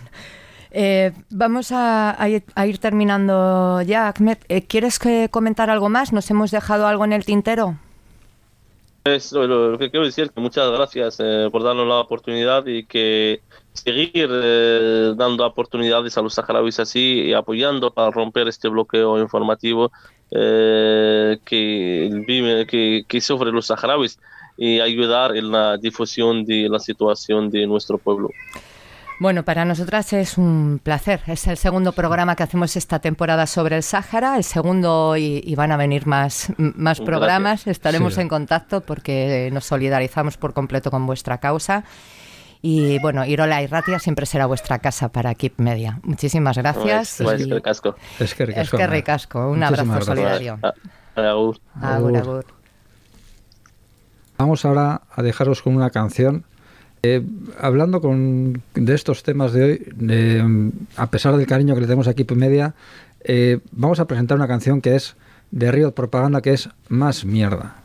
[0.78, 4.40] Eh, vamos a, ir, terminando ya, Ahmed.
[4.50, 6.12] Eh, ¿Quieres que comentar algo más?
[6.12, 7.78] ¿Nos hemos dejado algo en el tintero?
[9.06, 13.40] Es lo, que quiero decir, que muchas gracias eh, por darnos la oportunidad y que
[13.72, 19.94] seguir eh, dando oportunidades a los saharauis así y apoyando para romper este bloqueo informativo
[20.32, 24.20] eh, que, que, que sufren los saharauis
[24.58, 28.32] y ayudar en la difusión de la situación de nuestro pueblo.
[29.18, 31.22] Bueno, para nosotras es un placer.
[31.28, 35.56] Es el segundo programa que hacemos esta temporada sobre el Sáhara, el segundo y, y
[35.56, 37.06] van a venir más, más Gracias.
[37.06, 37.68] programas.
[37.68, 38.22] Estaremos Sí.
[38.22, 41.86] en contacto porque nos solidarizamos por completo con vuestra causa.
[42.62, 46.00] Y bueno, Irola y Ratia siempre será vuestra casa para Keep Media.
[46.04, 47.20] Muchísimas gracias.
[47.24, 47.96] Pues, y- casco.
[48.20, 49.50] Es que es que ricasco.
[49.50, 50.06] Un abrazo gracias.
[50.08, 50.60] solidario.
[51.16, 51.60] Agur.
[51.82, 52.46] agur.
[54.38, 56.44] Vamos ahora a dejaros con una canción.
[57.08, 57.22] Eh,
[57.60, 62.26] hablando con, de estos temas de hoy, a pesar del cariño que le tenemos aquí
[62.28, 62.74] en Media,
[63.24, 65.16] eh, vamos a presentar una canción que es
[65.52, 67.76] de Riot Propaganda, que es Más Mierda.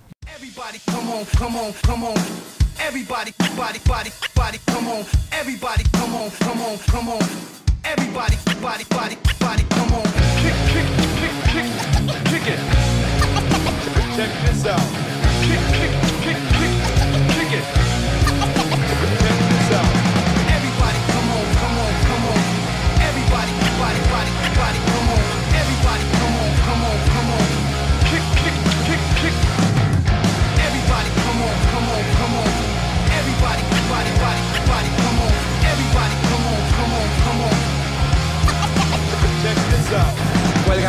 [39.92, 40.19] out.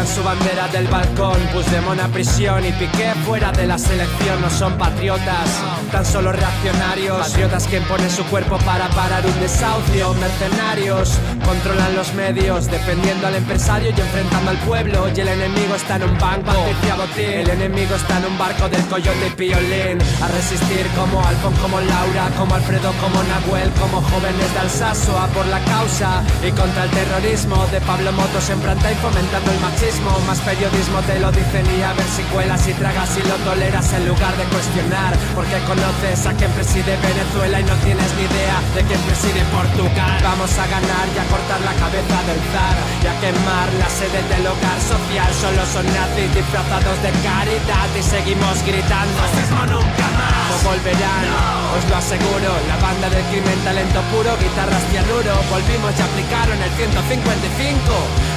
[0.01, 1.39] Cuelgan su bandera del balcón.
[1.53, 4.41] Puigdemont a prisión y Piqué fuera de la selección.
[4.41, 5.49] No son patriotas,
[5.91, 7.27] tan solo reaccionarios.
[7.27, 10.13] Patriotas que imponen su cuerpo para parar un desahucio.
[10.15, 15.07] Mercenarios controlan los medios, defendiendo al empresario y enfrentando al pueblo.
[15.15, 16.51] Y el enemigo está en un banco.
[16.51, 17.39] Patricia Botín.
[17.41, 19.97] El enemigo está en un barco del coyote y piolín.
[20.21, 25.17] A resistir como Alfon, como Laura, como Alfredo, como Nahuel, como jóvenes de Alsaso.
[25.19, 29.51] A por la causa y contra el terrorismo de Pablo Motos en planta y fomentando
[29.51, 29.90] el machismo.
[29.99, 33.91] Más periodismo te lo dicen y a ver si cuelas y tragas y lo toleras
[33.91, 35.11] en lugar de cuestionar.
[35.35, 40.19] Porque conoces a quien preside Venezuela y no tienes ni idea de quién preside Portugal.
[40.23, 44.23] Vamos a ganar y a cortar la cabeza del zar y a quemar la sede
[44.31, 45.27] del hogar social.
[45.35, 49.11] Solo son nazis disfrazados de caridad y seguimos gritando.
[49.19, 50.55] Fascismo nunca más.
[50.55, 51.27] No volverán,
[51.75, 52.49] os lo aseguro.
[52.71, 55.35] La banda del crimen, talento puro, guitarras cianuro.
[55.51, 57.75] Volvimos y aplicaron el 155.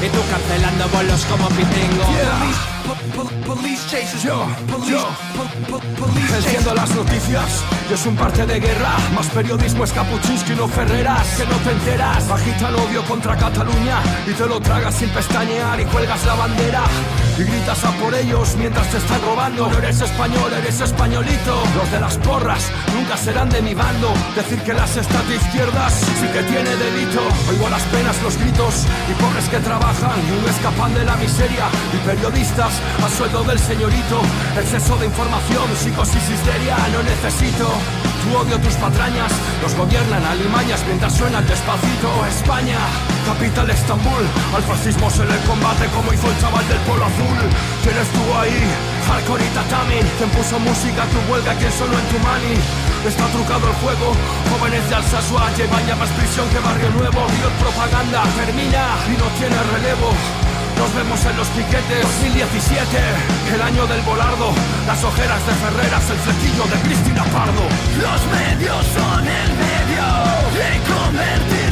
[0.03, 1.44] Y tú cancelando bolos como
[3.47, 4.23] Police chases.
[4.23, 4.47] Yo,
[6.35, 7.63] Enciendo las noticias.
[7.89, 8.97] Y es un parte de guerra.
[9.15, 11.27] Más periodismo es Capuchinsky, no Ferreras.
[11.37, 12.31] Que no te enteras.
[12.31, 14.03] Agitan odio contra Cataluña.
[14.27, 15.81] Y te lo tragas sin pestañear.
[15.81, 16.83] Y cuelgas la bandera.
[17.39, 19.69] Y gritas a por ellos mientras te están robando.
[19.69, 21.63] No eres español, eres españolito.
[21.77, 24.13] Los de las porras nunca serán de mi bando.
[24.35, 27.21] Decir que las estas de izquierdas sí que tiene delito.
[27.51, 31.34] Oigo las penas, los gritos y pobres que trabajan y no escapan de la miseria.
[31.35, 34.23] Y periodistas a sueldo del señorito.
[34.57, 37.67] Exceso de información, psicosis, histeria, no necesito.
[38.23, 42.25] Tu odio, tus patrañas, los gobiernan alimañas mientras suena el despacito.
[42.31, 42.79] España,
[43.27, 44.23] capital Estambul,
[44.55, 47.39] al fascismo se le combate como hizo el chaval del polo azul.
[47.83, 48.63] ¿Quién estuvo ahí?
[49.09, 49.99] Hardcore y tatami.
[50.17, 51.53] ¿Quién puso música tu huelga?
[51.59, 52.55] ¿Quién solo en tu mani?
[53.03, 54.15] Está trucado el juego,
[54.55, 57.27] jóvenes de Alsasua llevan ya más prisión que Barrio Nuevo.
[57.27, 60.15] Dios propaganda termina y no tiene relevo.
[60.79, 62.03] Nos vemos en los piquetes.
[62.03, 62.99] 2017,
[63.55, 64.53] el año del volardo.
[64.87, 67.65] Las ojeras de Ferreras, el flequillo de Cristina Pardo.
[68.01, 70.07] Los medios son el medio
[70.53, 71.64] de convertirte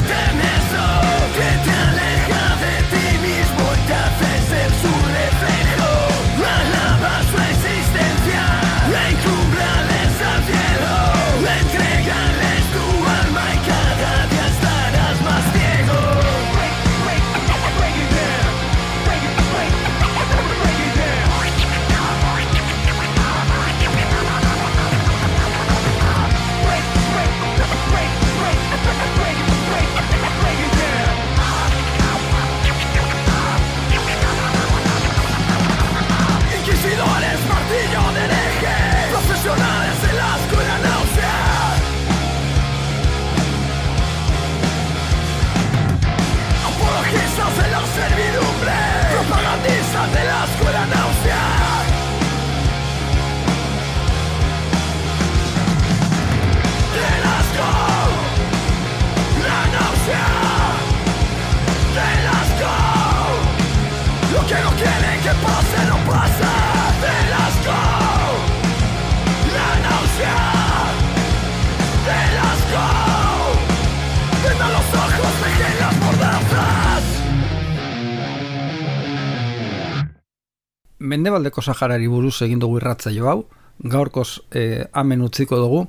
[81.02, 83.40] Mendebaldeko Saharari buruz egin dugu irratzaio hau,
[83.82, 85.86] gaurkoz eh, amen utziko dugu,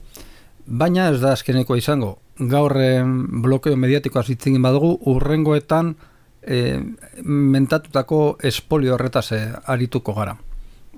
[0.66, 2.18] baina ez da azkeneko izango.
[2.40, 3.04] Gaur eh,
[3.46, 5.94] blokeo mediatikoa zitzingin badugu, urrengoetan
[6.42, 6.80] eh,
[7.24, 10.36] mentatutako espolio horretaz eh, arituko gara.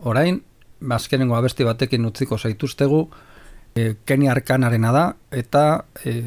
[0.03, 0.41] Orain,
[0.91, 3.09] azkenengo abesti batekin utziko zaituztegu,
[3.75, 5.65] eh, Kenny Arkanarena da, eta
[6.05, 6.23] eh,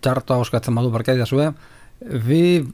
[0.00, 1.56] txartoa oskatzen badu barkai da zuen,
[2.00, 2.64] vi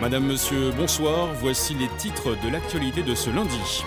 [0.00, 1.28] Madame, Monsieur, bonsoir.
[1.34, 3.84] Voici les titres de l'actualité de ce lundi.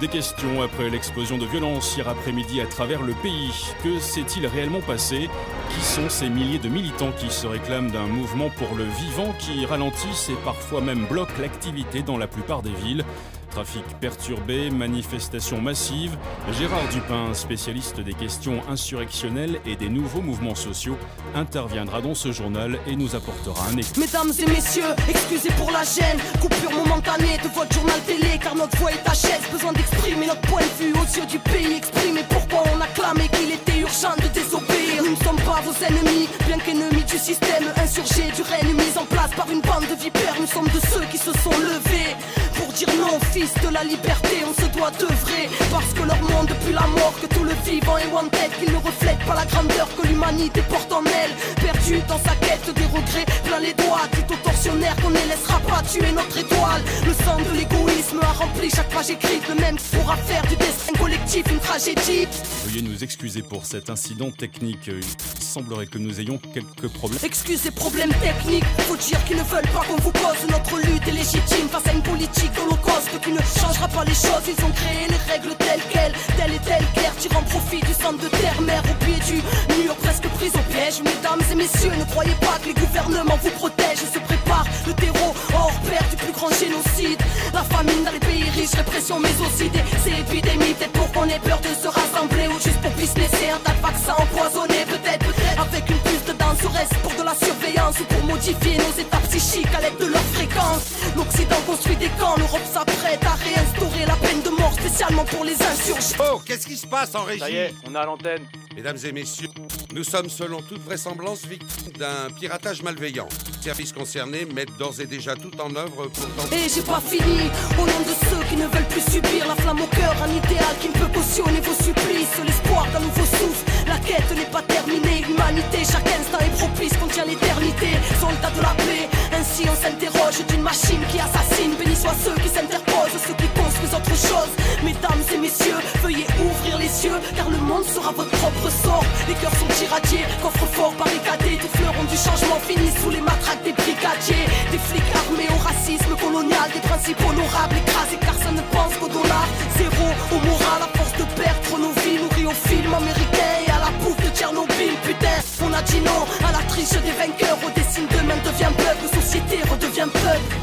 [0.00, 3.50] Des questions après l'explosion de violence hier après-midi à travers le pays.
[3.82, 5.28] Que s'est-il réellement passé?
[5.70, 9.66] Qui sont ces milliers de militants qui se réclament d'un mouvement pour le vivant qui
[9.66, 13.04] ralentissent et parfois même bloquent l'activité dans la plupart des villes?
[13.50, 16.16] Trafic perturbé, manifestations massives.
[16.52, 20.96] Gérard Dupin, spécialiste des questions insurrectionnelles et des nouveaux mouvements sociaux,
[21.34, 23.96] interviendra dans ce journal et nous apportera un éclairage.
[23.98, 28.76] Mesdames et messieurs, excusez pour la gêne Coupure momentanée de votre journal télé Car notre
[28.78, 32.24] voix est à chaise Besoin d'exprimer notre point de vue aux yeux du pays Exprimer
[32.28, 32.86] pourquoi on a
[33.28, 37.64] qu'il était urgent de désobéir Nous ne sommes pas vos ennemis Bien qu'ennemis du système
[37.76, 41.04] insurgé Du règne mis en place par une bande de vipères Nous sommes de ceux
[41.10, 42.16] qui se sont levés
[42.56, 45.48] Pour dire non, fils de la liberté, on se doit d'œuvrer.
[45.70, 48.78] Parce que leur monde, depuis la mort, que tout le vivant est wanted, qu'ils ne
[48.78, 51.32] reflètent pas la grandeur que l'humanité porte en elle.
[51.62, 55.60] Perdu dans sa quête des regrets, plein les doigts, tout au tortionnaire qu'on ne laissera
[55.60, 56.82] pas tuer notre étoile.
[57.06, 60.92] Le sang de l'égoïsme a rempli chaque page écrite, le même pourra faire du destin
[60.98, 62.26] collectif une tragédie.
[62.64, 64.87] Veuillez nous excuser pour cet incident technique.
[64.96, 67.20] Il semblerait que nous ayons quelques problèmes.
[67.22, 70.48] Excusez problèmes techniques, faut dire qu'ils ne veulent pas qu'on vous cause.
[70.50, 74.44] Notre lutte est légitime face à une politique holocauste qui ne changera pas les choses.
[74.48, 78.22] Ils ont créé les règles telles quelles, telles et telles claires, tirant profit du centre
[78.22, 79.36] de terre-mère au pied du
[79.82, 81.02] mur, presque prise au piège.
[81.02, 84.02] Mesdames et messieurs, ne croyez pas que les gouvernements vous protègent.
[84.02, 85.34] Ils se préparent le terreau
[85.68, 87.20] hors du plus grand génocide.
[87.52, 89.84] La famine dans les pays riches, répression, mais aussi des
[90.20, 90.74] épidémies.
[90.74, 93.82] Peut-être pour qu'on ait peur de se rassembler ou juste pour businesser un tas de
[93.82, 94.84] vaccins empoisonnés.
[94.86, 99.00] Peut-être, peut-être avec une puce dedans, serait-ce pour de la surveillance ou pour modifier nos
[99.00, 100.84] états psychiques à l'aide de leur fréquence?
[101.16, 105.54] L'Occident construit des camps, l'Europe s'apprête à réinstaurer la peine de mort spécialement pour les
[105.62, 106.16] insurgés.
[106.20, 107.40] Oh, qu'est-ce qui se passe en régie?
[107.40, 108.46] Ça y est, on a l'antenne.
[108.74, 109.48] Mesdames et messieurs,
[109.92, 113.28] nous sommes selon toute vraisemblance victimes d'un piratage malveillant.
[113.58, 116.56] Les services concernés mettent d'ores et déjà tout en œuvre pour tenter...
[116.56, 119.80] Et j'ai pas fini, au nom de ceux qui ne veulent plus subir la flamme
[119.80, 123.64] au cœur, un idéal qui ne peut cautionner vos supplices, l'espoir d'un nouveau souffle.
[123.88, 127.98] La quête n'est pas terminée, l'humanité, chaque instant propice, contient l'éternité.
[128.20, 129.08] Soldats de la paix,
[129.38, 131.74] ainsi on s'interroge d'une machine qui assassine.
[131.78, 134.52] Béni soient ceux qui s'interposent, ceux qui construisent autre chose.
[134.82, 139.04] Mesdames et messieurs, veuillez ouvrir les yeux, car le monde sera votre propre sort.
[139.28, 143.62] Les cœurs sont irradiés, coffres forts barricadés, tous fleurons du changement finissent sous les matraques
[143.64, 144.46] des brigadiers.
[144.70, 149.08] Des flics armés au racisme colonial, des principes honorables écrasés, car ça ne pense qu'au
[149.08, 149.46] dollar.
[149.76, 153.78] Zéro au moral, à force de perdre nos vies, nourris au film américain et à
[153.78, 154.94] la bouffe de Tchernobyl.
[155.04, 159.20] Putain, on a dit non à la triche des vainqueurs, au dessin demain devient peuple,
[159.20, 160.56] société redevient peuple.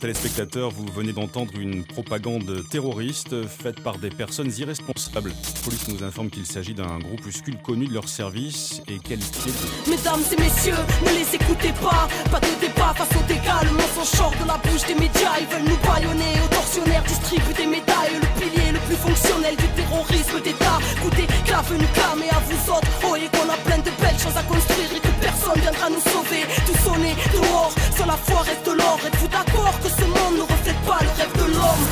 [0.00, 5.30] Téléspectateurs, vous venez d'entendre une propagande terroriste faite par des personnes irresponsables.
[5.30, 9.90] La police nous informe qu'il s'agit d'un groupuscule connu de leur service et qualifié de...
[9.90, 10.74] Mesdames et messieurs,
[11.06, 12.08] ne les écoutez pas.
[12.32, 13.62] Pas de débat face aux dégâts.
[13.62, 15.38] Le mensonge sort de la bouche des médias.
[15.40, 16.34] Ils veulent nous baïonner.
[16.44, 18.18] Aux tortionnaires distribuent des médailles.
[18.20, 20.78] Le pilier plus fonctionnel du terrorisme d'État.
[21.02, 22.88] Coûtez clave une clame et à vous autres.
[23.16, 26.44] Et qu'on a plein de belles choses à construire et que personne viendra nous sauver.
[26.66, 27.72] Tout sonner dehors.
[27.96, 28.98] Sur la foi reste l'or.
[29.06, 31.84] Êtes-vous d'accord que ce monde ne reflète pas le rêve de l'homme?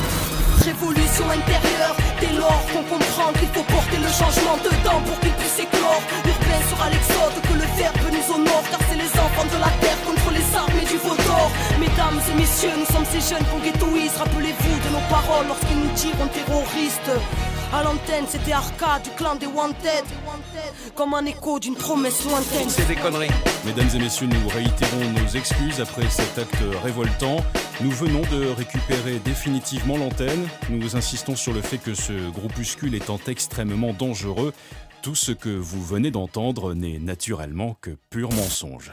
[0.60, 5.58] Révolution intérieure, dès lors qu'on comprend qu'il faut porter le changement dedans pour qu'il puisse
[5.58, 6.02] éclore.
[6.28, 9.89] Urbain sera l'exode, que le verbe nous honore, car c'est les enfants de la terre
[10.68, 11.50] du Vaudor.
[11.78, 14.16] Mesdames et messieurs, nous sommes ces jeunes ghettoise.
[14.18, 17.10] Rappelez-vous de nos paroles lorsqu'ils nous diront terroristes.
[17.72, 20.04] À l'antenne, c'était Arca du clan des Wanted.
[20.94, 22.68] Comme un écho d'une promesse lointaine.
[22.68, 23.30] C'est des conneries.
[23.64, 27.36] Mesdames et messieurs, nous réitérons nos excuses après cet acte révoltant.
[27.80, 30.48] Nous venons de récupérer définitivement l'antenne.
[30.68, 34.52] Nous insistons sur le fait que ce groupuscule étant extrêmement dangereux,
[35.02, 38.92] tout ce que vous venez d'entendre n'est naturellement que pur mensonge.